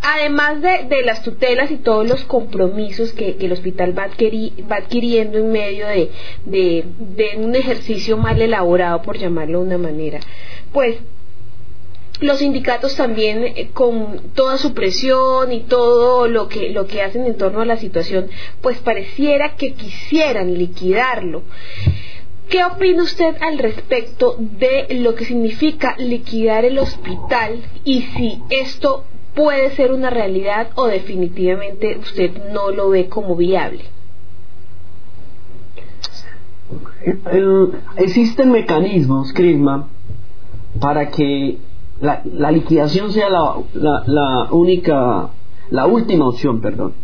Además 0.00 0.62
de, 0.62 1.02
las 1.04 1.22
tutelas 1.22 1.70
y 1.70 1.76
todos 1.76 2.08
los 2.08 2.24
compromisos 2.24 3.12
que, 3.12 3.36
el 3.40 3.52
hospital 3.52 3.98
va, 3.98 4.04
adquiriendo 4.04 5.38
en 5.38 5.50
medio 5.50 5.86
de, 5.88 6.84
un 7.36 7.54
ejercicio 7.54 8.16
mal 8.16 8.40
elaborado, 8.40 9.02
por 9.02 9.18
llamarlo 9.18 9.60
de 9.60 9.66
una 9.66 9.78
manera, 9.78 10.20
pues 10.72 10.98
los 12.20 12.38
sindicatos 12.38 12.96
también 12.96 13.44
eh, 13.44 13.70
con 13.72 14.32
toda 14.34 14.58
su 14.58 14.74
presión 14.74 15.52
y 15.52 15.60
todo 15.60 16.26
lo 16.26 16.48
que 16.48 16.70
lo 16.70 16.88
que 16.88 17.00
hacen 17.00 17.24
en 17.24 17.36
torno 17.36 17.60
a 17.60 17.64
la 17.64 17.76
situación 17.76 18.28
pues 18.60 18.78
pareciera 18.78 19.54
que 19.54 19.74
quisieran 19.74 20.54
liquidarlo. 20.54 21.44
¿Qué 22.48 22.64
opina 22.64 23.02
usted 23.02 23.36
al 23.40 23.58
respecto 23.58 24.36
de 24.38 24.86
lo 25.00 25.14
que 25.14 25.26
significa 25.26 25.94
liquidar 25.98 26.64
el 26.64 26.78
hospital 26.78 27.62
y 27.84 28.02
si 28.02 28.42
esto 28.50 29.04
puede 29.38 29.70
ser 29.76 29.92
una 29.92 30.10
realidad 30.10 30.70
o 30.74 30.88
definitivamente 30.88 31.96
usted 31.96 32.32
no 32.52 32.72
lo 32.72 32.90
ve 32.90 33.08
como 33.08 33.36
viable? 33.36 33.84
existen 37.96 38.50
mecanismos, 38.50 39.32
Crisma, 39.32 39.88
para 40.80 41.10
que 41.10 41.58
la, 42.00 42.50
liquidación 42.50 43.12
sea 43.12 43.30
la, 43.30 44.48
única, 44.50 45.30
la 45.70 45.86
última 45.86 46.26
opción, 46.28 46.60
perdón. 46.60 46.94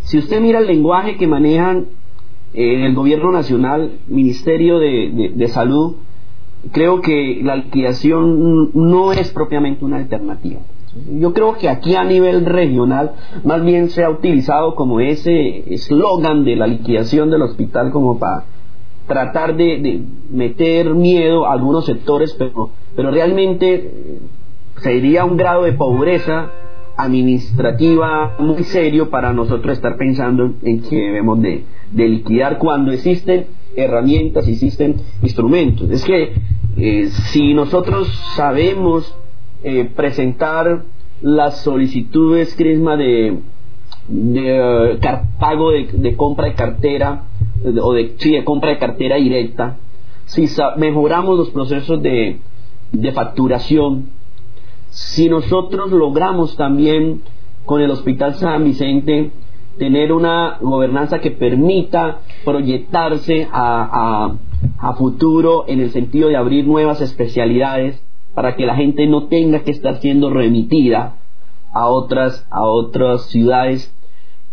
Si 0.00 0.18
usted 0.18 0.40
mira 0.40 0.58
el 0.58 0.66
lenguaje 0.66 1.16
que 1.16 1.28
manejan 1.28 1.86
en 2.52 2.82
el 2.82 2.94
gobierno 2.96 3.30
nacional, 3.30 3.92
Ministerio 4.08 4.80
de 4.80 5.48
Salud, 5.48 5.94
creo 6.72 7.00
que 7.00 7.40
la 7.44 7.56
liquidación 7.56 8.72
no 8.74 9.12
es 9.12 9.30
propiamente 9.30 9.84
una 9.84 9.98
alternativa. 9.98 10.60
Yo 11.18 11.32
creo 11.32 11.54
que 11.54 11.68
aquí 11.68 11.94
a 11.94 12.04
nivel 12.04 12.44
regional 12.44 13.12
más 13.44 13.64
bien 13.64 13.90
se 13.90 14.04
ha 14.04 14.10
utilizado 14.10 14.74
como 14.74 15.00
ese 15.00 15.72
eslogan 15.72 16.44
de 16.44 16.56
la 16.56 16.66
liquidación 16.66 17.30
del 17.30 17.42
hospital 17.42 17.90
como 17.90 18.18
para 18.18 18.44
tratar 19.06 19.56
de, 19.56 20.02
meter 20.30 20.94
miedo 20.94 21.46
a 21.46 21.52
algunos 21.52 21.86
sectores, 21.86 22.34
pero, 22.34 22.70
pero 22.94 23.10
realmente 23.10 23.74
eh, 23.74 24.18
sería 24.78 25.24
un 25.24 25.36
grado 25.36 25.62
de 25.62 25.72
pobreza 25.72 26.50
administrativa 26.96 28.36
muy 28.38 28.64
serio 28.64 29.10
para 29.10 29.32
nosotros 29.32 29.76
estar 29.76 29.96
pensando 29.96 30.54
en 30.62 30.82
que 30.82 30.96
debemos 30.96 31.40
de, 31.40 31.64
liquidar 31.92 32.58
cuando 32.58 32.90
existen 32.92 33.46
herramientas, 33.76 34.48
existen 34.48 34.96
instrumentos. 35.22 35.90
Es 35.90 36.04
que 36.04 36.32
eh, 36.76 37.08
si 37.30 37.54
nosotros 37.54 38.08
sabemos 38.34 39.14
eh, 39.68 39.90
presentar 39.96 40.84
las 41.22 41.62
solicitudes, 41.62 42.54
Crisma, 42.54 42.96
de, 42.96 43.40
de 44.06 44.92
eh, 44.92 44.98
pago 45.40 45.72
de, 45.72 46.14
compra 46.16 46.46
de 46.46 46.54
cartera 46.54 47.24
o 47.82 47.92
de, 47.92 48.14
sí, 48.18 48.30
de 48.30 48.44
compra 48.44 48.70
de 48.70 48.78
cartera 48.78 49.16
directa, 49.16 49.78
si 50.26 50.46
mejoramos 50.76 51.36
los 51.36 51.50
procesos 51.50 52.00
de, 52.00 52.38
de 52.92 53.12
facturación, 53.12 54.10
si 54.90 55.28
nosotros 55.28 55.90
logramos 55.90 56.56
también 56.56 57.22
con 57.64 57.82
el 57.82 57.90
Hospital 57.90 58.34
San 58.36 58.62
Vicente 58.62 59.32
tener 59.78 60.12
una 60.12 60.58
gobernanza 60.60 61.18
que 61.18 61.32
permita 61.32 62.20
proyectarse 62.44 63.48
a, 63.50 64.34
futuro 64.96 65.64
en 65.66 65.80
el 65.80 65.90
sentido 65.90 66.28
de 66.28 66.36
abrir 66.36 66.66
nuevas 66.68 67.00
especialidades 67.00 68.00
para 68.36 68.54
que 68.54 68.66
la 68.66 68.76
gente 68.76 69.06
no 69.06 69.28
tenga 69.28 69.60
que 69.60 69.70
estar 69.70 69.96
siendo 69.96 70.28
remitida 70.28 71.14
a 71.72 71.88
otras, 71.88 72.46
a 72.50 72.64
otras 72.64 73.22
ciudades. 73.30 73.90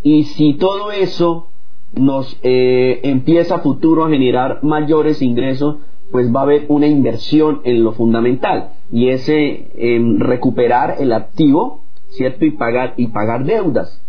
Y 0.04 0.24
si 0.24 0.54
todo 0.54 0.94
eso 0.94 1.50
nos 1.92 2.40
eh, 2.44 3.02
empieza 3.04 3.56
a 3.56 3.60
futuro 3.60 4.06
a 4.06 4.10
generar 4.10 4.64
mayores 4.64 5.22
ingresos, 5.22 5.80
pues 6.14 6.34
va 6.34 6.40
a 6.40 6.44
haber 6.44 6.66
una 6.70 6.88
inversión 6.88 7.60
en 7.66 7.84
lo 7.84 7.92
fundamental 7.92 8.70
y 8.90 9.10
ese 9.10 9.68
en 9.76 10.22
recuperar 10.22 10.96
el 11.00 11.12
activo, 11.12 11.82
¿cierto? 12.08 12.46
Y 12.46 12.52
pagar, 12.52 12.94
y 12.96 13.08
pagar 13.08 13.44
deudas 13.44 14.02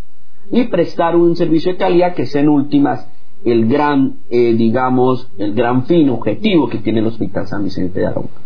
y 0.53 0.65
prestar 0.69 1.17
un 1.17 1.35
servicio 1.35 1.73
de 1.73 1.79
calidad 1.79 2.15
que 2.15 2.27
sea 2.27 2.43
en 2.43 2.49
últimas 2.49 3.09
el 3.45 3.67
gran, 3.67 4.19
eh, 4.31 4.55
digamos, 4.55 5.29
el 5.37 5.53
gran 5.53 5.85
fin 5.87 6.11
objetivo 6.11 6.69
que 6.69 6.79
tiene 6.79 7.01
el 7.01 7.07
Hospital 7.07 7.49
San 7.49 7.65
Vicente 7.65 7.99
de 7.99 8.07
Arauca. 8.07 8.45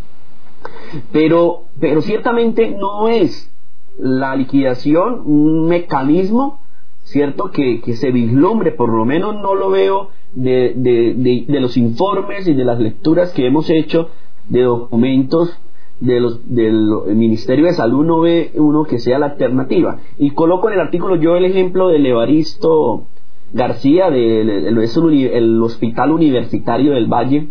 Pero, 1.12 1.64
pero 1.80 2.02
ciertamente 2.02 2.70
no 2.70 3.08
es 3.08 3.50
la 3.98 4.36
liquidación 4.36 5.22
un 5.24 5.66
mecanismo, 5.66 6.60
cierto, 7.04 7.50
que, 7.50 7.80
que 7.80 7.94
se 7.94 8.10
vislumbre, 8.10 8.72
por 8.72 8.92
lo 8.92 9.04
menos 9.04 9.34
no 9.36 9.54
lo 9.54 9.70
veo 9.70 10.10
de, 10.34 10.72
de, 10.76 11.44
de, 11.46 11.60
los 11.60 11.76
informes 11.76 12.46
y 12.46 12.54
de 12.54 12.64
las 12.64 12.78
lecturas 12.78 13.32
que 13.32 13.46
hemos 13.46 13.70
hecho 13.70 14.10
de 14.48 14.62
documentos 14.62 15.58
de 16.00 16.20
los, 16.20 16.54
del 16.54 17.16
Ministerio 17.16 17.66
de 17.66 17.72
Salud 17.72 18.04
no 18.04 18.20
ve 18.20 18.52
uno 18.54 18.84
que 18.84 18.98
sea 18.98 19.18
la 19.18 19.26
alternativa. 19.26 19.98
Y 20.18 20.30
coloco 20.30 20.68
en 20.68 20.74
el 20.74 20.80
artículo 20.80 21.16
yo 21.16 21.34
el 21.34 21.44
ejemplo 21.44 21.88
del 21.88 22.06
Evaristo 22.06 23.06
García, 23.52 24.10
del 24.10 24.78
el 24.78 25.62
Hospital 25.62 26.12
Universitario 26.12 26.92
del 26.92 27.06
Valle. 27.06 27.48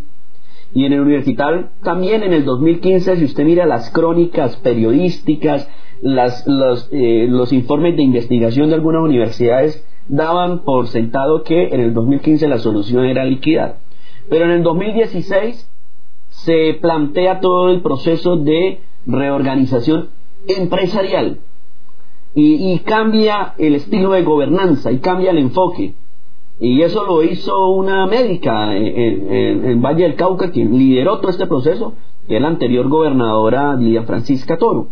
Y 0.78 0.86
en 0.86 0.94
el 0.94 1.00
Universitario 1.00 1.70
también 1.82 2.22
en 2.22 2.34
el 2.34 2.46
2015, 2.46 3.16
si 3.16 3.26
usted 3.26 3.44
mira 3.46 3.66
las 3.66 3.90
crónicas 3.90 4.58
periodísticas, 4.58 5.68
las, 6.04 6.46
los, 6.46 6.88
eh, 6.92 7.26
los 7.28 7.52
informes 7.52 7.98
de 7.98 8.04
investigación 8.04 8.70
de 8.70 8.76
algunas 8.76 9.02
universidades, 9.02 9.84
daban 10.08 10.60
por 10.60 10.86
sentado 10.86 11.42
que 11.42 11.70
en 11.70 11.80
el 11.80 11.96
2015 11.96 12.48
la 12.48 12.60
solución 12.60 13.06
era 13.06 13.26
liquidar. 13.26 13.80
Pero 14.30 14.46
en 14.46 14.52
el 14.52 14.62
2016 14.62 15.68
se 16.30 16.78
plantea 16.80 17.40
todo 17.40 17.72
el 17.72 17.82
proceso 17.82 18.38
de 18.38 18.82
reorganización 19.08 20.10
empresarial 20.48 21.40
y, 22.36 22.78
cambia 22.86 23.56
el 23.58 23.74
estilo 23.74 24.12
de 24.12 24.22
gobernanza 24.22 24.92
y 24.92 25.00
cambia 25.00 25.32
el 25.32 25.40
enfoque. 25.40 25.96
Y 26.60 26.82
eso 26.82 27.06
lo 27.06 27.24
hizo 27.24 27.70
una 27.70 28.08
médica 28.08 28.76
en, 28.76 29.82
Valle 29.82 30.04
del 30.04 30.16
Cauca, 30.16 30.50
quien 30.50 30.78
lideró 30.78 31.20
todo 31.20 31.30
este 31.30 31.46
proceso, 31.46 31.94
que 32.28 32.38
es 32.38 32.42
la 32.42 32.48
anterior 32.48 32.88
gobernadora 32.90 33.76
Lidia 33.76 34.04
Francisca 34.04 34.58
Toro. 34.58 34.88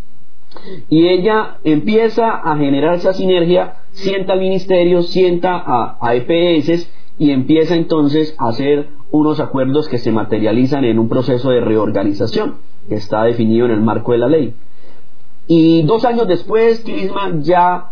Y 0.90 1.08
ella 1.08 1.58
empieza 1.64 2.30
a 2.30 2.56
generar 2.58 2.96
esa 2.96 3.14
sinergia, 3.14 3.78
sienta 3.92 4.34
al 4.34 4.40
ministerio, 4.40 5.02
sienta 5.02 5.64
a, 5.66 6.16
EPS 6.16 6.90
y 7.18 7.32
empieza 7.32 7.76
entonces 7.76 8.36
a 8.38 8.50
hacer 8.50 8.90
unos 9.12 9.40
acuerdos 9.40 9.90
que 9.90 9.98
se 9.98 10.12
materializan 10.12 10.86
en 10.86 11.00
un 11.00 11.10
proceso 11.10 11.50
de 11.50 11.62
reorganización 11.62 12.56
que 12.88 12.96
está 12.96 13.24
definido 13.24 13.66
en 13.66 13.72
el 13.72 13.82
marco 13.82 14.12
de 14.12 14.20
la 14.20 14.28
ley. 14.28 14.54
Y 15.48 15.82
dos 15.84 16.06
años 16.06 16.28
después, 16.28 16.82
Clisma 16.82 17.40
ya 17.40 17.92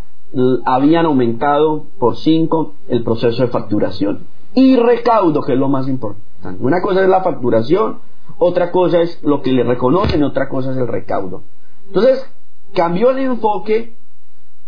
habían 0.66 1.06
aumentado 1.06 1.86
por 2.00 2.18
cinco 2.18 2.74
el 2.88 3.04
proceso 3.04 3.44
de 3.44 3.50
facturación 3.50 4.22
y 4.56 4.76
recaudo, 4.76 5.42
que 5.42 5.54
es 5.54 5.60
lo 5.60 5.70
más 5.70 5.88
importante. 5.88 6.64
Una 6.64 6.82
cosa 6.82 7.02
es 7.02 7.10
la 7.10 7.22
facturación, 7.22 8.00
otra 8.38 8.72
cosa 8.72 9.02
es 9.02 9.22
lo 9.24 9.42
que 9.42 9.52
le 9.52 9.64
reconocen, 9.64 10.24
otra 10.24 10.50
cosa 10.50 10.72
es 10.72 10.78
el 10.78 10.88
recaudo. 10.88 11.44
Entonces, 11.88 12.30
cambió 12.74 13.12
el 13.12 13.20
enfoque, 13.20 13.94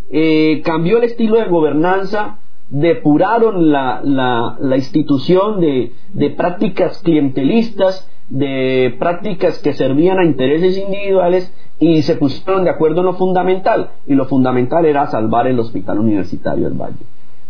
eh, 0.10 0.62
cambió 0.64 0.98
el 0.98 1.06
estilo 1.06 1.38
de 1.38 1.46
gobernanza, 1.46 2.40
depuraron 2.70 3.72
la, 3.72 4.02
la, 4.04 4.78
institución 4.78 5.60
de, 5.60 5.94
de, 6.14 6.30
prácticas 6.32 7.00
clientelistas, 7.04 8.10
de 8.30 8.96
prácticas 8.98 9.60
que 9.60 9.74
servían 9.74 10.20
a 10.20 10.26
intereses 10.26 10.78
individuales 10.78 11.54
y 11.80 12.02
se 12.02 12.16
pusieron 12.16 12.64
de 12.64 12.70
acuerdo 12.70 13.02
en 13.02 13.08
lo 13.08 13.14
fundamental. 13.14 13.92
Y 14.08 14.16
lo 14.16 14.26
fundamental 14.26 14.86
era 14.86 15.08
salvar 15.08 15.48
el 15.48 15.60
Hospital 15.60 16.00
Universitario 16.00 16.70
del 16.70 16.78
Valle. 16.78 17.06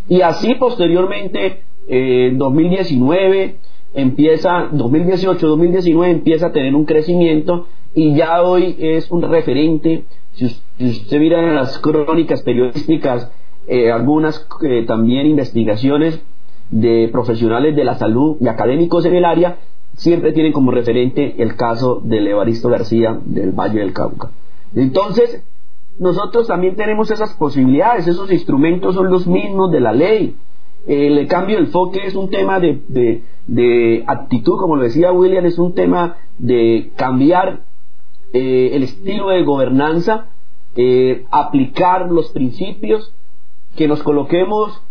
Y 0.10 0.22
así 0.22 0.56
posteriormente, 0.56 1.62
eh, 1.88 2.34
2019 2.36 3.58
empieza, 3.94 4.70
2018-2019 4.72 6.10
empieza 6.10 6.48
a 6.48 6.52
tener 6.52 6.76
un 6.76 6.86
crecimiento 6.86 7.68
y 7.94 8.14
ya 8.16 8.42
hoy 8.44 8.76
es 8.80 9.10
un 9.10 9.22
referente. 9.22 10.04
Si 10.34 10.46
usted 10.46 11.20
mira 11.20 11.40
en 11.40 11.56
las 11.56 11.80
crónicas 11.80 12.44
periodísticas, 12.44 13.32
eh, 13.68 13.92
algunas 13.92 14.48
eh, 14.64 14.84
también 14.86 15.26
investigaciones 15.26 16.22
de 16.70 17.10
profesionales 17.12 17.76
de 17.76 17.84
la 17.84 17.96
salud 17.96 18.38
y 18.42 18.48
académicos 18.48 19.06
en 19.06 19.16
el 19.16 19.26
área 19.26 19.58
siempre 19.96 20.34
tienen 20.34 20.52
como 20.52 20.72
referente 20.72 21.42
el 21.42 21.56
caso 21.56 22.02
del 22.04 22.28
Evaristo 22.28 22.70
García 22.70 23.20
del 23.26 23.52
Valle 23.52 23.80
del 23.80 23.94
Cauca. 23.94 24.32
Entonces, 24.76 25.44
nosotros 26.00 26.48
también 26.48 26.76
tenemos 26.76 27.10
esas 27.12 27.34
posibilidades, 27.36 28.08
esos 28.08 28.32
instrumentos 28.32 28.96
son 28.96 29.10
los 29.10 29.28
mismos 29.28 29.72
de 29.72 29.80
la 29.80 29.94
ley. 29.94 30.36
El 30.88 31.28
cambio 31.28 31.56
del 31.56 31.66
enfoque 31.66 32.06
es 32.06 32.16
un 32.16 32.30
tema 32.30 32.60
de, 32.60 33.24
de, 33.48 34.04
actitud, 34.06 34.58
como 34.60 34.76
lo 34.76 34.84
decía 34.84 35.12
William, 35.12 35.46
es 35.46 35.58
un 35.58 35.74
tema 35.74 36.18
de 36.38 36.92
cambiar 36.96 37.64
eh, 38.34 38.72
el 38.74 38.84
estilo 38.84 39.30
de 39.30 39.44
gobernanza, 39.44 40.28
aplicar 41.32 42.12
los 42.12 42.32
principios 42.32 43.14
que 43.78 43.88
nos 43.88 44.04
coloquemos 44.04 44.82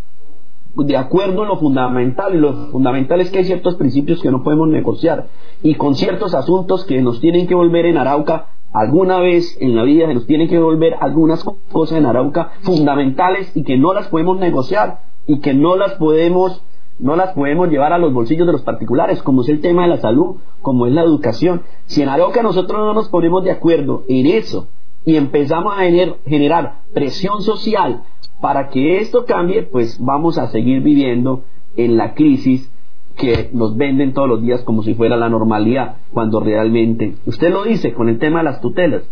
de 0.77 0.97
acuerdo 0.97 1.45
lo 1.45 1.57
fundamental, 1.57 2.35
y 2.35 2.39
lo 2.39 2.53
fundamental 2.71 3.21
es 3.21 3.31
que 3.31 3.39
hay 3.39 3.45
ciertos 3.45 3.77
principios 3.77 4.21
que 4.21 4.31
no 4.31 4.43
podemos 4.43 4.69
negociar, 4.69 5.27
y 5.63 5.75
con 5.75 5.95
ciertos 5.95 6.35
asuntos 6.35 6.85
que 6.85 7.01
nos 7.01 7.21
tienen 7.21 7.47
que 7.47 7.55
volver 7.55 7.87
en 7.87 7.99
Arauca 7.99 8.49
alguna 8.73 9.21
vez 9.21 9.57
en 9.61 9.77
la 9.77 9.85
vida, 9.85 10.09
que 10.09 10.15
nos 10.15 10.27
tienen 10.27 10.49
que 10.49 10.59
volver 10.59 10.97
algunas 11.01 11.45
cosas 11.73 11.99
en 11.99 12.07
Arauca 12.07 12.53
fundamentales 12.63 13.53
y 13.55 13.63
que 13.63 13.77
no 13.77 13.95
las 13.95 14.09
podemos 14.09 14.39
negociar, 14.39 14.99
y 15.27 15.41
que 15.41 15.55
no 15.55 15.77
las 15.77 15.93
podemos 15.95 16.63
no 16.97 17.17
las 17.17 17.33
podemos 17.33 17.69
llevar 17.71 17.93
a 17.93 17.99
los 17.99 18.13
bolsillos 18.13 18.47
de 18.47 18.53
los 18.53 18.63
particulares, 18.63 19.21
como 19.21 19.43
es 19.43 19.49
el 19.49 19.61
tema 19.61 19.83
de 19.83 19.89
la 19.89 19.97
salud, 19.97 20.37
como 20.63 20.87
es 20.87 20.93
la 20.93 21.03
educación. 21.03 21.63
Si 21.87 22.03
en 22.03 22.09
Arauca 22.09 22.41
nosotros 22.41 22.79
no 22.79 22.95
nos 22.95 23.09
ponemos 23.09 23.43
de 23.43 23.51
acuerdo 23.51 24.05
en 24.09 24.27
eso, 24.27 24.69
y 25.05 25.17
empezamos 25.17 25.75
a 25.77 25.83
generar 26.27 26.81
presión 26.93 27.43
social 27.43 28.03
para 28.41 28.69
que 28.69 28.99
esto 28.99 29.25
cambie, 29.27 29.63
pues 29.63 29.99
vamos 30.01 30.39
a 30.39 30.49
seguir 30.49 30.83
viviendo 30.83 31.45
en 31.77 31.97
la 31.97 32.15
crisis 32.15 32.71
que 33.17 33.51
nos 33.53 33.77
venden 33.77 34.13
todos 34.13 34.29
los 34.29 34.43
días 34.43 34.63
como 34.63 34.83
si 34.83 34.95
fuera 34.95 35.17
la 35.17 35.29
normalidad, 35.29 35.97
cuando 36.13 36.41
realmente, 36.41 37.15
usted 37.27 37.51
lo 37.51 37.65
dice 37.65 37.93
con 37.93 38.09
el 38.09 38.19
tema 38.19 38.39
de 38.41 38.45
las 38.45 38.61
tutelas. 38.61 39.03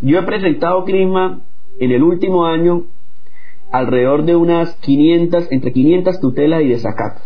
Yo 0.00 0.18
he 0.18 0.22
presentado 0.22 0.84
CRISMA 0.84 1.40
en 1.78 1.92
el 1.92 2.02
último 2.02 2.46
año 2.46 2.84
alrededor 3.70 4.24
de 4.24 4.36
unas 4.36 4.74
500, 4.76 5.50
entre 5.50 5.72
500 5.72 6.20
tutelas 6.20 6.62
y 6.62 6.68
desacatos. 6.68 7.22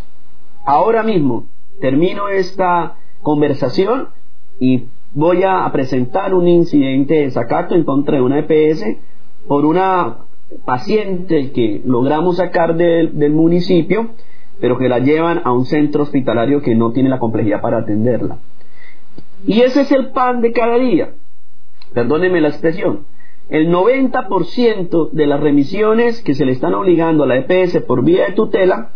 Ahora 0.65 1.03
mismo 1.03 1.45
termino 1.79 2.29
esta 2.29 2.95
conversación 3.21 4.09
y 4.59 4.85
voy 5.13 5.43
a 5.43 5.69
presentar 5.71 6.33
un 6.33 6.47
incidente 6.47 7.15
de 7.15 7.21
desacato 7.21 7.75
en 7.75 7.83
contra 7.83 8.17
de 8.17 8.21
una 8.21 8.39
EPS 8.39 8.85
por 9.47 9.65
una 9.65 10.17
paciente 10.65 11.51
que 11.51 11.81
logramos 11.85 12.37
sacar 12.37 12.75
del, 12.75 13.17
del 13.17 13.31
municipio 13.31 14.11
pero 14.59 14.77
que 14.77 14.89
la 14.89 14.99
llevan 14.99 15.41
a 15.43 15.51
un 15.51 15.65
centro 15.65 16.03
hospitalario 16.03 16.61
que 16.61 16.75
no 16.75 16.91
tiene 16.91 17.09
la 17.09 17.19
complejidad 17.19 17.61
para 17.61 17.79
atenderla. 17.79 18.39
Y 19.45 19.61
ese 19.61 19.81
es 19.81 19.91
el 19.91 20.09
pan 20.11 20.41
de 20.41 20.51
cada 20.51 20.77
día. 20.77 21.11
Perdónenme 21.93 22.41
la 22.41 22.49
expresión. 22.49 23.05
El 23.49 23.69
90% 23.69 25.11
de 25.11 25.25
las 25.25 25.39
remisiones 25.39 26.21
que 26.21 26.35
se 26.35 26.45
le 26.45 26.51
están 26.51 26.73
obligando 26.73 27.23
a 27.23 27.27
la 27.27 27.37
EPS 27.37 27.81
por 27.83 28.03
vía 28.03 28.25
de 28.25 28.33
tutela 28.33 28.91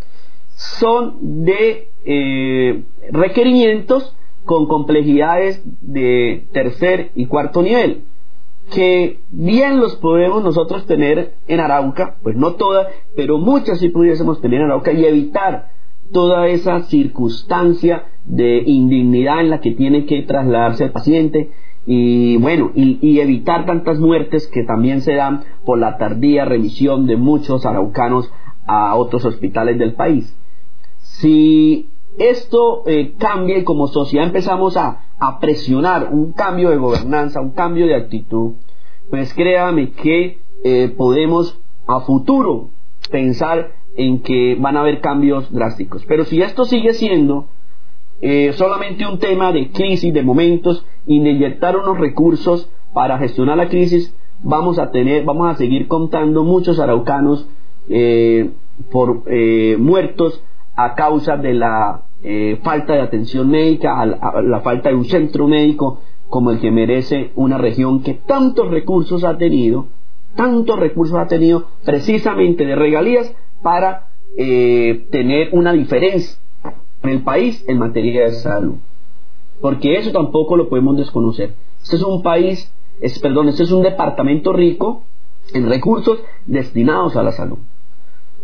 son 0.56 1.44
de 1.44 1.88
eh, 2.06 2.84
requerimientos 3.12 4.16
con 4.46 4.68
complejidades 4.68 5.64
de 5.82 6.48
tercer 6.52 7.12
y 7.16 7.28
cuarto 7.28 7.62
nivel 7.62 8.04
que 8.72 9.20
bien 9.30 9.80
los 9.80 9.96
podemos 9.98 10.44
nosotros 10.44 10.86
tener 10.86 11.34
en 11.48 11.60
Arauca, 11.60 12.16
pues 12.24 12.36
no 12.36 12.54
todas, 12.54 12.88
pero 13.16 13.38
muchas 13.38 13.80
sí 13.80 13.90
pudiésemos 13.90 14.42
tener 14.42 14.62
en 14.62 14.68
Arauca 14.68 14.92
y 14.92 15.06
evitar 15.06 15.70
toda 16.12 16.48
esa 16.48 16.82
circunstancia 16.84 18.06
de 18.26 18.64
indignidad 18.66 19.42
en 19.42 19.50
la 19.50 19.60
que 19.60 19.72
tiene 19.72 20.06
que 20.06 20.22
trasladarse 20.24 20.86
el 20.86 20.92
paciente 20.92 21.52
y 21.86 22.38
bueno, 22.38 22.72
y, 22.76 23.20
evitar 23.20 23.66
tantas 23.66 24.00
muertes 24.00 24.48
que 24.48 24.64
también 24.64 25.02
se 25.02 25.16
dan 25.16 25.44
por 25.66 25.78
la 25.78 25.98
tardía 25.98 26.46
remisión 26.46 27.08
de 27.08 27.18
muchos 27.18 27.66
araucanos 27.66 28.32
a 28.66 28.96
otros 28.96 29.26
hospitales 29.26 29.78
del 29.78 29.94
país. 29.94 30.34
Si 31.00 31.90
esto 32.18 32.84
eh, 32.86 33.14
cambia 33.18 33.58
y 33.58 33.64
como 33.64 33.88
sociedad 33.88 34.26
empezamos 34.26 34.78
a, 34.78 35.04
a 35.20 35.40
presionar 35.40 36.10
un 36.12 36.34
cambio 36.34 36.70
de 36.70 36.78
gobernanza, 36.78 37.42
un 37.42 37.52
cambio 37.52 37.88
de 37.88 37.96
actitud, 37.96 38.54
pues 39.10 39.34
créame 39.34 39.92
que 39.92 40.40
eh, 40.64 40.94
podemos 40.98 41.60
a 41.88 42.02
futuro 42.02 42.70
pensar 43.10 43.72
en 43.96 44.22
que 44.22 44.56
van 44.60 44.78
a 44.78 44.82
haber 44.82 45.02
cambios 45.02 45.52
drásticos. 45.52 46.06
Pero 46.06 46.26
si 46.26 46.42
esto 46.42 46.66
sigue 46.66 46.94
siendo 46.94 47.48
eh, 48.22 48.54
solamente 48.54 49.06
un 49.06 49.20
tema 49.20 49.52
de 49.52 49.72
crisis, 49.72 50.14
de 50.14 50.24
momentos 50.24 50.86
y 51.06 51.20
de 51.20 51.32
inyectar 51.32 51.78
unos 51.78 52.00
recursos 52.00 52.70
para 52.94 53.18
gestionar 53.18 53.58
la 53.58 53.70
crisis, 53.70 54.16
vamos 54.42 54.80
a 54.80 54.92
tener, 54.92 55.26
vamos 55.26 55.54
a 55.54 55.58
seguir 55.58 55.88
contando 55.88 56.44
muchos 56.44 56.80
araucanos 56.80 57.48
eh, 57.90 58.52
por 58.92 59.24
muertos 59.80 60.44
a 60.76 60.96
causa 60.96 61.38
de 61.38 61.54
la 61.54 62.02
eh, 62.24 62.60
falta 62.64 62.94
de 62.94 63.02
atención 63.02 63.50
médica, 63.50 64.00
a 64.00 64.06
la, 64.06 64.62
falta 64.62 64.90
de 64.90 64.96
un 64.96 65.06
centro 65.06 65.48
médico 65.48 66.00
como 66.30 66.52
el 66.52 66.60
que 66.60 66.72
merece 66.72 67.32
una 67.36 67.58
región 67.58 68.02
que 68.02 68.14
tantos 68.14 68.70
recursos 68.70 69.24
ha 69.24 69.38
tenido, 69.38 69.88
tantos 70.36 70.80
recursos 70.80 71.18
ha 71.18 71.28
tenido 71.28 71.68
precisamente 71.86 72.66
de 72.66 72.76
regalías 72.76 73.36
para 73.62 74.08
eh, 74.38 75.06
tener 75.12 75.50
una 75.52 75.74
diferencia 75.74 76.38
en 77.04 77.10
el 77.10 77.22
país 77.22 77.64
en 77.68 77.78
materia 77.78 78.24
de 78.24 78.32
salud. 78.32 78.76
Porque 79.62 79.98
eso 79.98 80.12
tampoco 80.12 80.58
lo 80.58 80.70
podemos 80.70 80.98
desconocer. 80.98 81.54
Este 81.84 81.98
es 81.98 82.04
un 82.04 82.24
país, 82.24 82.72
es, 83.02 83.20
perdón, 83.20 83.50
este 83.50 83.64
es 83.64 83.72
un 83.72 83.84
departamento 83.84 84.54
rico 84.54 85.04
en 85.54 85.70
recursos 85.70 86.20
destinados 86.46 87.16
a 87.16 87.24
la 87.24 87.32
salud. 87.32 87.60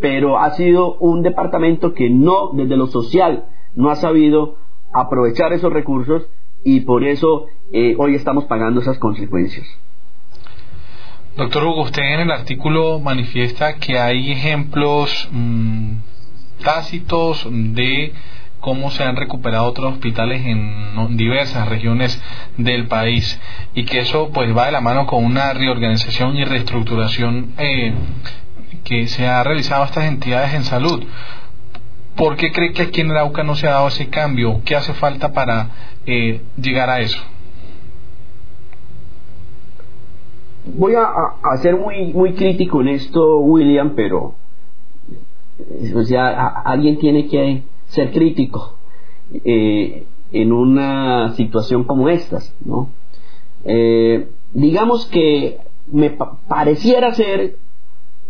Pero 0.01 0.39
ha 0.39 0.51
sido 0.51 0.95
un 0.95 1.21
departamento 1.23 1.93
que 1.93 2.09
no, 2.09 2.51
desde 2.53 2.77
lo 2.77 2.87
social, 2.87 3.45
no 3.75 3.89
ha 3.89 3.95
sabido 3.95 4.57
aprovechar 4.93 5.53
esos 5.53 5.71
recursos 5.71 6.27
y 6.63 6.81
por 6.81 7.03
eso 7.03 7.47
eh, 7.71 7.95
hoy 7.97 8.15
estamos 8.15 8.45
pagando 8.45 8.81
esas 8.81 8.97
consecuencias. 8.97 9.67
Doctor 11.37 11.63
Hugo, 11.63 11.83
usted 11.83 12.01
en 12.01 12.21
el 12.21 12.31
artículo 12.31 12.99
manifiesta 12.99 13.75
que 13.75 13.97
hay 13.97 14.31
ejemplos 14.31 15.29
mm, 15.31 15.93
tácitos 16.63 17.47
de 17.49 18.13
cómo 18.59 18.91
se 18.91 19.03
han 19.03 19.15
recuperado 19.15 19.65
otros 19.65 19.93
hospitales 19.93 20.45
en 20.45 21.15
diversas 21.15 21.69
regiones 21.69 22.21
del 22.57 22.87
país 22.87 23.39
y 23.73 23.85
que 23.85 23.99
eso 23.99 24.31
pues 24.33 24.55
va 24.55 24.65
de 24.65 24.73
la 24.73 24.81
mano 24.81 25.05
con 25.05 25.23
una 25.23 25.53
reorganización 25.53 26.35
y 26.35 26.43
reestructuración 26.43 27.53
eh, 27.57 27.93
que 28.84 29.07
se 29.07 29.27
ha 29.27 29.43
realizado 29.43 29.84
a 29.84 29.86
estas 29.86 30.05
entidades 30.05 30.53
en 30.53 30.63
salud. 30.63 31.03
¿Por 32.15 32.36
qué 32.36 32.51
cree 32.51 32.73
que 32.73 32.84
aquí 32.84 33.01
en 33.01 33.11
Arauca 33.11 33.43
no 33.43 33.55
se 33.55 33.67
ha 33.67 33.71
dado 33.71 33.88
ese 33.88 34.09
cambio? 34.09 34.61
¿Qué 34.65 34.75
hace 34.75 34.93
falta 34.93 35.32
para 35.32 35.69
eh, 36.05 36.41
llegar 36.61 36.89
a 36.89 36.99
eso? 36.99 37.19
Voy 40.65 40.93
a, 40.95 41.57
ser 41.61 41.77
muy, 41.77 42.13
muy 42.13 42.34
crítico 42.34 42.82
en 42.82 42.89
esto, 42.89 43.39
William, 43.39 43.93
pero 43.95 44.36
o 45.95 46.03
sea, 46.03 46.47
alguien 46.47 46.97
tiene 46.99 47.27
que 47.27 47.63
ser 47.88 48.11
crítico 48.11 48.75
eh, 49.43 50.05
en 50.32 50.51
una 50.51 51.34
situación 51.36 51.84
como 51.86 52.09
estas, 52.09 52.55
¿no? 52.63 52.89
Eh, 53.65 54.30
digamos 54.53 55.05
que 55.07 55.59
me 55.91 56.11
pareciera 56.47 57.13
ser 57.13 57.55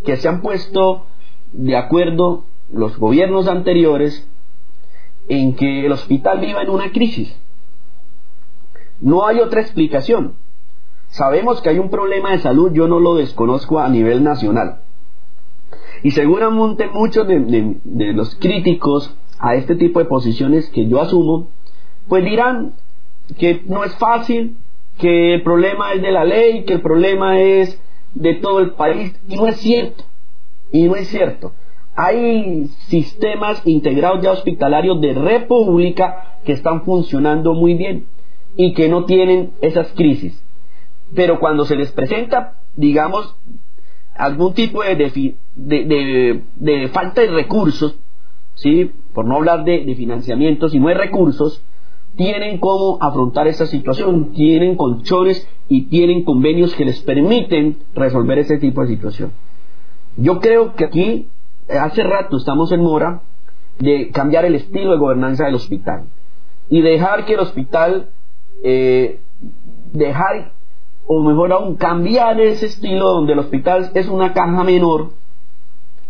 que 0.04 0.16
se 0.16 0.28
han 0.28 0.40
puesto 0.42 1.06
de 1.52 1.76
acuerdo 1.76 2.44
los 2.72 2.96
gobiernos 2.98 3.48
anteriores 3.48 4.26
en 5.28 5.54
que 5.54 5.86
el 5.86 5.92
hospital 5.92 6.40
viva 6.40 6.62
en 6.62 6.70
una 6.70 6.92
crisis. 6.92 7.36
No 9.00 9.26
hay 9.26 9.40
otra 9.40 9.60
explicación. 9.60 10.34
Sabemos 11.08 11.60
que 11.60 11.70
hay 11.70 11.78
un 11.78 11.90
problema 11.90 12.30
de 12.30 12.38
salud, 12.38 12.72
yo 12.72 12.86
no 12.86 13.00
lo 13.00 13.14
desconozco 13.14 13.80
a 13.80 13.88
nivel 13.88 14.22
nacional. 14.22 14.80
Y 16.02 16.12
seguramente 16.12 16.88
muchos 16.88 17.26
de, 17.26 18.12
los 18.14 18.34
críticos 18.36 19.14
a 19.38 19.54
este 19.54 19.74
tipo 19.74 19.98
de 19.98 20.04
posiciones 20.04 20.68
que 20.70 20.86
yo 20.86 21.00
asumo, 21.00 21.48
pues 22.08 22.24
dirán 22.24 22.74
que 23.38 23.62
no 23.66 23.84
es 23.84 23.94
fácil, 23.96 24.56
que 24.98 25.34
el 25.34 25.42
problema 25.42 25.92
es 25.94 26.02
de 26.02 26.12
la 26.12 26.24
ley, 26.24 26.64
que 26.64 26.74
el 26.74 26.82
problema 26.82 27.40
es 27.40 27.80
de 28.14 28.34
todo 28.34 28.60
el 28.60 28.72
país, 28.72 29.14
y 29.28 29.36
no 29.36 29.46
es 29.46 29.56
cierto, 29.56 30.04
y 30.72 30.84
no 30.84 30.96
es 30.96 31.08
cierto. 31.08 31.52
Hay 31.96 32.66
sistemas 32.88 33.62
integrados 33.66 34.22
ya 34.22 34.32
hospitalarios 34.32 35.00
de 35.00 35.12
república 35.14 36.38
que 36.44 36.52
están 36.52 36.82
funcionando 36.84 37.54
muy 37.54 37.74
bien 37.74 38.06
y 38.56 38.72
que 38.74 38.88
no 38.88 39.04
tienen 39.04 39.52
esas 39.60 39.92
crisis. 39.92 40.42
Pero 41.14 41.40
cuando 41.40 41.64
se 41.64 41.76
les 41.76 41.90
presenta, 41.92 42.54
digamos, 42.76 43.36
algún 44.14 44.54
tipo 44.54 44.82
de, 44.82 45.34
de, 45.56 46.88
falta 46.88 47.20
de 47.22 47.28
recursos, 47.28 47.98
¿sí? 48.54 48.90
por 49.12 49.24
no 49.26 49.36
hablar 49.36 49.64
de, 49.64 49.84
de 49.84 49.94
financiamiento, 49.94 50.68
si 50.68 50.78
no 50.78 50.88
hay 50.88 50.94
recursos, 50.94 51.62
tienen 52.20 52.58
cómo 52.58 52.98
afrontar 53.00 53.48
esa 53.48 53.64
situación, 53.64 54.32
tienen 54.32 54.76
colchones 54.76 55.48
y 55.70 55.86
tienen 55.86 56.22
convenios 56.22 56.74
que 56.74 56.84
les 56.84 57.00
permiten 57.00 57.78
resolver 57.94 58.38
ese 58.38 58.58
tipo 58.58 58.82
de 58.82 58.88
situación. 58.88 59.32
Yo 60.18 60.38
creo 60.38 60.74
que 60.74 60.84
aquí 60.84 61.28
hace 61.66 62.02
rato 62.02 62.36
estamos 62.36 62.72
en 62.72 62.82
mora 62.82 63.22
de 63.78 64.10
cambiar 64.10 64.44
el 64.44 64.54
estilo 64.54 64.92
de 64.92 64.98
gobernanza 64.98 65.46
del 65.46 65.54
hospital 65.54 66.08
y 66.68 66.82
dejar 66.82 67.24
que 67.24 67.32
el 67.32 67.40
hospital, 67.40 68.10
eh, 68.62 69.20
dejar, 69.94 70.52
o 71.06 71.22
mejor 71.22 71.54
aún, 71.54 71.76
cambiar 71.76 72.38
ese 72.38 72.66
estilo 72.66 73.14
donde 73.14 73.32
el 73.32 73.38
hospital 73.38 73.92
es 73.94 74.08
una 74.08 74.34
caja 74.34 74.62
menor 74.62 75.12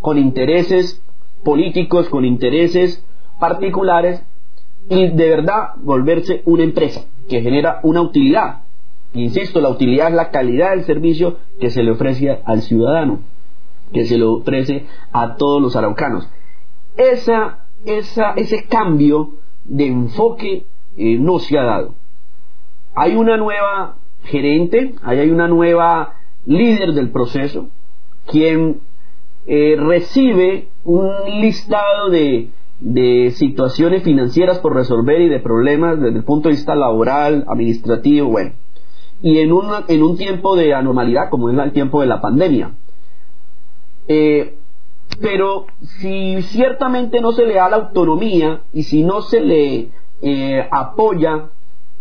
con 0.01 0.19
intereses 0.19 1.01
políticos, 1.45 2.09
con 2.09 2.25
intereses 2.25 3.01
particulares 3.39 4.25
y 4.91 5.09
de 5.09 5.29
verdad 5.29 5.71
volverse 5.77 6.43
una 6.45 6.65
empresa 6.65 7.07
que 7.29 7.41
genera 7.41 7.81
una 7.83 8.03
utilidad. 8.03 8.65
Insisto, 9.15 9.61
la 9.61 9.71
utilidad 9.71 10.09
es 10.09 10.15
la 10.15 10.31
calidad 10.31 10.71
del 10.71 10.85
servicio 10.85 11.39
que 11.59 11.71
se 11.71 11.83
le 11.83 11.93
ofrece 11.93 12.41
al 12.45 12.61
ciudadano 12.61 13.21
que 13.93 14.05
se 14.05 14.19
lo 14.19 14.35
ofrece 14.35 14.87
a 15.13 15.37
todos 15.37 15.61
los 15.61 15.77
araucanos. 15.77 16.29
Esa, 16.97 17.67
esa, 17.85 18.33
ese 18.33 18.67
cambio 18.67 19.35
de 19.65 19.87
enfoque 19.87 20.65
eh, 20.97 21.19
no 21.19 21.39
se 21.39 21.59
ha 21.59 21.65
dado. 21.65 21.95
Hay 22.95 23.17
una 23.17 23.37
nueva 23.37 23.97
gerente, 24.25 24.95
hay 25.03 25.31
una 25.31 25.49
nueva 25.49 26.15
líder 26.47 26.93
del 26.93 27.11
proceso, 27.11 27.69
quien 28.27 28.81
eh, 29.47 29.77
recibe 29.79 30.69
un 30.85 31.11
listado 31.41 32.11
de, 32.11 32.51
de 32.81 33.33
situaciones 33.33 34.03
financieras 34.03 34.59
por 34.59 34.75
resolver 34.75 35.21
y 35.21 35.29
de 35.29 35.41
problemas 35.41 36.01
desde 36.01 36.19
el 36.19 36.25
punto 36.25 36.49
de 36.49 36.55
vista 36.55 36.75
laboral, 36.75 37.45
administrativo, 37.49 38.31
bueno, 38.31 38.53
y 39.23 39.39
en, 39.39 39.51
en 39.89 40.03
un 40.03 40.17
tiempo 40.17 40.57
de 40.57 40.75
anormalidad 40.75 41.29
como 41.31 41.51
es 41.51 41.59
el 41.59 41.73
tiempo 41.73 42.01
de 42.01 42.07
la 42.07 42.21
pandemia. 42.21 42.73
Eh, 44.09 44.57
pero 45.21 45.67
si 46.01 46.41
ciertamente 46.43 47.21
no 47.21 47.33
se 47.33 47.45
le 47.45 47.55
da 47.55 47.69
la 47.69 47.77
autonomía 47.77 48.63
y 48.73 48.85
si 48.85 49.03
no 49.03 49.23
se 49.23 49.41
le 49.41 49.91
eh, 50.23 50.69
apoya 50.71 51.51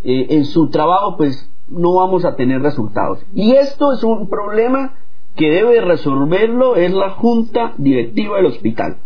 eh, 0.03 0.27
en 0.29 0.45
su 0.45 0.69
trabajo, 0.69 1.17
pues 1.17 1.49
no 1.67 1.95
vamos 1.95 2.23
a 2.25 2.35
tener 2.35 2.61
resultados. 2.61 3.19
Y 3.33 3.53
esto 3.53 3.93
es 3.93 4.03
un 4.03 4.29
problema 4.29 4.95
que 5.35 5.51
debe 5.51 5.81
resolverlo 5.81 6.75
es 6.75 6.91
la 6.91 7.11
junta 7.11 7.73
directiva 7.77 8.37
del 8.37 8.47
hospital. 8.47 8.97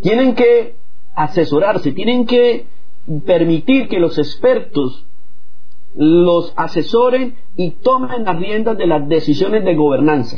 Tienen 0.00 0.34
que 0.34 0.76
asesorarse, 1.14 1.92
tienen 1.92 2.26
que 2.26 2.66
permitir 3.26 3.88
que 3.88 3.98
los 3.98 4.18
expertos 4.18 5.06
los 5.94 6.52
asesoren 6.56 7.36
y 7.56 7.72
tomen 7.72 8.24
las 8.24 8.36
riendas 8.36 8.78
de 8.78 8.86
las 8.86 9.08
decisiones 9.08 9.64
de 9.64 9.74
gobernanza 9.74 10.36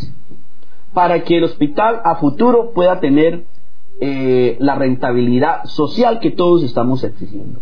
para 0.92 1.24
que 1.24 1.36
el 1.36 1.44
hospital 1.44 2.00
a 2.04 2.16
futuro 2.16 2.70
pueda 2.72 3.00
tener 3.00 3.44
eh, 4.00 4.56
la 4.60 4.76
rentabilidad 4.76 5.64
social 5.64 6.20
que 6.20 6.30
todos 6.30 6.62
estamos 6.62 7.04
exigiendo. 7.04 7.60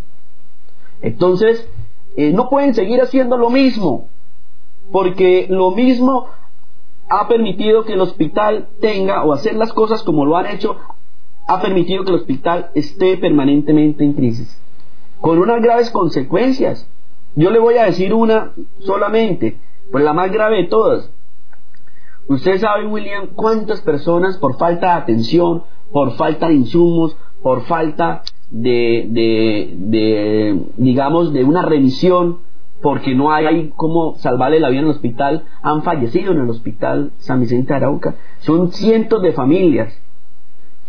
Entonces, 1.00 1.68
eh, 2.16 2.30
no 2.32 2.48
pueden 2.48 2.74
seguir 2.74 3.00
haciendo 3.00 3.36
lo 3.36 3.50
mismo, 3.50 4.08
porque 4.92 5.46
lo 5.48 5.72
mismo 5.72 6.26
ha 7.08 7.26
permitido 7.28 7.84
que 7.84 7.94
el 7.94 8.00
hospital 8.00 8.68
tenga 8.80 9.24
o 9.24 9.32
hacer 9.32 9.54
las 9.54 9.72
cosas 9.72 10.02
como 10.02 10.24
lo 10.24 10.36
han 10.36 10.46
hecho, 10.46 10.76
ha 11.47 11.61
permitido 11.61 12.05
que 12.05 12.11
el 12.11 12.16
hospital 12.16 12.70
esté 12.74 13.16
permanentemente 13.16 14.05
en 14.05 14.12
crisis, 14.12 14.61
con 15.20 15.38
unas 15.38 15.61
graves 15.61 15.90
consecuencias. 15.90 16.88
Yo 17.34 17.51
le 17.51 17.59
voy 17.59 17.76
a 17.76 17.84
decir 17.84 18.12
una 18.14 18.53
solamente, 18.80 19.59
pues 19.90 20.05
la 20.05 20.12
más 20.12 20.30
grave 20.30 20.59
de 20.59 20.68
todas. 20.68 21.11
Usted 22.28 22.59
sabe, 22.59 22.86
William, 22.86 23.28
cuántas 23.34 23.80
personas 23.80 24.36
por 24.38 24.57
falta 24.57 24.88
de 24.88 25.03
atención, 25.03 25.64
por 25.93 26.12
falta 26.12 26.49
de 26.49 26.55
insumos, 26.55 27.16
por 27.43 27.62
falta 27.62 28.22
de, 28.51 29.07
de, 29.09 30.61
digamos, 30.76 31.32
de 31.32 31.45
una 31.45 31.62
remisión, 31.62 32.38
porque 32.80 33.14
no 33.14 33.32
hay 33.32 33.72
cómo 33.76 34.16
salvarle 34.16 34.61
la 34.61 34.68
vida 34.68 34.80
en 34.80 34.86
el 34.86 34.93
hospital, 34.93 35.45
han 35.62 35.82
fallecido 35.82 36.32
en 36.32 36.40
el 36.40 36.51
hospital 36.51 37.12
San 37.18 37.40
Vicente 37.40 37.72
de 37.72 37.76
Arauca. 37.76 38.14
Son 38.40 38.72
cientos 38.72 39.22
de 39.22 39.32
familias 39.32 39.97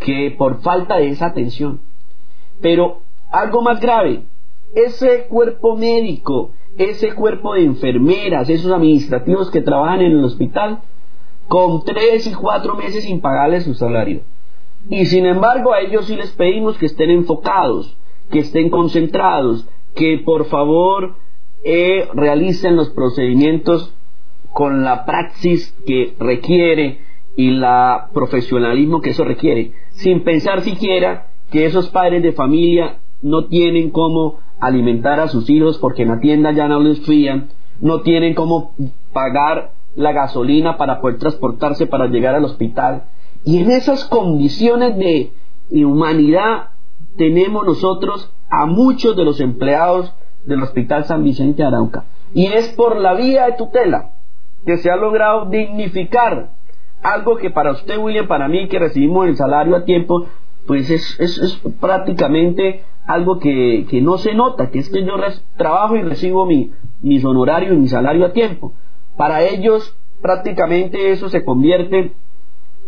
que 0.03 0.35
por 0.37 0.61
falta 0.61 0.97
de 0.97 1.09
esa 1.09 1.27
atención. 1.27 1.79
Pero 2.61 3.01
algo 3.31 3.61
más 3.61 3.79
grave, 3.79 4.23
ese 4.75 5.25
cuerpo 5.25 5.75
médico, 5.75 6.51
ese 6.77 7.13
cuerpo 7.13 7.53
de 7.53 7.63
enfermeras, 7.63 8.49
esos 8.49 8.71
administrativos 8.71 9.49
que 9.51 9.61
trabajan 9.61 10.01
en 10.01 10.11
el 10.11 10.23
hospital, 10.23 10.81
con 11.47 11.83
tres 11.83 12.27
y 12.27 12.33
cuatro 12.33 12.75
meses 12.75 13.03
sin 13.03 13.21
pagarles 13.21 13.63
su 13.63 13.73
salario. 13.73 14.21
Y 14.89 15.05
sin 15.05 15.25
embargo 15.25 15.73
a 15.73 15.81
ellos 15.81 16.05
sí 16.05 16.15
les 16.15 16.31
pedimos 16.31 16.77
que 16.77 16.87
estén 16.87 17.09
enfocados, 17.09 17.95
que 18.31 18.39
estén 18.39 18.69
concentrados, 18.69 19.67
que 19.95 20.21
por 20.25 20.45
favor 20.45 21.15
eh, 21.63 22.07
realicen 22.13 22.75
los 22.75 22.89
procedimientos 22.89 23.93
con 24.51 24.83
la 24.83 25.05
praxis 25.05 25.73
que 25.85 26.15
requiere 26.19 26.99
y 27.35 27.51
la 27.51 28.09
profesionalismo 28.13 29.01
que 29.01 29.11
eso 29.11 29.23
requiere, 29.23 29.71
sin 29.93 30.23
pensar 30.23 30.61
siquiera 30.61 31.27
que 31.51 31.65
esos 31.65 31.89
padres 31.89 32.23
de 32.23 32.33
familia 32.33 32.97
no 33.21 33.45
tienen 33.45 33.89
cómo 33.89 34.39
alimentar 34.59 35.19
a 35.19 35.27
sus 35.27 35.49
hijos 35.49 35.77
porque 35.77 36.03
en 36.03 36.09
la 36.09 36.19
tienda 36.19 36.51
ya 36.51 36.67
no 36.67 36.79
les 36.79 37.01
fían, 37.01 37.49
no 37.79 38.01
tienen 38.01 38.33
cómo 38.33 38.71
pagar 39.11 39.71
la 39.95 40.11
gasolina 40.11 40.77
para 40.77 41.01
poder 41.01 41.19
transportarse 41.19 41.87
para 41.87 42.07
llegar 42.07 42.35
al 42.35 42.45
hospital. 42.45 43.03
Y 43.45 43.59
en 43.59 43.71
esas 43.71 44.05
condiciones 44.05 44.97
de 44.97 45.31
humanidad 45.85 46.69
tenemos 47.17 47.65
nosotros 47.65 48.31
a 48.49 48.65
muchos 48.65 49.15
de 49.15 49.25
los 49.25 49.39
empleados 49.39 50.13
del 50.45 50.61
Hospital 50.63 51.05
San 51.05 51.23
Vicente 51.23 51.63
Arauca. 51.63 52.05
Y 52.33 52.47
es 52.47 52.69
por 52.69 52.99
la 52.99 53.13
vía 53.13 53.45
de 53.45 53.53
tutela 53.53 54.11
que 54.65 54.77
se 54.77 54.89
ha 54.89 54.95
logrado 54.95 55.45
dignificar 55.49 56.51
algo 57.03 57.37
que 57.37 57.49
para 57.49 57.71
usted, 57.71 57.97
William, 57.97 58.27
para 58.27 58.47
mí, 58.47 58.67
que 58.67 58.79
recibimos 58.79 59.27
el 59.27 59.35
salario 59.35 59.75
a 59.75 59.85
tiempo, 59.85 60.27
pues 60.65 60.89
es, 60.89 61.19
es, 61.19 61.61
prácticamente 61.79 62.83
algo 63.05 63.39
que, 63.39 63.85
que, 63.89 64.01
no 64.01 64.17
se 64.17 64.33
nota, 64.33 64.71
que 64.71 64.79
es 64.79 64.89
que 64.89 65.03
yo 65.03 65.15
trabajo 65.57 65.97
y 65.97 66.01
recibo 66.01 66.45
mi, 66.45 66.71
mis 67.01 67.23
honorarios 67.25 67.73
y 67.73 67.77
mi 67.77 67.87
salario 67.87 68.25
a 68.25 68.33
tiempo. 68.33 68.73
Para 69.17 69.43
ellos 69.43 69.95
prácticamente 70.21 71.11
eso 71.11 71.29
se 71.29 71.43
convierte 71.43 72.13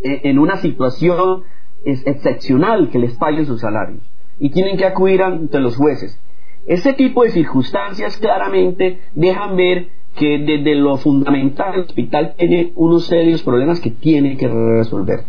en 0.03 0.39
una 0.39 0.57
situación 0.57 1.43
excepcional 1.84 2.89
que 2.89 2.99
les 2.99 3.16
paguen 3.18 3.45
sus 3.45 3.61
salarios 3.61 4.01
y 4.39 4.49
tienen 4.49 4.78
que 4.78 4.86
acudir 4.86 5.22
ante 5.22 5.59
los 5.59 5.76
jueces. 5.76 6.20
Este 6.66 6.93
tipo 6.93 7.24
de 7.24 7.30
circunstancias 7.30 8.18
claramente 8.18 8.99
dejan 9.13 9.55
ver 9.55 9.89
que 10.16 10.39
desde 10.39 10.76
lo 10.76 10.97
fundamental 10.97 11.76
el 11.76 11.82
hospital 11.82 12.36
tiene 12.38 12.72
unos 12.76 13.05
serios 13.05 13.43
problemas 13.43 13.80
que 13.80 13.91
tiene 13.91 14.38
que 14.38 14.47
resolver. 14.47 15.22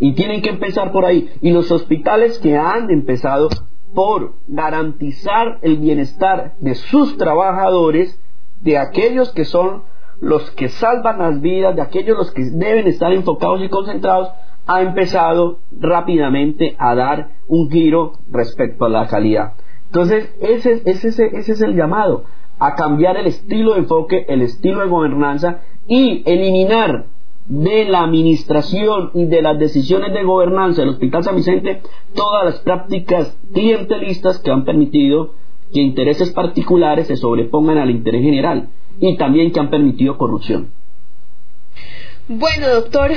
Y 0.00 0.14
tienen 0.14 0.42
que 0.42 0.50
empezar 0.50 0.92
por 0.92 1.04
ahí. 1.04 1.30
Y 1.40 1.50
los 1.50 1.70
hospitales 1.70 2.38
que 2.38 2.56
han 2.56 2.90
empezado 2.90 3.48
por 3.94 4.34
garantizar 4.46 5.58
el 5.62 5.76
bienestar 5.78 6.54
de 6.60 6.74
sus 6.74 7.16
trabajadores, 7.18 8.18
de 8.62 8.78
aquellos 8.78 9.32
que 9.32 9.44
son 9.44 9.82
los 10.20 10.50
que 10.52 10.68
salvan 10.68 11.18
las 11.18 11.40
vidas, 11.40 11.74
de 11.74 11.82
aquellos 11.82 12.16
los 12.16 12.30
que 12.30 12.44
deben 12.44 12.86
estar 12.86 13.12
enfocados 13.12 13.60
y 13.62 13.68
concentrados, 13.68 14.30
ha 14.66 14.82
empezado 14.82 15.58
rápidamente 15.72 16.76
a 16.78 16.94
dar 16.94 17.30
un 17.48 17.68
giro 17.70 18.12
respecto 18.30 18.84
a 18.84 18.88
la 18.88 19.08
calidad. 19.08 19.54
Entonces, 19.86 20.32
ese, 20.40 20.82
ese, 20.86 21.08
ese 21.08 21.52
es 21.52 21.60
el 21.60 21.74
llamado, 21.76 22.24
a 22.62 22.74
cambiar 22.76 23.16
el 23.16 23.26
estilo 23.26 23.72
de 23.72 23.80
enfoque, 23.80 24.24
el 24.28 24.40
estilo 24.42 24.82
de 24.82 24.88
gobernanza 24.88 25.62
y 25.88 26.22
eliminar 26.24 27.06
de 27.46 27.84
la 27.86 28.04
administración 28.04 29.10
y 29.14 29.24
de 29.24 29.42
las 29.42 29.58
decisiones 29.58 30.12
de 30.14 30.22
gobernanza 30.22 30.82
del 30.82 30.90
Hospital 30.90 31.24
San 31.24 31.34
Vicente 31.34 31.82
todas 32.14 32.44
las 32.44 32.60
prácticas 32.60 33.36
clientelistas 33.52 34.38
que 34.38 34.52
han 34.52 34.64
permitido 34.64 35.34
que 35.74 35.80
intereses 35.80 36.30
particulares 36.30 37.08
se 37.08 37.16
sobrepongan 37.16 37.78
al 37.78 37.90
interés 37.90 38.22
general 38.22 38.68
y 39.00 39.16
también 39.16 39.50
que 39.50 39.58
han 39.58 39.70
permitido 39.70 40.16
corrupción. 40.16 40.68
Bueno, 42.28 42.68
doctor 42.68 43.10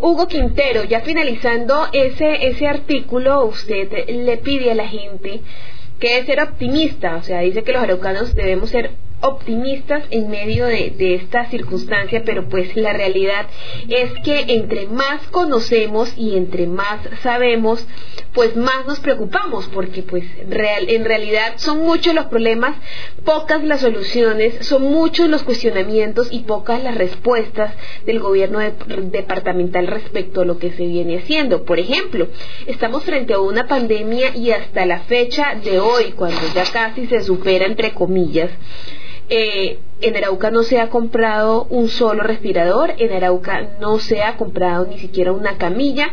Hugo 0.00 0.28
Quintero, 0.28 0.84
ya 0.84 1.00
finalizando 1.00 1.74
ese, 1.92 2.46
ese 2.46 2.68
artículo, 2.68 3.46
usted 3.46 4.08
le 4.08 4.36
pide 4.36 4.70
a 4.70 4.76
la 4.76 4.86
gente 4.86 5.40
que 6.02 6.18
es 6.18 6.26
ser 6.26 6.40
optimista, 6.40 7.14
o 7.14 7.22
sea, 7.22 7.42
dice 7.42 7.62
que 7.62 7.72
los 7.72 7.80
araucanos 7.80 8.34
debemos 8.34 8.70
ser 8.70 8.90
optimistas 9.22 10.04
en 10.10 10.28
medio 10.28 10.66
de, 10.66 11.14
esta 11.14 11.46
circunstancia, 11.46 12.22
pero 12.24 12.48
pues 12.48 12.76
la 12.76 12.92
realidad 12.92 13.46
es 13.88 14.12
que 14.24 14.44
entre 14.48 14.86
más 14.86 15.22
conocemos 15.28 16.12
y 16.16 16.36
entre 16.36 16.66
más 16.66 17.00
sabemos, 17.22 17.86
pues 18.34 18.56
más 18.56 18.86
nos 18.86 19.00
preocupamos, 19.00 19.68
porque 19.68 20.02
pues 20.02 20.24
real, 20.48 20.88
en 20.88 21.04
realidad 21.04 21.54
son 21.56 21.80
muchos 21.80 22.14
los 22.14 22.26
problemas, 22.26 22.76
pocas 23.24 23.62
las 23.62 23.80
soluciones, 23.80 24.66
son 24.66 24.82
muchos 24.82 25.28
los 25.28 25.42
cuestionamientos 25.42 26.28
y 26.30 26.40
pocas 26.40 26.82
las 26.82 26.96
respuestas 26.96 27.74
del 28.04 28.20
gobierno 28.20 28.58
departamental 28.58 29.86
respecto 29.86 30.40
a 30.40 30.44
lo 30.44 30.58
que 30.58 30.72
se 30.72 30.86
viene 30.86 31.18
haciendo. 31.18 31.64
Por 31.64 31.78
ejemplo, 31.78 32.28
estamos 32.66 33.04
frente 33.04 33.34
a 33.34 33.40
una 33.40 33.66
pandemia 33.66 34.36
y 34.36 34.50
hasta 34.50 34.86
la 34.86 35.00
fecha 35.00 35.54
de 35.62 35.78
hoy, 35.78 36.12
cuando 36.12 36.40
ya 36.54 36.64
casi 36.72 37.06
se 37.06 37.22
supera 37.22 37.66
entre 37.66 37.92
comillas, 37.92 38.50
eh, 39.28 39.78
en 40.00 40.16
Arauca 40.16 40.50
no 40.50 40.62
se 40.62 40.80
ha 40.80 40.90
comprado 40.90 41.64
un 41.70 41.88
solo 41.88 42.22
respirador, 42.22 42.94
en 42.98 43.12
Arauca 43.12 43.68
no 43.80 43.98
se 43.98 44.22
ha 44.22 44.36
comprado 44.36 44.86
ni 44.86 44.98
siquiera 44.98 45.32
una 45.32 45.58
camilla. 45.58 46.10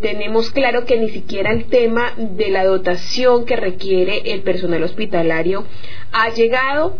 Tenemos 0.00 0.50
claro 0.50 0.84
que 0.84 0.98
ni 0.98 1.10
siquiera 1.10 1.50
el 1.50 1.64
tema 1.66 2.12
de 2.16 2.50
la 2.50 2.64
dotación 2.64 3.44
que 3.44 3.56
requiere 3.56 4.32
el 4.32 4.42
personal 4.42 4.82
hospitalario 4.82 5.64
ha 6.12 6.30
llegado. 6.30 6.96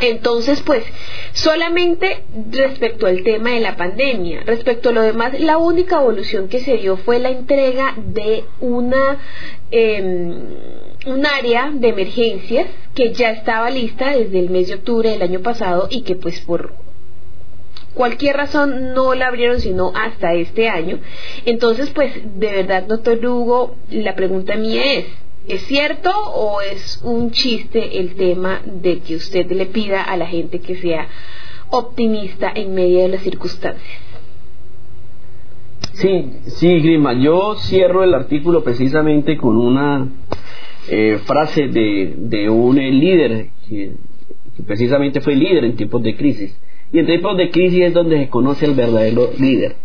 Entonces, 0.00 0.62
pues, 0.62 0.84
solamente 1.32 2.24
respecto 2.50 3.06
al 3.06 3.22
tema 3.22 3.50
de 3.50 3.60
la 3.60 3.76
pandemia, 3.76 4.42
respecto 4.46 4.88
a 4.88 4.92
lo 4.92 5.02
demás, 5.02 5.38
la 5.40 5.58
única 5.58 5.96
evolución 5.96 6.48
que 6.48 6.60
se 6.60 6.78
dio 6.78 6.96
fue 6.96 7.18
la 7.18 7.30
entrega 7.30 7.94
de 7.96 8.44
una 8.60 9.18
eh, 9.70 10.34
un 11.06 11.24
área 11.26 11.70
de 11.72 11.88
emergencias 11.88 12.66
que 12.94 13.12
ya 13.12 13.30
estaba 13.30 13.70
lista 13.70 14.10
desde 14.10 14.38
el 14.38 14.50
mes 14.50 14.68
de 14.68 14.74
octubre 14.74 15.10
del 15.10 15.22
año 15.22 15.40
pasado 15.40 15.88
y 15.90 16.02
que 16.02 16.16
pues 16.16 16.40
por 16.40 16.74
cualquier 17.94 18.36
razón 18.36 18.92
no 18.92 19.14
la 19.14 19.28
abrieron 19.28 19.60
sino 19.60 19.92
hasta 19.94 20.34
este 20.34 20.68
año. 20.68 20.98
Entonces, 21.44 21.90
pues 21.90 22.12
de 22.38 22.52
verdad, 22.52 22.84
doctor 22.84 23.18
Lugo, 23.20 23.76
la 23.90 24.14
pregunta 24.14 24.56
mía 24.56 24.82
es, 24.94 25.06
¿es 25.48 25.62
cierto 25.62 26.10
o 26.10 26.60
es 26.60 27.00
un 27.04 27.30
chiste 27.30 27.98
el 27.98 28.14
tema 28.14 28.60
de 28.64 29.00
que 29.00 29.16
usted 29.16 29.50
le 29.50 29.66
pida 29.66 30.02
a 30.02 30.16
la 30.16 30.26
gente 30.26 30.60
que 30.60 30.76
sea 30.76 31.08
optimista 31.70 32.50
en 32.54 32.74
medio 32.74 33.02
de 33.02 33.08
las 33.08 33.22
circunstancias? 33.22 34.00
Sí, 35.92 36.30
sí, 36.46 36.80
Grima, 36.80 37.12
yo 37.14 37.56
cierro 37.56 38.04
el 38.04 38.14
artículo 38.14 38.62
precisamente 38.62 39.36
con 39.36 39.56
una 39.56 40.08
eh, 40.88 41.18
frase 41.24 41.68
de, 41.68 42.14
de 42.16 42.48
un 42.48 42.76
líder 42.76 43.48
que, 43.68 43.92
que 44.56 44.62
precisamente 44.62 45.20
fue 45.20 45.34
líder 45.34 45.64
en 45.64 45.76
tiempos 45.76 46.02
de 46.02 46.16
crisis. 46.16 46.58
Y 46.92 46.98
en 46.98 47.06
tiempos 47.06 47.36
de 47.36 47.50
crisis 47.50 47.86
es 47.86 47.94
donde 47.94 48.18
se 48.18 48.28
conoce 48.28 48.66
al 48.66 48.74
verdadero 48.74 49.30
líder. 49.38 49.76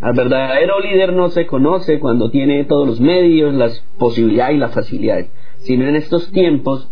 Al 0.00 0.12
verdadero 0.14 0.80
líder 0.80 1.12
no 1.12 1.30
se 1.30 1.46
conoce 1.46 1.98
cuando 1.98 2.30
tiene 2.30 2.64
todos 2.64 2.86
los 2.86 3.00
medios, 3.00 3.54
las 3.54 3.80
posibilidades 3.98 4.56
y 4.56 4.58
las 4.58 4.74
facilidades, 4.74 5.30
sino 5.58 5.86
en 5.86 5.96
estos 5.96 6.30
tiempos 6.32 6.90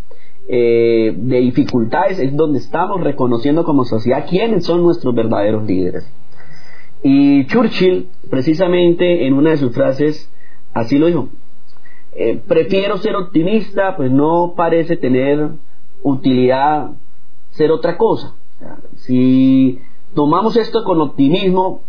eh, 0.48 1.12
de 1.16 1.40
dificultades 1.40 2.18
es 2.18 2.36
donde 2.36 2.58
estamos 2.58 3.00
reconociendo 3.00 3.64
como 3.64 3.84
sociedad 3.84 4.26
quiénes 4.28 4.64
son 4.64 4.82
nuestros 4.82 5.14
verdaderos 5.14 5.64
líderes. 5.66 6.10
Y 7.02 7.46
Churchill, 7.46 8.08
precisamente 8.30 9.26
en 9.26 9.34
una 9.34 9.50
de 9.50 9.56
sus 9.56 9.72
frases, 9.72 10.30
así 10.72 10.98
lo 10.98 11.06
dijo. 11.06 11.28
Eh, 12.14 12.40
prefiero 12.46 12.98
ser 12.98 13.16
optimista, 13.16 13.96
pues 13.96 14.10
no 14.10 14.54
parece 14.56 14.96
tener 14.96 15.50
utilidad 16.02 16.90
ser 17.50 17.70
otra 17.70 17.96
cosa. 17.96 18.34
Si 18.96 19.78
tomamos 20.14 20.56
esto 20.56 20.84
con 20.84 21.00
optimismo, 21.00 21.82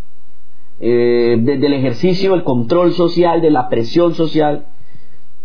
eh, 0.86 1.38
desde 1.40 1.68
el 1.68 1.74
ejercicio 1.76 2.32
del 2.32 2.44
control 2.44 2.92
social, 2.92 3.42
de 3.42 3.52
la 3.52 3.70
presión 3.70 4.16
social, 4.16 4.66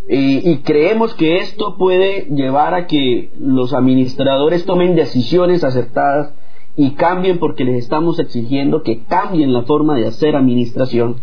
y, 0.09 0.57
creemos 0.65 1.15
que 1.15 1.37
esto 1.37 1.77
puede 1.77 2.27
llevar 2.35 2.75
a 2.75 2.89
que 2.89 3.31
los 3.39 3.73
administradores 3.73 4.65
tomen 4.65 4.97
decisiones 4.97 5.63
acertadas 5.63 6.35
y 6.77 6.93
cambien 6.93 7.39
porque 7.39 7.63
les 7.63 7.77
estamos 7.77 8.19
exigiendo 8.19 8.83
que 8.83 9.05
cambien 9.05 9.53
la 9.53 9.63
forma 9.63 9.97
de 9.97 10.07
hacer 10.07 10.35
administración, 10.35 11.17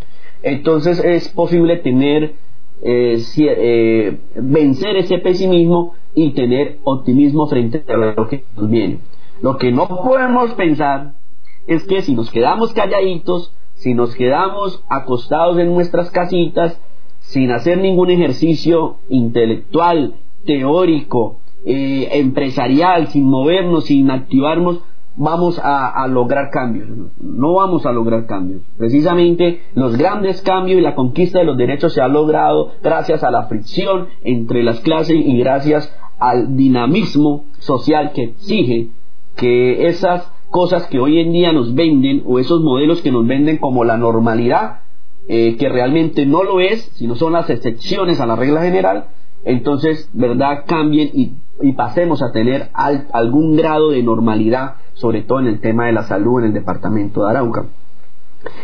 entonces 0.43 1.03
es 1.03 1.27
posible 1.27 1.75
tener, 1.77 2.35
eh, 2.83 3.21
eh, 3.37 4.17
vencer 4.35 4.95
ese 4.95 5.17
pesimismo 5.17 5.95
y 6.13 6.31
tener 6.31 6.77
optimismo 6.85 7.47
frente 7.47 7.83
a 7.91 7.97
lo 7.97 8.29
que 8.29 8.45
nos 8.55 8.69
viene. 8.69 8.99
Lo 9.41 9.57
que 9.57 9.73
no 9.73 9.87
podemos 9.87 10.53
pensar 10.53 11.15
es 11.67 11.83
que 11.83 12.01
si 12.01 12.15
nos 12.15 12.31
quedamos 12.31 12.71
calladitos, 12.71 13.51
si 13.75 13.93
nos 13.93 14.15
quedamos 14.15 14.83
acostados 14.89 15.57
en 15.59 15.73
nuestras 15.73 16.11
casitas, 16.11 16.79
sin 17.19 17.51
hacer 17.51 17.77
ningún 17.79 18.09
ejercicio 18.09 18.97
intelectual, 19.09 20.15
teórico, 20.45 21.37
eh, 21.65 22.09
empresarial, 22.19 23.07
sin 23.07 23.25
movernos, 23.25 23.85
sin 23.85 24.11
activarnos, 24.11 24.81
vamos 25.15 25.59
a, 25.63 26.05
lograr 26.07 26.49
cambios. 26.51 26.87
No 27.19 27.53
vamos 27.53 27.85
a 27.85 27.91
lograr 27.91 28.25
cambios. 28.25 28.61
Precisamente 28.77 29.61
los 29.73 29.97
grandes 29.97 30.41
cambios 30.41 30.79
y 30.79 30.81
la 30.81 30.95
conquista 30.95 31.39
de 31.39 31.45
los 31.45 31.57
derechos 31.57 31.93
se 31.93 32.01
ha 32.01 32.07
logrado 32.07 32.73
gracias 32.83 33.23
a 33.23 33.31
la 33.31 33.43
fricción 33.43 34.07
entre 34.23 34.63
las 34.63 34.81
clases 34.81 35.15
y 35.15 35.37
gracias 35.37 35.93
al 36.19 36.55
dinamismo 36.55 37.45
social 37.59 38.11
que 38.13 38.23
exige 38.23 38.89
que 39.35 39.87
esas 39.87 40.31
cosas 40.49 40.87
que 40.87 40.99
hoy 40.99 41.19
en 41.19 41.31
día 41.31 41.51
nos 41.51 41.73
venden 41.75 42.23
o 42.25 42.39
esos 42.39 42.61
modelos 42.61 43.01
que 43.01 43.11
nos 43.11 43.27
venden 43.27 43.57
como 43.57 43.83
la 43.83 43.97
normalidad 43.97 44.79
eh, 45.27 45.57
que 45.57 45.69
realmente 45.69 46.27
no 46.27 46.43
lo 46.43 46.59
es, 46.59 46.83
sino 46.93 47.15
son 47.15 47.33
las 47.33 47.49
excepciones 47.49 48.19
a 48.19 48.27
la 48.27 48.35
regla 48.35 48.61
general, 48.61 49.07
entonces, 49.43 50.07
¿verdad?, 50.13 50.65
cambien 50.67 51.09
y, 51.13 51.33
pasemos 51.75 52.21
a 52.21 52.31
tener 52.31 52.69
algún 52.73 53.55
grado 53.55 53.91
de 53.91 54.03
normalidad, 54.03 54.75
sobre 54.93 55.21
todo 55.21 55.39
en 55.39 55.47
el 55.47 55.61
tema 55.61 55.85
de 55.85 55.93
la 55.93 56.03
salud 56.03 56.39
en 56.39 56.47
el 56.47 56.53
departamento 56.53 57.23
de 57.23 57.29
Arauca. 57.29 57.65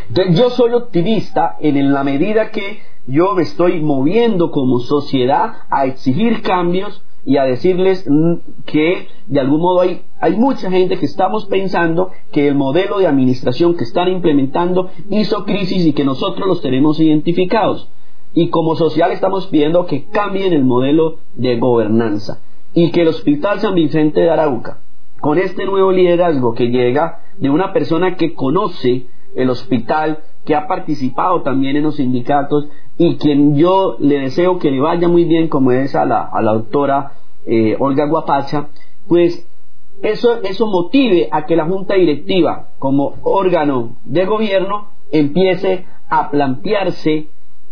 Entonces, 0.10 0.38
yo 0.38 0.50
soy 0.50 0.74
optimista 0.74 1.56
en 1.62 1.94
la 1.94 2.04
medida 2.04 2.52
que 2.52 2.82
yo 3.08 3.34
me 3.34 3.44
estoy 3.44 3.82
moviendo 3.82 4.52
como 4.52 4.80
sociedad 4.80 5.54
a 5.70 5.86
exigir 5.86 6.42
cambios 6.42 7.02
y 7.26 7.38
a 7.38 7.44
decirles 7.44 8.06
mm, 8.08 8.34
que 8.66 9.08
de 9.28 9.40
algún 9.40 9.62
modo 9.62 9.82
hay, 9.82 10.02
hay 10.20 10.38
mucha 10.38 10.72
gente 10.72 10.98
que 10.98 11.06
estamos 11.06 11.46
pensando 11.46 12.12
que 12.32 12.48
el 12.48 12.56
modelo 12.56 13.00
de 13.00 13.08
administración 13.08 13.76
que 13.76 13.84
están 13.84 14.10
implementando 14.10 14.90
hizo 15.10 15.46
crisis 15.46 15.86
y 15.86 15.94
que 15.94 16.04
nosotros 16.04 16.48
los 16.48 16.62
tenemos 16.62 17.00
identificados. 17.00 17.90
Y 18.34 18.50
como 18.50 18.76
social 18.76 19.12
estamos 19.12 19.48
pidiendo 19.48 19.86
que 19.86 20.06
cambien 20.06 20.54
el 20.54 20.64
modelo 20.64 21.18
de 21.36 21.60
gobernanza 21.60 22.42
y 22.74 22.92
que 22.92 23.02
el 23.02 23.10
Hospital 23.10 23.60
San 23.60 23.76
Vicente 23.76 24.22
de 24.22 24.30
Arauca, 24.30 24.80
con 25.20 25.38
este 25.38 25.66
nuevo 25.66 25.92
liderazgo 25.92 26.54
que 26.54 26.68
llega 26.68 27.20
de 27.38 27.50
una 27.50 27.74
persona 27.74 28.16
que 28.16 28.34
conoce 28.34 29.08
el 29.36 29.50
hospital, 29.50 30.20
que 30.46 30.56
ha 30.56 30.68
participado 30.68 31.42
también 31.42 31.76
en 31.76 31.84
los 31.84 31.98
sindicatos 31.98 32.68
y 32.98 33.16
quien 33.16 33.56
yo 33.56 33.98
le 34.00 34.20
deseo 34.20 34.60
que 34.60 34.72
le 34.72 34.80
vaya 34.80 35.08
muy 35.08 35.26
bien, 35.26 35.48
como 35.48 35.72
es 35.72 35.96
a 35.96 36.06
la, 36.06 36.22
a 36.22 36.42
la 36.42 36.54
doctora 36.54 37.14
eh, 37.46 37.76
Olga 37.80 38.06
Guapacha, 38.06 38.68
pues 39.08 39.48
eso, 40.02 40.42
eso 40.44 40.68
motive 40.68 41.30
a 41.32 41.46
que 41.46 41.56
la 41.56 41.66
Junta 41.66 41.96
Directiva, 41.96 42.70
como 42.80 43.16
órgano 43.24 43.98
de 44.06 44.26
gobierno, 44.26 44.88
empiece 45.12 45.86
a 46.10 46.30
plantearse 46.32 47.28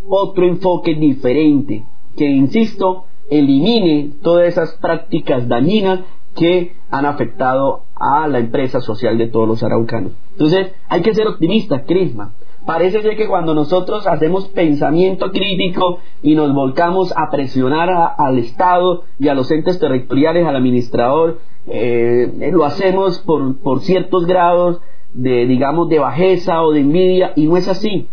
otro 0.08 0.46
enfoque 0.46 0.96
diferente, 0.96 1.84
que, 2.16 2.26
insisto, 2.26 3.06
elimine 3.30 4.12
todas 4.22 4.48
esas 4.48 4.76
prácticas 4.78 5.48
dañinas 5.48 6.02
que 6.36 6.74
han 6.92 7.06
afectado 7.06 7.84
a 7.96 8.28
la 8.28 8.40
empresa 8.40 8.80
social 8.80 9.18
de 9.18 9.28
todos 9.28 9.48
los 9.48 9.64
araucanos. 9.64 10.14
Entonces, 10.32 10.72
hay 10.88 11.02
que 11.02 11.14
ser 11.14 11.28
optimistas, 11.28 11.84
Crisma. 11.86 12.34
Parece 12.66 13.01
ser 13.01 13.16
que 13.16 13.28
cuando 13.28 13.53
nosotros 13.53 14.05
hacemos 14.05 14.47
pensamiento 14.49 15.32
crítico 15.32 15.99
y 16.22 16.36
nos 16.36 16.53
volcamos 16.53 17.14
a 17.16 17.30
presionar 17.32 17.89
al 18.18 18.38
Estado 18.38 19.03
y 19.18 19.28
a 19.28 19.34
los 19.34 19.49
entes 19.49 19.80
territoriales, 19.80 20.45
al 20.45 20.55
administrador, 20.55 21.39
eh, 21.68 22.51
lo 22.51 22.66
hacemos 22.66 23.20
por, 23.20 23.57
por 23.60 23.82
ciertos 23.82 24.26
grados 24.26 24.82
de, 25.14 25.45
digamos, 25.47 25.89
de 25.89 25.99
bajeza 25.99 26.62
o 26.62 26.72
de 26.72 26.82
envidia, 26.82 27.34
y 27.36 27.47
no 27.47 27.57
es 27.57 27.68
así. 27.68 28.07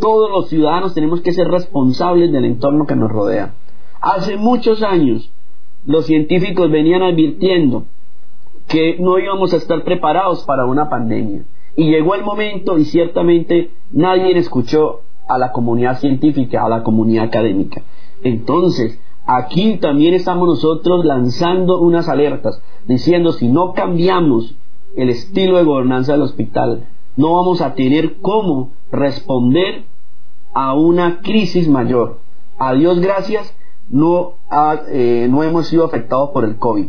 Todos 0.00 0.30
los 0.30 0.48
ciudadanos 0.48 0.94
tenemos 0.94 1.20
que 1.20 1.32
ser 1.32 1.48
responsables 1.48 2.32
del 2.32 2.44
entorno 2.44 2.86
que 2.86 2.96
nos 2.96 3.10
rodea. 3.10 3.54
Hace 4.00 4.36
muchos 4.36 4.82
años, 4.82 5.30
los 5.84 6.06
científicos 6.06 6.70
venían 6.70 7.02
advirtiendo 7.02 7.84
que 8.68 8.96
no 8.98 9.18
íbamos 9.18 9.52
a 9.52 9.56
estar 9.56 9.82
preparados 9.82 10.44
para 10.44 10.64
una 10.64 10.88
pandemia. 10.88 11.42
Y 11.76 11.90
llegó 11.90 12.14
el 12.14 12.24
momento 12.24 12.78
y 12.78 12.84
ciertamente 12.84 13.70
nadie 13.92 14.36
escuchó 14.36 15.02
a 15.28 15.38
la 15.38 15.52
comunidad 15.52 15.98
científica, 15.98 16.64
a 16.64 16.68
la 16.68 16.82
comunidad 16.82 17.26
académica. 17.26 17.82
Entonces, 18.22 18.98
aquí 19.26 19.76
también 19.76 20.14
estamos 20.14 20.48
nosotros 20.48 21.04
lanzando 21.04 21.80
unas 21.80 22.08
alertas, 22.08 22.60
diciendo 22.86 23.32
si 23.32 23.48
no 23.48 23.72
cambiamos 23.72 24.56
el 24.96 25.08
estilo 25.08 25.56
de 25.56 25.64
gobernanza 25.64 26.12
del 26.12 26.22
hospital, 26.22 26.84
no 27.16 27.34
vamos 27.34 27.60
a 27.60 27.74
tener 27.74 28.16
cómo 28.20 28.70
responder 28.90 29.84
a 30.52 30.74
una 30.74 31.20
crisis 31.20 31.68
mayor. 31.68 32.18
A 32.58 32.74
Dios 32.74 32.98
gracias, 33.00 33.54
no, 33.88 34.34
eh, 34.88 35.28
no 35.30 35.42
hemos 35.42 35.68
sido 35.68 35.84
afectados 35.84 36.30
por 36.30 36.44
el 36.44 36.56
COVID. 36.56 36.86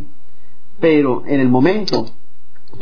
Pero 0.80 1.22
en 1.26 1.40
el 1.40 1.48
momento 1.48 2.06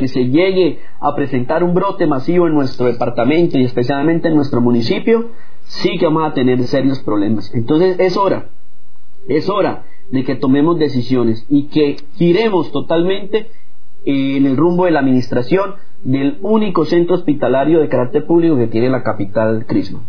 que 0.01 0.09
se 0.09 0.31
llegue 0.31 0.81
a 0.99 1.15
presentar 1.15 1.63
un 1.63 1.75
brote 1.75 2.07
masivo 2.07 2.47
en 2.47 2.55
nuestro 2.55 2.87
departamento 2.87 3.59
y 3.59 3.65
especialmente 3.65 4.29
en 4.29 4.35
nuestro 4.35 4.63
municipio, 4.63 5.29
sí 5.65 5.99
que 5.99 6.07
vamos 6.07 6.25
a 6.27 6.33
tener 6.33 6.59
serios 6.63 7.01
problemas. 7.01 7.55
Entonces 7.55 8.01
es 8.01 8.17
hora, 8.17 8.49
es 9.29 9.51
hora 9.51 9.85
de 10.11 10.25
que 10.25 10.37
tomemos 10.37 10.79
decisiones 10.79 11.45
y 11.51 11.65
que 11.65 11.97
giremos 12.15 12.73
totalmente 12.73 13.49
en 14.07 14.47
el 14.47 14.57
rumbo 14.57 14.87
de 14.87 14.93
la 14.93 15.01
administración 15.01 15.75
del 16.03 16.39
único 16.41 16.87
centro 16.87 17.17
hospitalario 17.17 17.81
de 17.81 17.91
carácter 17.91 18.25
público 18.25 18.57
que 18.57 18.69
tiene 18.69 18.89
la 18.89 19.03
capital 19.03 19.67
Crisma. 19.67 20.01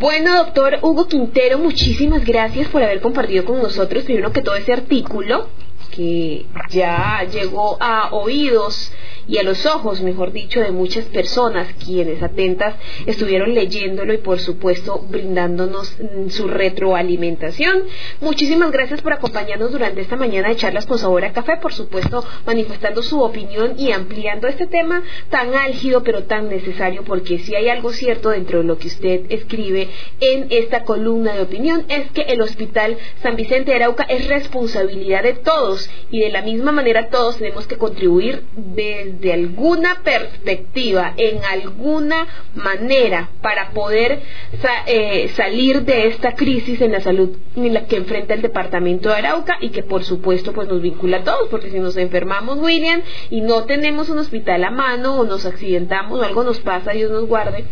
Bueno, 0.00 0.34
doctor 0.44 0.78
Hugo 0.80 1.08
Quintero, 1.08 1.58
muchísimas 1.58 2.24
gracias 2.24 2.68
por 2.68 2.82
haber 2.82 3.02
compartido 3.02 3.44
con 3.44 3.60
nosotros 3.60 4.04
primero 4.04 4.32
que 4.32 4.40
todo 4.40 4.54
ese 4.56 4.72
artículo 4.72 5.48
que 5.92 6.46
ya 6.70 7.22
llegó 7.30 7.76
a 7.80 8.08
oídos 8.12 8.92
y 9.28 9.38
a 9.38 9.42
los 9.42 9.66
ojos, 9.66 10.00
mejor 10.02 10.32
dicho, 10.32 10.60
de 10.60 10.70
muchas 10.72 11.04
personas 11.06 11.68
quienes 11.84 12.22
atentas 12.22 12.74
estuvieron 13.06 13.54
leyéndolo 13.54 14.12
y 14.12 14.18
por 14.18 14.38
supuesto 14.40 15.04
brindándonos 15.08 15.96
mm, 15.98 16.28
su 16.30 16.48
retroalimentación. 16.48 17.84
Muchísimas 18.20 18.70
gracias 18.70 19.02
por 19.02 19.12
acompañarnos 19.12 19.72
durante 19.72 20.00
esta 20.00 20.16
mañana 20.16 20.48
de 20.48 20.56
charlas 20.56 20.86
con 20.86 20.98
sabor 20.98 21.24
a 21.24 21.32
café, 21.32 21.56
por 21.60 21.72
supuesto 21.72 22.24
manifestando 22.46 23.02
su 23.02 23.20
opinión 23.22 23.74
y 23.78 23.92
ampliando 23.92 24.48
este 24.48 24.66
tema 24.66 25.02
tan 25.30 25.54
álgido 25.54 26.02
pero 26.02 26.24
tan 26.24 26.48
necesario 26.48 27.04
porque 27.04 27.38
si 27.38 27.54
hay 27.54 27.68
algo 27.68 27.92
cierto 27.92 28.30
dentro 28.30 28.58
de 28.58 28.64
lo 28.64 28.78
que 28.78 28.88
usted 28.88 29.26
escribe 29.28 29.88
en 30.20 30.46
esta 30.50 30.84
columna 30.84 31.34
de 31.34 31.42
opinión 31.42 31.84
es 31.88 32.10
que 32.12 32.22
el 32.22 32.40
Hospital 32.40 32.96
San 33.22 33.36
Vicente 33.36 33.70
de 33.70 33.76
Arauca 33.76 34.04
es 34.04 34.28
responsabilidad 34.28 35.22
de 35.22 35.34
todos 35.34 35.88
y 36.10 36.20
de 36.20 36.30
la 36.30 36.42
misma 36.42 36.72
manera 36.72 37.08
todos 37.08 37.38
tenemos 37.38 37.66
que 37.66 37.76
contribuir 37.76 38.42
desde 38.56 39.11
de 39.20 39.32
alguna 39.32 40.02
perspectiva, 40.02 41.14
en 41.16 41.44
alguna 41.44 42.26
manera, 42.54 43.30
para 43.40 43.70
poder 43.70 44.20
eh, 44.86 45.30
salir 45.34 45.82
de 45.82 46.08
esta 46.08 46.34
crisis 46.34 46.80
en 46.80 46.92
la 46.92 47.00
salud 47.00 47.36
en 47.56 47.74
la 47.74 47.86
que 47.86 47.96
enfrenta 47.96 48.34
el 48.34 48.42
departamento 48.42 49.08
de 49.08 49.16
Arauca 49.16 49.58
y 49.60 49.70
que 49.70 49.82
por 49.82 50.04
supuesto 50.04 50.52
pues 50.52 50.68
nos 50.68 50.80
vincula 50.80 51.18
a 51.18 51.24
todos, 51.24 51.48
porque 51.50 51.70
si 51.70 51.78
nos 51.78 51.96
enfermamos, 51.96 52.58
William, 52.58 53.02
y 53.30 53.40
no 53.40 53.64
tenemos 53.64 54.08
un 54.08 54.18
hospital 54.18 54.64
a 54.64 54.70
mano 54.70 55.16
o 55.16 55.24
nos 55.24 55.46
accidentamos 55.46 56.20
o 56.20 56.22
algo 56.22 56.44
nos 56.44 56.60
pasa, 56.60 56.92
Dios 56.92 57.10
nos 57.10 57.26
guarde, 57.26 57.64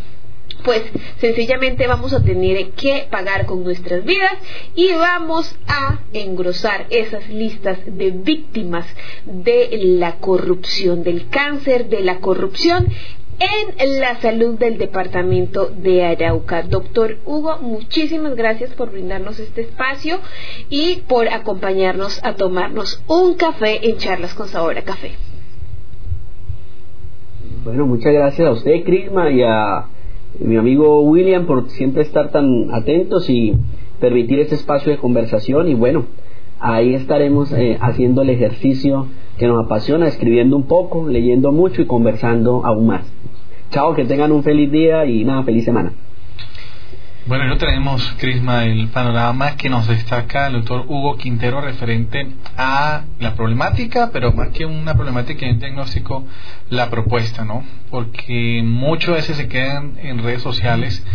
pues 0.64 0.82
sencillamente 1.18 1.86
vamos 1.86 2.12
a 2.12 2.22
tener 2.22 2.70
que 2.70 3.06
pagar 3.10 3.46
con 3.46 3.64
nuestras 3.64 4.04
vidas 4.04 4.32
y 4.74 4.92
vamos 4.92 5.56
a 5.66 6.00
engrosar 6.12 6.86
esas 6.90 7.28
listas 7.28 7.78
de 7.86 8.10
víctimas 8.10 8.86
de 9.24 9.68
la 9.98 10.16
corrupción, 10.16 11.02
del 11.02 11.28
cáncer, 11.28 11.88
de 11.88 12.00
la 12.00 12.18
corrupción 12.18 12.88
en 13.40 14.00
la 14.00 14.20
salud 14.20 14.58
del 14.58 14.76
departamento 14.76 15.66
de 15.66 16.04
Arauca. 16.04 16.62
Doctor 16.62 17.16
Hugo, 17.24 17.58
muchísimas 17.60 18.34
gracias 18.36 18.70
por 18.74 18.92
brindarnos 18.92 19.38
este 19.38 19.62
espacio 19.62 20.18
y 20.68 21.02
por 21.08 21.28
acompañarnos 21.28 22.22
a 22.22 22.34
tomarnos 22.34 23.02
un 23.06 23.34
café 23.34 23.88
en 23.88 23.96
charlas 23.96 24.34
con 24.34 24.48
sabor 24.48 24.82
café. 24.82 25.12
Bueno, 27.64 27.86
muchas 27.86 28.12
gracias 28.12 28.46
a 28.46 28.52
usted, 28.52 28.84
Crisma, 28.84 29.30
y 29.30 29.42
a 29.42 29.86
mi 30.38 30.56
amigo 30.56 31.02
William 31.02 31.46
por 31.46 31.68
siempre 31.70 32.02
estar 32.02 32.30
tan 32.30 32.72
atentos 32.72 33.28
y 33.28 33.54
permitir 34.00 34.38
este 34.40 34.54
espacio 34.54 34.92
de 34.92 34.98
conversación 34.98 35.68
y 35.68 35.74
bueno, 35.74 36.04
ahí 36.58 36.94
estaremos 36.94 37.52
eh, 37.52 37.76
haciendo 37.80 38.22
el 38.22 38.30
ejercicio 38.30 39.06
que 39.38 39.46
nos 39.46 39.64
apasiona, 39.64 40.06
escribiendo 40.06 40.56
un 40.56 40.64
poco, 40.64 41.08
leyendo 41.08 41.52
mucho 41.52 41.82
y 41.82 41.86
conversando 41.86 42.64
aún 42.64 42.86
más. 42.86 43.04
Chao, 43.70 43.94
que 43.94 44.04
tengan 44.04 44.32
un 44.32 44.42
feliz 44.42 44.70
día 44.70 45.06
y 45.06 45.24
nada, 45.24 45.42
feliz 45.42 45.64
semana. 45.64 45.92
Bueno, 47.30 47.44
no 47.44 47.58
tenemos, 47.58 48.12
Crisma, 48.18 48.64
el 48.64 48.88
panorama 48.88 49.54
que 49.54 49.68
nos 49.68 49.86
destaca 49.86 50.48
el 50.48 50.54
doctor 50.54 50.84
Hugo 50.88 51.16
Quintero 51.16 51.60
referente 51.60 52.26
a 52.56 53.04
la 53.20 53.36
problemática, 53.36 54.10
pero 54.12 54.32
más 54.32 54.48
que 54.48 54.66
una 54.66 54.94
problemática 54.94 55.46
en 55.46 55.60
diagnóstico, 55.60 56.26
la 56.70 56.90
propuesta, 56.90 57.44
¿no? 57.44 57.64
Porque 57.88 58.62
muchas 58.64 59.14
veces 59.14 59.36
se 59.36 59.46
quedan 59.46 59.92
en 60.02 60.18
redes 60.24 60.42
sociales 60.42 61.06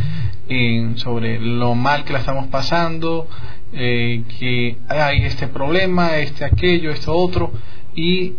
sobre 0.95 1.37
lo 1.37 1.75
mal 1.75 2.05
que 2.05 2.13
la 2.13 2.19
estamos 2.19 2.47
pasando, 2.47 3.27
eh, 3.73 4.23
que 4.39 4.77
hay 4.87 5.21
este 5.23 5.49
problema, 5.49 6.15
este 6.15 6.45
aquello, 6.45 6.91
esto 6.91 7.13
otro, 7.13 7.51
y 7.93 8.35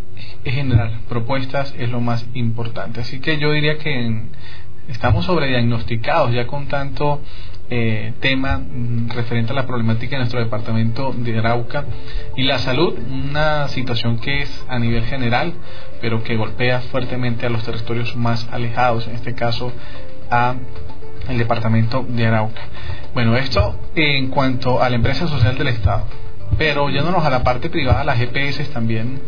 en 0.47 0.55
general, 0.55 1.01
propuestas 1.11 1.75
es 1.77 1.91
lo 1.91 2.01
más 2.01 2.27
importante. 2.33 3.03
Así 3.03 3.21
que 3.21 3.37
yo 3.37 3.53
diría 3.53 3.77
que 3.77 4.23
estamos 4.89 5.27
sobrediagnosticados 5.27 6.33
ya 6.33 6.47
con 6.47 6.69
tanto 6.69 7.21
eh, 7.69 8.13
tema 8.21 8.59
mm, 8.59 9.11
referente 9.11 9.53
a 9.53 9.55
la 9.55 9.67
problemática 9.67 10.13
de 10.13 10.19
nuestro 10.19 10.41
departamento 10.41 11.13
de 11.17 11.39
Arauca 11.39 11.85
y 12.37 12.45
la 12.45 12.59
salud, 12.59 12.95
una 13.09 13.69
situación 13.69 14.19
que 14.19 14.43
es 14.43 14.67
a 14.69 14.79
nivel 14.79 15.05
general, 15.05 15.55
pero 16.01 16.23
que 16.23 16.37
golpea 16.37 16.81
fuertemente 16.81 17.47
a 17.47 17.51
los 17.51 17.65
territorios 17.65 18.15
más 18.17 18.49
alejados, 18.53 19.09
en 19.09 19.15
este 19.17 19.35
caso 19.35 19.73
a 20.31 20.55
el 21.29 21.39
departamento 21.39 22.07
de 22.09 22.27
Arauca. 22.27 22.63
Bueno, 23.15 23.37
esto 23.37 23.79
en 23.95 24.29
cuanto 24.29 24.83
a 24.83 24.89
la 24.89 24.97
empresa 24.97 25.27
social 25.27 25.59
del 25.59 25.69
Estado. 25.69 26.05
Pero 26.59 26.89
yéndonos 26.89 27.25
a 27.25 27.31
la 27.31 27.43
parte 27.43 27.69
privada, 27.69 28.05
las 28.05 28.19
GPS 28.19 28.65
también 28.67 29.21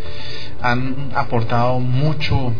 han 0.63 1.11
aportado 1.15 1.81
mucho 1.81 2.53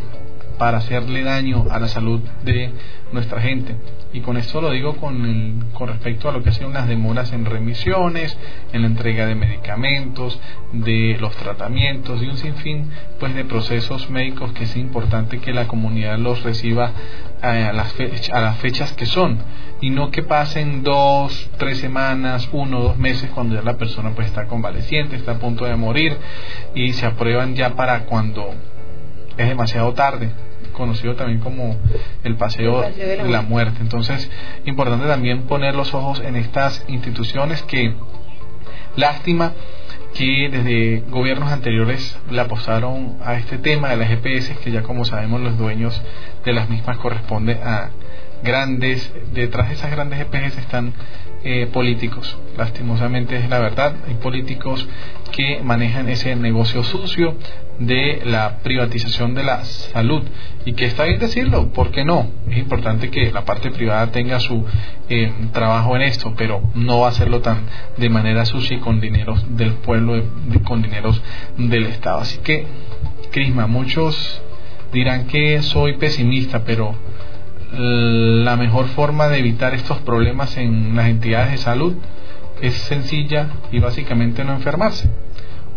para 0.59 0.79
hacerle 0.79 1.23
daño 1.23 1.67
a 1.71 1.79
la 1.79 1.89
salud 1.89 2.21
de 2.45 2.73
nuestra 3.13 3.41
gente. 3.41 3.77
Y 4.13 4.21
con 4.21 4.37
esto 4.37 4.61
lo 4.61 4.71
digo 4.71 4.97
con, 4.97 5.67
con 5.75 5.89
respecto 5.89 6.29
a 6.29 6.33
lo 6.33 6.43
que 6.43 6.51
sido 6.53 6.69
unas 6.69 6.89
demoras 6.89 7.33
en 7.33 7.45
remisiones, 7.45 8.37
en 8.73 8.83
la 8.83 8.89
entrega 8.89 9.27
de 9.27 9.35
medicamentos, 9.35 10.39
de 10.73 11.17
los 11.21 11.37
tratamientos 11.37 12.23
y 12.23 12.27
un 12.27 12.37
sinfín 12.37 12.91
pues 13.21 13.35
de 13.35 13.45
procesos 13.45 14.09
médicos 14.11 14.53
que 14.53 14.65
es 14.65 14.77
importante 14.77 15.41
que 15.41 15.53
la 15.53 15.69
comunidad 15.69 16.19
los 16.19 16.43
reciba 16.43 16.93
a 17.43 17.73
las, 17.73 17.95
a 18.33 18.41
las 18.41 18.59
fechas 18.59 18.93
que 18.93 19.07
son. 19.07 19.39
Y 19.81 19.91
no 19.91 20.11
que 20.11 20.23
pasen 20.23 20.83
dos, 20.83 21.51
tres 21.59 21.79
semanas, 21.79 22.49
uno, 22.53 22.81
dos 22.81 22.97
meses 22.97 23.31
cuando 23.31 23.55
ya 23.55 23.63
la 23.63 23.77
persona 23.77 24.11
pues 24.15 24.29
está 24.29 24.47
convaleciente, 24.47 25.17
está 25.17 25.33
a 25.33 25.39
punto 25.39 25.67
de 25.67 25.77
morir 25.77 26.17
y 26.75 26.95
se 26.95 27.07
aprueban 27.07 27.55
ya 27.55 27.75
para 27.77 28.05
cuando 28.05 28.55
es 29.37 29.49
demasiado 29.49 29.93
tarde 29.93 30.31
conocido 30.79 31.15
también 31.15 31.41
como 31.41 31.77
el 32.25 32.37
paseo, 32.37 32.81
de, 32.81 33.29
la 33.29 33.43
muerte. 33.43 33.79
Entonces, 33.81 34.31
importante 34.65 35.07
también 35.07 35.43
poner 35.43 35.75
los 35.75 35.93
ojos 35.93 36.21
en 36.21 36.37
estas 36.37 36.85
instituciones 36.89 37.63
que, 37.63 37.95
lástima, 38.97 39.53
que 40.15 40.49
desde 40.51 41.01
gobiernos 41.11 41.53
anteriores 41.53 42.19
le 42.31 42.41
apostaron 42.41 43.19
a 43.23 43.35
este 43.35 43.59
tema 43.59 43.91
de 43.91 43.97
las 43.99 44.09
GPS, 44.09 44.57
que 44.57 44.71
ya 44.71 44.83
como 44.83 45.05
sabemos 45.05 45.41
los 45.41 45.59
dueños 45.59 46.01
de 46.45 46.53
las 46.53 46.71
mismas 46.71 46.97
corresponde 46.97 47.55
a 47.55 47.91
grandes, 48.43 49.13
detrás 49.33 49.69
de 49.69 49.75
esas 49.75 49.91
grandes 49.91 50.19
GPS 50.19 50.59
están 50.61 50.95
eh, 51.45 51.69
políticos. 51.73 52.37
Lastimosamente 52.57 53.37
es 53.37 53.49
la 53.49 53.59
verdad, 53.59 53.95
hay 54.07 54.15
políticos 54.15 54.89
que 55.31 55.61
manejan 55.63 56.09
ese 56.09 56.35
negocio 56.37 56.83
sucio 56.83 57.37
de 57.79 58.23
la 58.25 58.59
privatización 58.59 59.35
de 59.35 59.45
la 59.45 59.65
salud 59.65 60.23
y 60.65 60.73
que 60.73 60.87
está 60.87 61.05
bien 61.05 61.19
decirlo, 61.19 61.69
¿por 61.73 61.91
qué 61.91 62.05
no? 62.05 62.29
Es 62.51 62.59
importante 62.59 63.11
que 63.11 63.31
la 63.31 63.45
parte 63.45 63.71
privada 63.71 64.09
tenga 64.09 64.41
su 64.41 64.65
eh, 65.09 65.33
trabajo 65.53 65.95
en 65.97 66.03
esto, 66.03 66.35
pero 66.37 66.61
no 66.75 67.07
hacerlo 67.07 67.41
tan 67.41 67.63
de 67.97 68.09
manera 68.09 68.45
sucia 68.45 68.81
con 68.81 69.01
dineros 69.01 69.45
del 69.57 69.75
pueblo, 69.75 70.23
con 70.65 70.83
dineros 70.83 71.23
del 71.57 71.87
Estado. 71.87 72.21
Así 72.21 72.39
que, 72.39 72.67
Crisma, 73.31 73.67
muchos 73.67 74.43
dirán 74.93 75.27
que 75.27 75.63
soy 75.63 75.95
pesimista, 75.95 76.65
pero 76.65 76.95
la 77.71 78.57
mejor 78.57 78.87
forma 78.89 79.29
de 79.29 79.39
evitar 79.39 79.75
estos 79.75 79.99
problemas 79.99 80.57
en 80.57 80.97
las 80.97 81.09
entidades 81.09 81.51
de 81.53 81.59
salud 81.59 81.97
es 82.63 82.75
sencilla 82.75 83.51
y 83.71 83.79
básicamente 83.79 84.43
no 84.43 84.55
enfermarse 84.55 85.11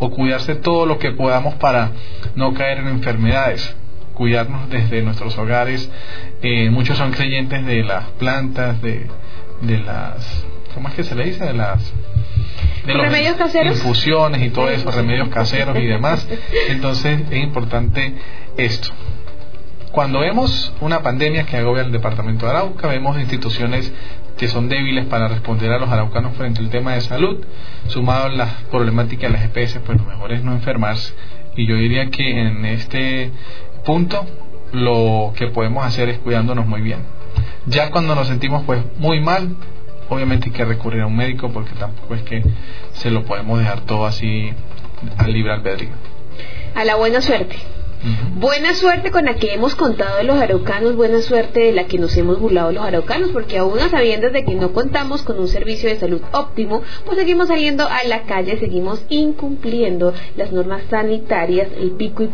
o 0.02 0.10
cuidarse 0.10 0.56
todo 0.56 0.86
lo 0.86 0.98
que 0.98 1.12
podamos 1.12 1.54
para 1.56 1.92
no 2.36 2.54
caer 2.54 2.80
en 2.80 2.88
enfermedades 2.88 3.76
cuidarnos 4.14 4.70
desde 4.70 5.02
nuestros 5.02 5.38
hogares. 5.38 5.90
Eh, 6.42 6.70
muchos 6.70 6.98
son 6.98 7.12
creyentes 7.12 7.66
de 7.66 7.84
las 7.84 8.06
plantas 8.20 8.82
de, 8.82 9.08
de 9.62 9.78
las 9.80 10.46
¿cómo 10.74 10.90
es 10.90 10.96
que 10.96 11.04
se 11.04 11.16
le 11.16 11.26
dice? 11.26 11.46
de 11.46 11.54
las 11.54 11.94
de 12.86 12.94
los 12.94 13.04
remedios 13.04 13.36
caseros 13.36 13.78
infusiones 13.78 14.42
y 14.42 14.50
todo 14.50 14.70
eso 14.70 14.90
remedios 14.92 15.30
caseros 15.30 15.78
y 15.78 15.86
demás. 15.86 16.28
Entonces 16.70 17.22
es 17.30 17.44
importante 17.44 18.14
esto. 18.58 18.90
Cuando 19.92 20.22
vemos 20.22 20.74
una 20.80 21.02
pandemia 21.02 21.46
que 21.46 21.58
agobia 21.58 21.84
el 21.84 21.92
departamento 21.92 22.46
de 22.46 22.52
Arauca, 22.54 22.88
vemos 22.88 23.20
instituciones 23.20 23.92
que 24.38 24.48
son 24.48 24.70
débiles 24.70 25.06
para 25.06 25.28
responder 25.28 25.72
a 25.72 25.80
los 25.80 25.90
araucanos 25.90 26.36
frente 26.36 26.62
al 26.62 26.70
tema 26.70 26.94
de 26.94 27.02
salud, 27.02 27.44
sumado 27.88 28.26
a 28.26 28.30
las 28.30 28.52
problemáticas 28.72 29.32
de 29.32 29.38
las 29.38 29.46
EPS, 29.46 29.80
pues 29.86 29.98
lo 29.98 30.06
mejor 30.06 30.32
es 30.32 30.44
no 30.44 30.54
enfermarse. 30.54 31.14
Y 31.56 31.68
yo 31.68 31.76
diría 31.76 32.10
que 32.10 32.42
en 32.42 32.66
este 32.66 33.32
punto 33.86 34.26
lo 34.72 35.34
que 35.36 35.48
podemos 35.48 35.86
hacer 35.86 36.10
es 36.10 36.20
cuidándonos 36.20 36.66
muy 36.66 36.82
bien. 36.82 37.00
Ya 37.66 37.92
cuando 37.92 38.16
nos 38.16 38.28
sentimos 38.28 38.64
pues 38.64 38.82
muy 38.98 39.20
mal, 39.20 39.56
obviamente 40.10 40.48
hay 40.48 40.54
que 40.54 40.66
recurrir 40.66 41.02
a 41.02 41.08
un 41.08 41.16
médico 41.16 41.52
porque 41.52 41.74
tampoco 41.74 42.16
es 42.16 42.24
que 42.24 42.44
se 42.94 43.12
lo 43.12 43.24
podemos 43.26 43.60
dejar 43.60 43.82
todo 43.82 44.06
así 44.06 44.52
al 45.18 45.34
libre 45.34 45.54
albedrío. 45.54 45.92
A 46.76 46.84
la 46.84 46.96
buena 46.96 47.22
suerte. 47.22 47.58
Buena 48.36 48.74
suerte 48.74 49.12
con 49.12 49.26
la 49.26 49.36
que 49.36 49.54
hemos 49.54 49.76
contado 49.76 50.18
de 50.18 50.24
los 50.24 50.40
araucanos, 50.40 50.96
buena 50.96 51.22
suerte 51.22 51.60
de 51.60 51.72
la 51.72 51.86
que 51.86 52.00
nos 52.00 52.18
hemos 52.18 52.40
burlado 52.40 52.72
los 52.72 52.84
araucanos, 52.84 53.30
porque 53.30 53.60
aún 53.60 53.78
a 53.78 53.90
sabiendas 53.90 54.34
de 54.34 54.44
que 54.44 54.56
no 54.56 54.74
contamos 54.74 55.22
con 55.22 55.40
un 55.40 55.48
servicio 55.48 55.88
de 55.88 56.00
salud 56.00 56.22
óptimo, 56.32 56.82
pues 57.06 57.20
seguimos 57.20 57.50
saliendo 57.50 57.88
a 57.88 58.04
la 58.06 58.24
calle, 58.24 58.58
seguimos 58.58 59.04
incumpliendo 59.10 60.14
las 60.36 60.52
normas 60.52 60.82
sanitarias, 60.90 61.68
el 61.80 61.92
pico 61.92 62.24
y 62.24 62.30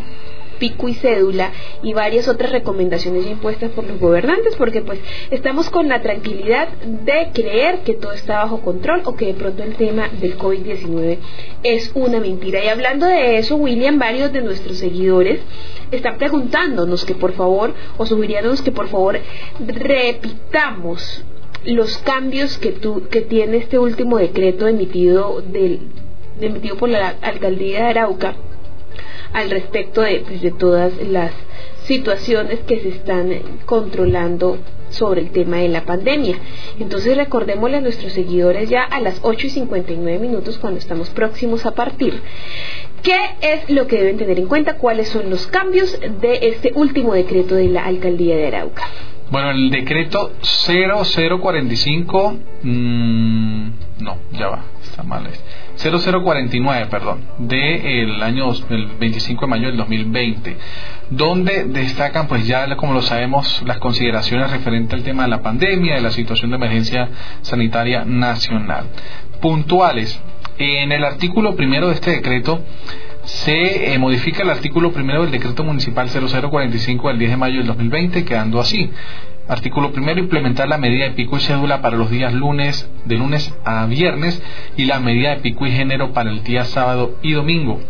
pico 0.58 0.88
y 0.88 0.94
cédula 0.94 1.52
y 1.82 1.94
varias 1.94 2.28
otras 2.28 2.52
recomendaciones 2.52 3.26
impuestas 3.26 3.70
por 3.70 3.84
los 3.84 3.98
gobernantes 3.98 4.56
porque 4.56 4.82
pues 4.82 5.00
estamos 5.30 5.70
con 5.70 5.88
la 5.88 6.02
tranquilidad 6.02 6.68
de 6.68 7.30
creer 7.32 7.80
que 7.80 7.94
todo 7.94 8.12
está 8.12 8.44
bajo 8.44 8.60
control 8.60 9.02
o 9.04 9.14
que 9.14 9.26
de 9.26 9.34
pronto 9.34 9.62
el 9.62 9.74
tema 9.76 10.08
del 10.20 10.38
COVID-19 10.38 11.18
es 11.62 11.90
una 11.94 12.20
mentira. 12.20 12.62
Y 12.64 12.68
hablando 12.68 13.06
de 13.06 13.38
eso, 13.38 13.56
William, 13.56 13.98
varios 13.98 14.32
de 14.32 14.42
nuestros 14.42 14.78
seguidores 14.78 15.40
están 15.90 16.18
preguntándonos 16.18 17.04
que 17.04 17.14
por 17.14 17.32
favor, 17.32 17.74
o 17.96 18.06
sugiriéndonos 18.06 18.62
que 18.62 18.72
por 18.72 18.88
favor 18.88 19.18
repitamos 19.60 21.24
los 21.64 21.98
cambios 21.98 22.58
que, 22.58 22.72
tu, 22.72 23.08
que 23.08 23.20
tiene 23.20 23.58
este 23.58 23.78
último 23.78 24.18
decreto 24.18 24.68
emitido, 24.68 25.42
del, 25.42 25.80
emitido 26.40 26.76
por 26.76 26.88
la 26.88 27.16
alcaldía 27.20 27.80
de 27.80 27.86
Arauca 27.86 28.34
al 29.32 29.50
respecto 29.50 30.02
de, 30.02 30.20
pues, 30.26 30.42
de 30.42 30.50
todas 30.52 30.92
las 31.06 31.32
situaciones 31.84 32.60
que 32.60 32.80
se 32.80 32.88
están 32.88 33.32
controlando 33.64 34.58
sobre 34.90 35.22
el 35.22 35.30
tema 35.30 35.56
de 35.58 35.68
la 35.68 35.84
pandemia. 35.84 36.36
Entonces 36.78 37.16
recordémosle 37.16 37.78
a 37.78 37.80
nuestros 37.80 38.12
seguidores 38.12 38.68
ya 38.68 38.82
a 38.82 39.00
las 39.00 39.20
8 39.22 39.46
y 39.46 39.50
59 39.50 40.18
minutos 40.18 40.58
cuando 40.58 40.78
estamos 40.78 41.10
próximos 41.10 41.66
a 41.66 41.72
partir. 41.72 42.20
¿Qué 43.02 43.18
es 43.40 43.70
lo 43.70 43.86
que 43.86 43.98
deben 43.98 44.18
tener 44.18 44.38
en 44.38 44.46
cuenta? 44.46 44.76
¿Cuáles 44.76 45.08
son 45.08 45.30
los 45.30 45.46
cambios 45.46 45.98
de 46.20 46.48
este 46.48 46.72
último 46.74 47.14
decreto 47.14 47.54
de 47.54 47.68
la 47.68 47.84
alcaldía 47.84 48.36
de 48.36 48.48
Arauca? 48.48 48.82
Bueno, 49.30 49.50
el 49.50 49.70
decreto 49.70 50.32
0045, 50.40 52.36
mmm, 52.62 53.68
no, 54.00 54.16
ya 54.32 54.48
va, 54.48 54.64
está 54.82 55.02
mal. 55.02 55.28
0049, 55.78 56.86
perdón, 56.90 57.20
del 57.38 58.22
año 58.22 58.50
el 58.68 58.86
25 58.98 59.40
de 59.42 59.46
mayo 59.46 59.68
del 59.68 59.76
2020, 59.76 60.56
donde 61.10 61.64
destacan, 61.64 62.26
pues 62.26 62.46
ya 62.46 62.76
como 62.76 62.92
lo 62.92 63.02
sabemos, 63.02 63.62
las 63.64 63.78
consideraciones 63.78 64.50
referentes 64.50 64.94
al 64.94 65.04
tema 65.04 65.22
de 65.22 65.28
la 65.28 65.42
pandemia, 65.42 65.94
de 65.94 66.00
la 66.00 66.10
situación 66.10 66.50
de 66.50 66.56
emergencia 66.56 67.08
sanitaria 67.42 68.04
nacional. 68.04 68.86
Puntuales, 69.40 70.20
en 70.58 70.90
el 70.90 71.04
artículo 71.04 71.54
primero 71.54 71.88
de 71.88 71.94
este 71.94 72.10
decreto 72.10 72.60
se 73.24 73.92
eh, 73.92 73.98
modifica 73.98 74.42
el 74.42 74.50
artículo 74.50 74.92
primero 74.92 75.22
del 75.22 75.30
decreto 75.30 75.62
municipal 75.62 76.08
0045 76.08 77.08
del 77.08 77.18
10 77.18 77.30
de 77.30 77.36
mayo 77.36 77.58
del 77.58 77.66
2020, 77.66 78.24
quedando 78.24 78.58
así. 78.58 78.90
Artículo 79.48 79.92
primero, 79.92 80.20
implementar 80.20 80.68
la 80.68 80.78
medida 80.78 81.04
de 81.04 81.12
pico 81.12 81.38
y 81.38 81.40
cédula 81.40 81.80
para 81.80 81.96
los 81.96 82.10
días 82.10 82.34
lunes, 82.34 82.88
de 83.06 83.16
lunes 83.16 83.54
a 83.64 83.86
viernes, 83.86 84.42
y 84.76 84.84
la 84.84 85.00
medida 85.00 85.30
de 85.30 85.36
pico 85.36 85.66
y 85.66 85.72
género 85.72 86.12
para 86.12 86.30
el 86.30 86.42
día 86.42 86.64
sábado 86.64 87.16
y 87.22 87.32
domingo 87.32 87.80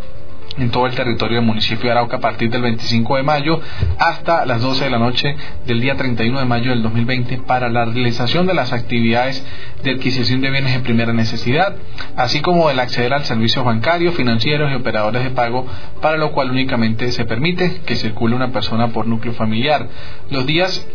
en 0.58 0.70
todo 0.70 0.86
el 0.86 0.94
territorio 0.94 1.36
del 1.36 1.46
municipio 1.46 1.84
de 1.84 1.92
Arauca 1.92 2.16
a 2.16 2.20
partir 2.20 2.50
del 2.50 2.62
25 2.62 3.16
de 3.16 3.22
mayo 3.22 3.60
hasta 3.98 4.44
las 4.44 4.60
12 4.60 4.84
de 4.84 4.90
la 4.90 4.98
noche 4.98 5.36
del 5.66 5.80
día 5.80 5.96
31 5.96 6.38
de 6.38 6.44
mayo 6.44 6.70
del 6.70 6.82
2020 6.82 7.38
para 7.38 7.68
la 7.68 7.84
realización 7.84 8.46
de 8.46 8.54
las 8.54 8.72
actividades 8.72 9.44
de 9.82 9.92
adquisición 9.92 10.40
de 10.40 10.50
bienes 10.50 10.74
de 10.74 10.80
primera 10.80 11.12
necesidad, 11.12 11.76
así 12.16 12.40
como 12.40 12.70
el 12.70 12.80
acceder 12.80 13.14
al 13.14 13.24
servicios 13.24 13.64
bancarios, 13.64 14.14
financieros 14.14 14.70
y 14.72 14.74
operadores 14.74 15.22
de 15.22 15.30
pago, 15.30 15.66
para 16.00 16.16
lo 16.16 16.32
cual 16.32 16.50
únicamente 16.50 17.12
se 17.12 17.24
permite 17.24 17.80
que 17.86 17.96
circule 17.96 18.34
una 18.34 18.50
persona 18.50 18.88
por 18.88 19.06
núcleo 19.06 19.34
familiar. 19.34 19.88
Los 20.30 20.46
días 20.46 20.86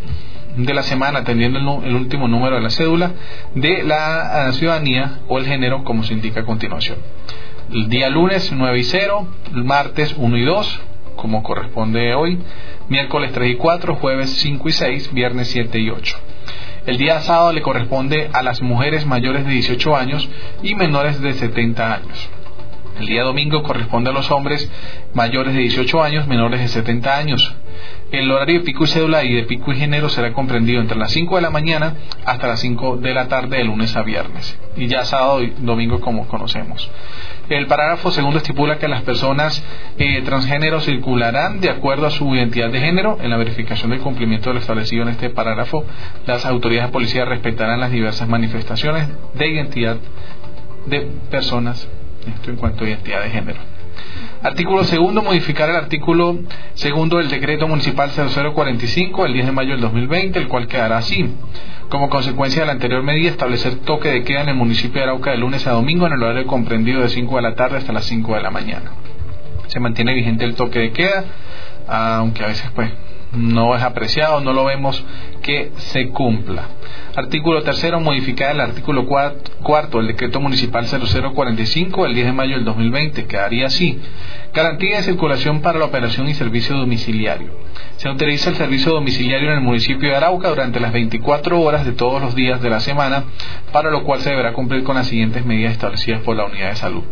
de 0.55 0.73
la 0.73 0.83
semana, 0.83 1.19
atendiendo 1.19 1.83
el, 1.83 1.95
último 1.95 2.27
número 2.27 2.55
de 2.55 2.61
la 2.61 2.69
cédula 2.69 3.11
de 3.55 3.83
la 3.83 4.49
eh, 4.49 4.53
ciudadanía 4.53 5.19
o 5.27 5.37
el 5.37 5.45
género, 5.45 5.83
como 5.83 6.03
se 6.03 6.13
indica 6.13 6.41
a 6.41 6.45
continuación. 6.45 6.97
El 7.71 7.89
día 7.89 8.09
lunes 8.09 8.51
9 8.51 8.79
y 8.79 8.83
0, 8.83 9.27
martes 9.51 10.13
1 10.17 10.37
y 10.37 10.43
2, 10.43 10.81
como 11.15 11.43
corresponde 11.43 12.13
hoy, 12.13 12.39
miércoles 12.89 13.31
3 13.33 13.51
y 13.51 13.55
4, 13.55 13.95
jueves 13.95 14.29
5 14.29 14.69
y 14.69 14.71
6, 14.71 15.13
viernes 15.13 15.47
7 15.49 15.79
y 15.79 15.89
8. 15.89 16.17
El 16.85 16.97
día 16.97 17.21
sábado 17.21 17.53
le 17.53 17.61
corresponde 17.61 18.29
a 18.33 18.43
las 18.43 18.61
mujeres 18.61 19.05
mayores 19.05 19.45
de 19.45 19.51
18 19.53 19.95
años 19.95 20.29
y 20.61 20.75
menores 20.75 21.21
de 21.21 21.33
70 21.33 21.93
años. 21.93 22.29
El 22.99 23.07
día 23.07 23.23
domingo 23.23 23.63
corresponde 23.63 24.09
a 24.09 24.13
los 24.13 24.29
hombres 24.29 24.69
mayores 25.13 25.53
de 25.53 25.61
18 25.61 26.03
años, 26.03 26.27
menores 26.27 26.59
de 26.59 26.67
70 26.67 27.17
años. 27.17 27.55
El 28.11 28.29
horario 28.31 28.59
de 28.59 28.65
pico 28.65 28.83
y 28.83 28.87
cédula 28.87 29.23
y 29.23 29.33
de 29.33 29.43
pico 29.43 29.71
y 29.71 29.77
género 29.77 30.09
será 30.09 30.33
comprendido 30.33 30.81
entre 30.81 30.97
las 30.97 31.11
5 31.11 31.35
de 31.35 31.41
la 31.41 31.49
mañana 31.49 31.95
hasta 32.25 32.47
las 32.47 32.59
5 32.59 32.97
de 32.97 33.13
la 33.13 33.27
tarde 33.27 33.57
de 33.57 33.63
lunes 33.63 33.95
a 33.95 34.03
viernes. 34.03 34.59
Y 34.75 34.87
ya 34.87 35.05
sábado 35.05 35.41
y 35.41 35.53
domingo 35.59 35.99
como 35.99 36.27
conocemos. 36.27 36.89
El 37.49 37.67
parágrafo 37.67 38.11
segundo 38.11 38.37
estipula 38.37 38.77
que 38.77 38.87
las 38.87 39.01
personas 39.01 39.63
eh, 39.97 40.21
transgénero 40.21 40.79
circularán 40.79 41.59
de 41.59 41.69
acuerdo 41.69 42.05
a 42.07 42.11
su 42.11 42.33
identidad 42.35 42.69
de 42.69 42.79
género. 42.79 43.17
En 43.21 43.29
la 43.29 43.37
verificación 43.37 43.91
del 43.91 43.99
cumplimiento 43.99 44.49
de 44.49 44.55
lo 44.55 44.59
establecido 44.59 45.03
en 45.03 45.09
este 45.09 45.29
parágrafo, 45.29 45.85
las 46.25 46.45
autoridades 46.45 46.89
de 46.89 46.93
policía 46.93 47.25
respetarán 47.25 47.79
las 47.79 47.91
diversas 47.91 48.27
manifestaciones 48.27 49.07
de 49.33 49.47
identidad 49.47 49.97
de 50.85 51.07
personas 51.31 51.87
esto 52.27 52.51
en 52.51 52.57
cuanto 52.57 52.83
a 52.83 52.87
identidad 52.87 53.23
de 53.23 53.29
género. 53.29 53.59
Artículo 54.43 54.83
segundo, 54.83 55.21
modificar 55.21 55.69
el 55.69 55.77
artículo 55.77 56.37
segundo 56.73 57.17
del 57.17 57.29
decreto 57.29 57.65
municipal 57.65 58.09
0045 58.09 59.25
el 59.25 59.33
10 59.33 59.45
de 59.45 59.51
mayo 59.53 59.71
del 59.71 59.79
2020, 59.79 60.37
el 60.37 60.49
cual 60.49 60.67
quedará 60.67 60.97
así. 60.97 61.33
Como 61.87 62.09
consecuencia 62.09 62.63
de 62.63 62.65
la 62.65 62.73
anterior 62.73 63.01
medida, 63.03 63.29
establecer 63.29 63.75
toque 63.85 64.09
de 64.09 64.23
queda 64.23 64.41
en 64.41 64.49
el 64.49 64.55
municipio 64.55 64.99
de 64.99 65.03
Arauca 65.03 65.31
de 65.31 65.37
lunes 65.37 65.65
a 65.65 65.71
domingo 65.71 66.07
en 66.07 66.13
el 66.13 66.23
horario 66.23 66.45
comprendido 66.45 67.01
de 67.01 67.07
5 67.07 67.37
de 67.37 67.41
la 67.41 67.55
tarde 67.55 67.77
hasta 67.77 67.93
las 67.93 68.03
5 68.03 68.35
de 68.35 68.41
la 68.41 68.51
mañana. 68.51 68.91
Se 69.67 69.79
mantiene 69.79 70.13
vigente 70.13 70.43
el 70.43 70.55
toque 70.55 70.79
de 70.79 70.91
queda, 70.91 71.23
aunque 71.87 72.43
a 72.43 72.47
veces 72.47 72.69
pues 72.75 72.91
no 73.33 73.75
es 73.75 73.83
apreciado, 73.83 74.39
no 74.41 74.53
lo 74.53 74.65
vemos 74.65 75.03
que 75.41 75.71
se 75.77 76.09
cumpla. 76.09 76.67
Artículo 77.15 77.61
tercero, 77.63 77.99
modificar 77.99 78.51
el 78.51 78.61
artículo 78.61 79.05
cuarto 79.05 79.97
del 79.97 80.07
decreto 80.07 80.39
municipal 80.39 80.85
0045 80.87 82.05
el 82.05 82.13
10 82.13 82.25
de 82.27 82.33
mayo 82.33 82.55
del 82.55 82.65
2020. 82.65 83.25
Quedaría 83.25 83.67
así. 83.67 83.99
Garantía 84.53 84.97
de 84.97 85.03
circulación 85.03 85.61
para 85.61 85.79
la 85.79 85.85
operación 85.85 86.27
y 86.27 86.33
servicio 86.33 86.75
domiciliario. 86.75 87.51
Se 87.97 88.09
utiliza 88.09 88.49
el 88.49 88.55
servicio 88.55 88.91
domiciliario 88.91 89.49
en 89.49 89.57
el 89.57 89.61
municipio 89.61 90.09
de 90.09 90.15
Arauca 90.15 90.49
durante 90.49 90.79
las 90.79 90.91
24 90.91 91.61
horas 91.61 91.85
de 91.85 91.93
todos 91.93 92.21
los 92.21 92.35
días 92.35 92.61
de 92.61 92.69
la 92.69 92.79
semana, 92.79 93.23
para 93.71 93.91
lo 93.91 94.03
cual 94.03 94.19
se 94.21 94.31
deberá 94.31 94.53
cumplir 94.53 94.83
con 94.83 94.95
las 94.95 95.07
siguientes 95.07 95.45
medidas 95.45 95.73
establecidas 95.73 96.21
por 96.21 96.35
la 96.35 96.45
unidad 96.45 96.69
de 96.69 96.75
salud. 96.75 97.03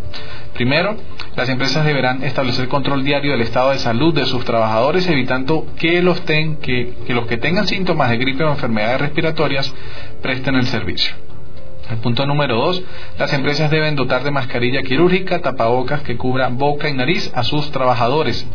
Primero, 0.54 0.98
las 1.36 1.48
empresas 1.50 1.86
deberán 1.86 2.24
establecer 2.24 2.68
control 2.68 3.04
diario 3.04 3.32
del 3.32 3.42
estado 3.42 3.72
de 3.72 3.80
salud 3.80 4.14
de 4.14 4.26
sus 4.26 4.44
trabajadores, 4.44 5.08
evitando 5.08 5.66
que 5.78 6.02
los, 6.02 6.20
que, 6.22 6.94
los 7.08 7.28
que 7.28 7.38
tengan 7.38 7.68
síntomas 7.68 8.10
de 8.10 8.18
gripe 8.18 8.44
o 8.44 8.52
enfermedades 8.52 9.02
respiratorias 9.02 9.74
presten 10.22 10.56
el 10.56 10.66
servicio. 10.66 11.14
El 11.90 11.98
punto 11.98 12.26
número 12.26 12.56
dos, 12.56 12.84
las 13.18 13.34
empresas 13.34 13.70
deben 13.70 13.96
dotar 13.96 14.24
de 14.24 14.32
mascarilla 14.32 14.82
quirúrgica, 14.82 15.40
tapabocas 15.40 16.02
que 16.02 16.18
cubran 16.18 16.58
boca 16.58 16.90
y 16.90 16.94
nariz 16.94 17.32
a 17.34 17.44
sus 17.44 17.72
trabajadores 17.72 18.48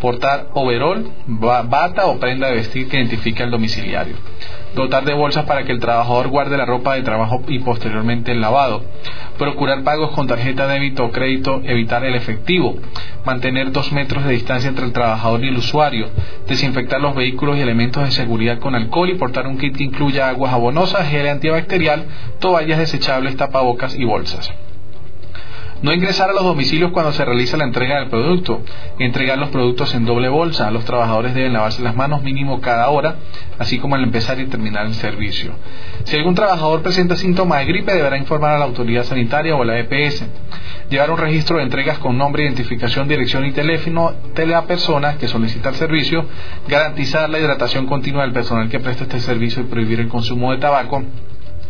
portar 0.00 0.48
overol, 0.54 1.10
bata 1.26 2.06
o 2.06 2.18
prenda 2.18 2.48
de 2.48 2.54
vestir 2.54 2.88
que 2.88 2.96
identifique 2.96 3.42
al 3.42 3.50
domiciliario, 3.50 4.16
dotar 4.74 5.04
de 5.04 5.14
bolsas 5.14 5.44
para 5.44 5.64
que 5.64 5.72
el 5.72 5.80
trabajador 5.80 6.28
guarde 6.28 6.56
la 6.56 6.66
ropa 6.66 6.94
de 6.94 7.02
trabajo 7.02 7.42
y 7.48 7.60
posteriormente 7.60 8.32
el 8.32 8.40
lavado, 8.40 8.84
procurar 9.38 9.82
pagos 9.82 10.10
con 10.10 10.26
tarjeta 10.26 10.66
débito 10.66 11.04
o 11.04 11.10
crédito, 11.10 11.62
evitar 11.64 12.04
el 12.04 12.14
efectivo, 12.14 12.76
mantener 13.24 13.72
dos 13.72 13.92
metros 13.92 14.24
de 14.24 14.32
distancia 14.32 14.68
entre 14.68 14.84
el 14.84 14.92
trabajador 14.92 15.44
y 15.44 15.48
el 15.48 15.56
usuario, 15.56 16.08
desinfectar 16.46 17.00
los 17.00 17.14
vehículos 17.14 17.56
y 17.56 17.60
elementos 17.60 18.04
de 18.04 18.10
seguridad 18.10 18.58
con 18.58 18.74
alcohol 18.74 19.10
y 19.10 19.14
portar 19.14 19.46
un 19.46 19.58
kit 19.58 19.76
que 19.76 19.84
incluya 19.84 20.28
agua 20.28 20.50
jabonosa, 20.50 21.04
gel 21.04 21.28
antibacterial, 21.28 22.04
toallas 22.38 22.78
desechables, 22.78 23.36
tapabocas 23.36 23.94
y 23.94 24.04
bolsas. 24.04 24.52
No 25.84 25.92
ingresar 25.92 26.30
a 26.30 26.32
los 26.32 26.44
domicilios 26.44 26.92
cuando 26.92 27.12
se 27.12 27.26
realiza 27.26 27.58
la 27.58 27.64
entrega 27.64 27.98
del 27.98 28.08
producto. 28.08 28.62
Entregar 28.98 29.36
los 29.36 29.50
productos 29.50 29.94
en 29.94 30.06
doble 30.06 30.30
bolsa. 30.30 30.70
Los 30.70 30.86
trabajadores 30.86 31.34
deben 31.34 31.52
lavarse 31.52 31.82
las 31.82 31.94
manos 31.94 32.22
mínimo 32.22 32.62
cada 32.62 32.88
hora, 32.88 33.16
así 33.58 33.76
como 33.76 33.94
al 33.94 34.02
empezar 34.02 34.40
y 34.40 34.46
terminar 34.46 34.86
el 34.86 34.94
servicio. 34.94 35.52
Si 36.04 36.16
algún 36.16 36.34
trabajador 36.34 36.80
presenta 36.80 37.16
síntomas 37.16 37.58
de 37.58 37.66
gripe, 37.66 37.92
deberá 37.92 38.16
informar 38.16 38.54
a 38.54 38.58
la 38.60 38.64
autoridad 38.64 39.04
sanitaria 39.04 39.54
o 39.54 39.60
a 39.60 39.66
la 39.66 39.78
EPS. 39.78 40.24
Llevar 40.88 41.10
un 41.10 41.18
registro 41.18 41.58
de 41.58 41.64
entregas 41.64 41.98
con 41.98 42.16
nombre, 42.16 42.44
identificación, 42.44 43.06
dirección 43.06 43.44
y 43.44 43.52
teléfono 43.52 44.14
de 44.34 44.46
la 44.46 44.62
persona 44.62 45.18
que 45.18 45.28
solicita 45.28 45.68
el 45.68 45.74
servicio. 45.74 46.24
Garantizar 46.66 47.28
la 47.28 47.38
hidratación 47.38 47.84
continua 47.84 48.22
del 48.22 48.32
personal 48.32 48.70
que 48.70 48.80
presta 48.80 49.02
este 49.02 49.20
servicio 49.20 49.60
y 49.60 49.66
prohibir 49.66 50.00
el 50.00 50.08
consumo 50.08 50.50
de 50.52 50.56
tabaco 50.60 51.04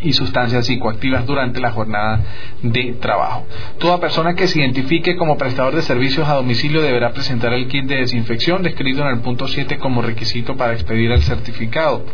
y 0.04 0.12
sustancias 0.12 0.66
psicoactivas 0.66 1.26
durante 1.26 1.60
la 1.60 1.72
jornada 1.72 2.20
de 2.62 2.96
trabajo. 3.00 3.46
Toda 3.78 3.98
persona 3.98 4.34
que 4.34 4.46
se 4.46 4.60
identifique 4.60 5.16
como 5.16 5.36
prestador 5.36 5.74
de 5.74 5.82
servicios 5.82 6.28
a 6.28 6.34
domicilio 6.34 6.82
deberá 6.82 7.12
presentar 7.12 7.52
el 7.52 7.66
kit 7.66 7.86
de 7.86 7.96
desinfección 7.96 8.62
descrito 8.62 9.02
en 9.02 9.08
el 9.08 9.20
punto 9.20 9.48
7 9.48 9.78
como 9.78 10.02
requisito 10.02 10.56
para 10.56 10.74
expedir 10.74 11.10
el 11.10 11.22
certificado. 11.22 12.04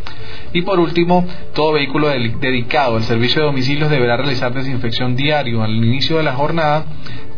Y 0.53 0.63
por 0.63 0.81
último, 0.81 1.27
todo 1.55 1.73
vehículo 1.73 2.09
dedicado 2.09 2.97
al 2.97 3.03
servicio 3.03 3.43
de 3.43 3.49
domicilios 3.49 3.91
deberá 3.91 4.17
realizar 4.17 4.55
desinfección 4.55 5.17
diario 5.17 5.63
al 5.63 5.75
inicio 5.75 6.17
de 6.17 6.23
la 6.23 6.33
jornada 6.33 6.85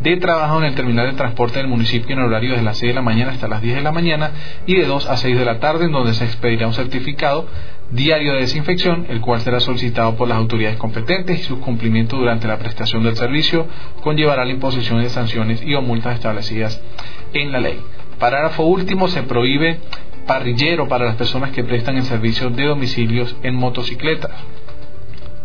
de 0.03 0.17
trabajo 0.17 0.59
en 0.59 0.65
el 0.65 0.75
terminal 0.75 1.07
de 1.07 1.17
transporte 1.17 1.59
del 1.59 1.69
municipio 1.69 2.15
en 2.15 2.23
horario 2.23 2.51
desde 2.51 2.65
las 2.65 2.79
6 2.79 2.91
de 2.91 2.95
la 2.95 3.03
mañana 3.03 3.33
hasta 3.33 3.47
las 3.47 3.63
10 3.63 3.77
de 3.77 3.83
la 3.83 3.93
mañana 3.93 4.33
y 4.67 4.77
de 4.77 4.85
2 4.85 5.09
a 5.09 5.17
6 5.17 5.39
de 5.39 5.45
la 5.45 5.61
tarde 5.61 5.85
en 5.85 5.93
donde 5.93 6.15
se 6.15 6.25
expedirá 6.25 6.67
un 6.67 6.75
certificado 6.75 7.47
diario 7.93 8.33
de 8.33 8.41
desinfección, 8.41 9.07
el 9.09 9.21
cual 9.21 9.41
será 9.43 9.61
solicitado 9.61 10.17
por 10.17 10.27
las 10.27 10.39
autoridades 10.39 10.79
competentes 10.79 11.41
y 11.41 11.43
su 11.45 11.61
cumplimiento 11.61 12.17
durante 12.17 12.49
la 12.49 12.59
prestación 12.59 13.03
del 13.05 13.17
servicio 13.17 13.67
conllevará 14.01 14.45
la 14.45 14.53
imposición 14.53 15.03
de 15.03 15.11
sanciones 15.11 15.63
y 15.63 15.75
o 15.75 15.83
multas 15.83 16.15
establecidas 16.15 16.81
en 17.35 17.53
la 17.53 17.61
ley. 17.61 17.81
Parágrafo 18.19 18.65
último, 18.65 19.09
se 19.09 19.23
prohíbe 19.23 19.81
parrillero 20.27 20.89
para 20.89 21.05
las 21.05 21.17
personas 21.17 21.51
que 21.51 21.65
prestan 21.65 21.97
el 21.97 22.05
servicio 22.05 22.51
de 22.51 22.65
domicilios 22.65 23.37
en 23.43 23.55
motocicletas. 23.57 24.31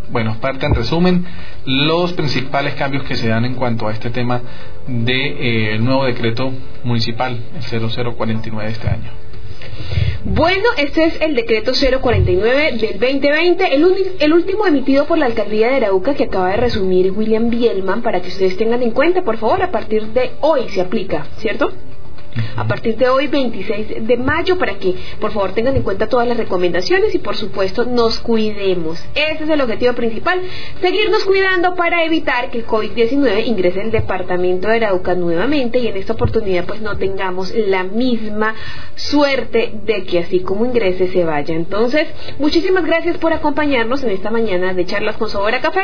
Bueno, 0.09 0.37
parte 0.39 0.65
en 0.65 0.73
resumen 0.73 1.25
los 1.65 2.13
principales 2.13 2.75
cambios 2.75 3.03
que 3.03 3.15
se 3.15 3.27
dan 3.27 3.43
en 3.43 3.55
cuanto 3.55 3.87
a 3.89 3.91
este 3.91 4.09
tema 4.09 4.41
del 4.87 5.05
de, 5.05 5.73
eh, 5.73 5.79
nuevo 5.79 6.05
decreto 6.05 6.53
municipal, 6.85 7.37
el 7.55 7.89
0049 7.89 8.65
de 8.67 8.71
este 8.71 8.87
año. 8.87 9.26
Bueno, 10.23 10.65
este 10.77 11.05
es 11.05 11.21
el 11.21 11.35
decreto 11.35 11.71
049 11.73 12.77
del 12.77 12.99
2020, 12.99 13.73
el, 13.73 13.85
el, 14.19 14.33
último 14.33 14.67
emitido 14.67 15.05
por 15.05 15.17
la 15.17 15.25
alcaldía 15.25 15.69
de 15.69 15.75
Arauca 15.77 16.15
que 16.15 16.25
acaba 16.25 16.49
de 16.49 16.57
resumir 16.57 17.11
William 17.11 17.49
Bielman 17.49 18.01
para 18.01 18.21
que 18.21 18.27
ustedes 18.27 18.57
tengan 18.57 18.83
en 18.83 18.91
cuenta, 18.91 19.23
por 19.23 19.37
favor, 19.37 19.61
a 19.61 19.71
partir 19.71 20.07
de 20.07 20.31
hoy 20.41 20.67
se 20.69 20.81
aplica, 20.81 21.27
¿cierto? 21.37 21.71
A 22.55 22.67
partir 22.67 22.95
de 22.97 23.09
hoy 23.09 23.27
26 23.27 24.07
de 24.07 24.17
mayo 24.17 24.57
para 24.57 24.77
que 24.77 24.95
por 25.19 25.31
favor 25.31 25.53
tengan 25.53 25.75
en 25.75 25.83
cuenta 25.83 26.07
todas 26.07 26.27
las 26.27 26.37
recomendaciones 26.37 27.13
y 27.15 27.19
por 27.19 27.35
supuesto 27.35 27.85
nos 27.85 28.19
cuidemos. 28.19 29.03
Ese 29.15 29.43
es 29.43 29.49
el 29.49 29.61
objetivo 29.61 29.93
principal, 29.93 30.41
seguirnos 30.81 31.23
cuidando 31.23 31.75
para 31.75 32.03
evitar 32.03 32.49
que 32.49 32.59
el 32.59 32.67
COVID-19 32.67 33.45
ingrese 33.45 33.81
el 33.81 33.91
departamento 33.91 34.67
de 34.67 34.77
Arauca 34.77 35.15
nuevamente 35.15 35.79
y 35.79 35.87
en 35.87 35.97
esta 35.97 36.13
oportunidad 36.13 36.65
pues 36.65 36.81
no 36.81 36.97
tengamos 36.97 37.53
la 37.53 37.83
misma 37.83 38.55
suerte 38.95 39.73
de 39.83 40.03
que 40.03 40.19
así 40.19 40.39
como 40.41 40.65
ingrese 40.65 41.07
se 41.07 41.23
vaya. 41.23 41.55
Entonces, 41.55 42.07
muchísimas 42.39 42.85
gracias 42.85 43.17
por 43.17 43.33
acompañarnos 43.33 44.03
en 44.03 44.11
esta 44.11 44.29
mañana 44.29 44.73
de 44.73 44.85
charlas 44.85 45.17
con 45.17 45.29
Sobora 45.29 45.61
Café, 45.61 45.81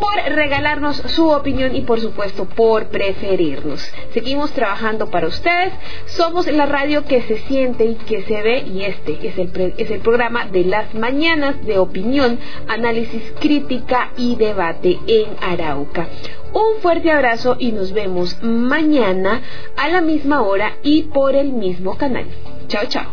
por 0.00 0.14
regalarnos 0.34 0.96
su 1.06 1.28
opinión 1.28 1.74
y 1.74 1.82
por 1.82 2.00
supuesto 2.00 2.44
por 2.46 2.86
preferirnos. 2.86 3.90
Seguimos 4.12 4.52
trabajando 4.52 5.10
para 5.10 5.26
ustedes. 5.26 5.72
Somos 6.06 6.46
la 6.46 6.66
radio 6.66 7.04
que 7.04 7.22
se 7.22 7.38
siente 7.38 7.84
y 7.84 7.94
que 7.94 8.22
se 8.22 8.42
ve 8.42 8.60
y 8.60 8.82
este 8.82 9.26
es 9.26 9.38
el, 9.38 9.74
es 9.76 9.90
el 9.90 10.00
programa 10.00 10.46
de 10.46 10.64
las 10.64 10.94
mañanas 10.94 11.64
de 11.64 11.78
opinión, 11.78 12.38
análisis, 12.68 13.22
crítica 13.40 14.10
y 14.16 14.36
debate 14.36 14.98
en 15.06 15.36
Arauca. 15.40 16.08
Un 16.52 16.80
fuerte 16.80 17.10
abrazo 17.10 17.56
y 17.58 17.72
nos 17.72 17.92
vemos 17.92 18.42
mañana 18.42 19.42
a 19.76 19.88
la 19.88 20.00
misma 20.00 20.42
hora 20.42 20.78
y 20.82 21.04
por 21.04 21.34
el 21.34 21.52
mismo 21.52 21.96
canal. 21.96 22.26
Chao, 22.68 22.84
chao. 22.88 23.12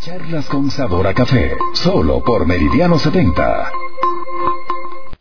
Charlas 0.00 0.48
con 0.48 0.70
sabor 0.70 1.12
café, 1.14 1.56
solo 1.72 2.22
por 2.22 2.46
Meridiano 2.46 2.98
70. 2.98 3.70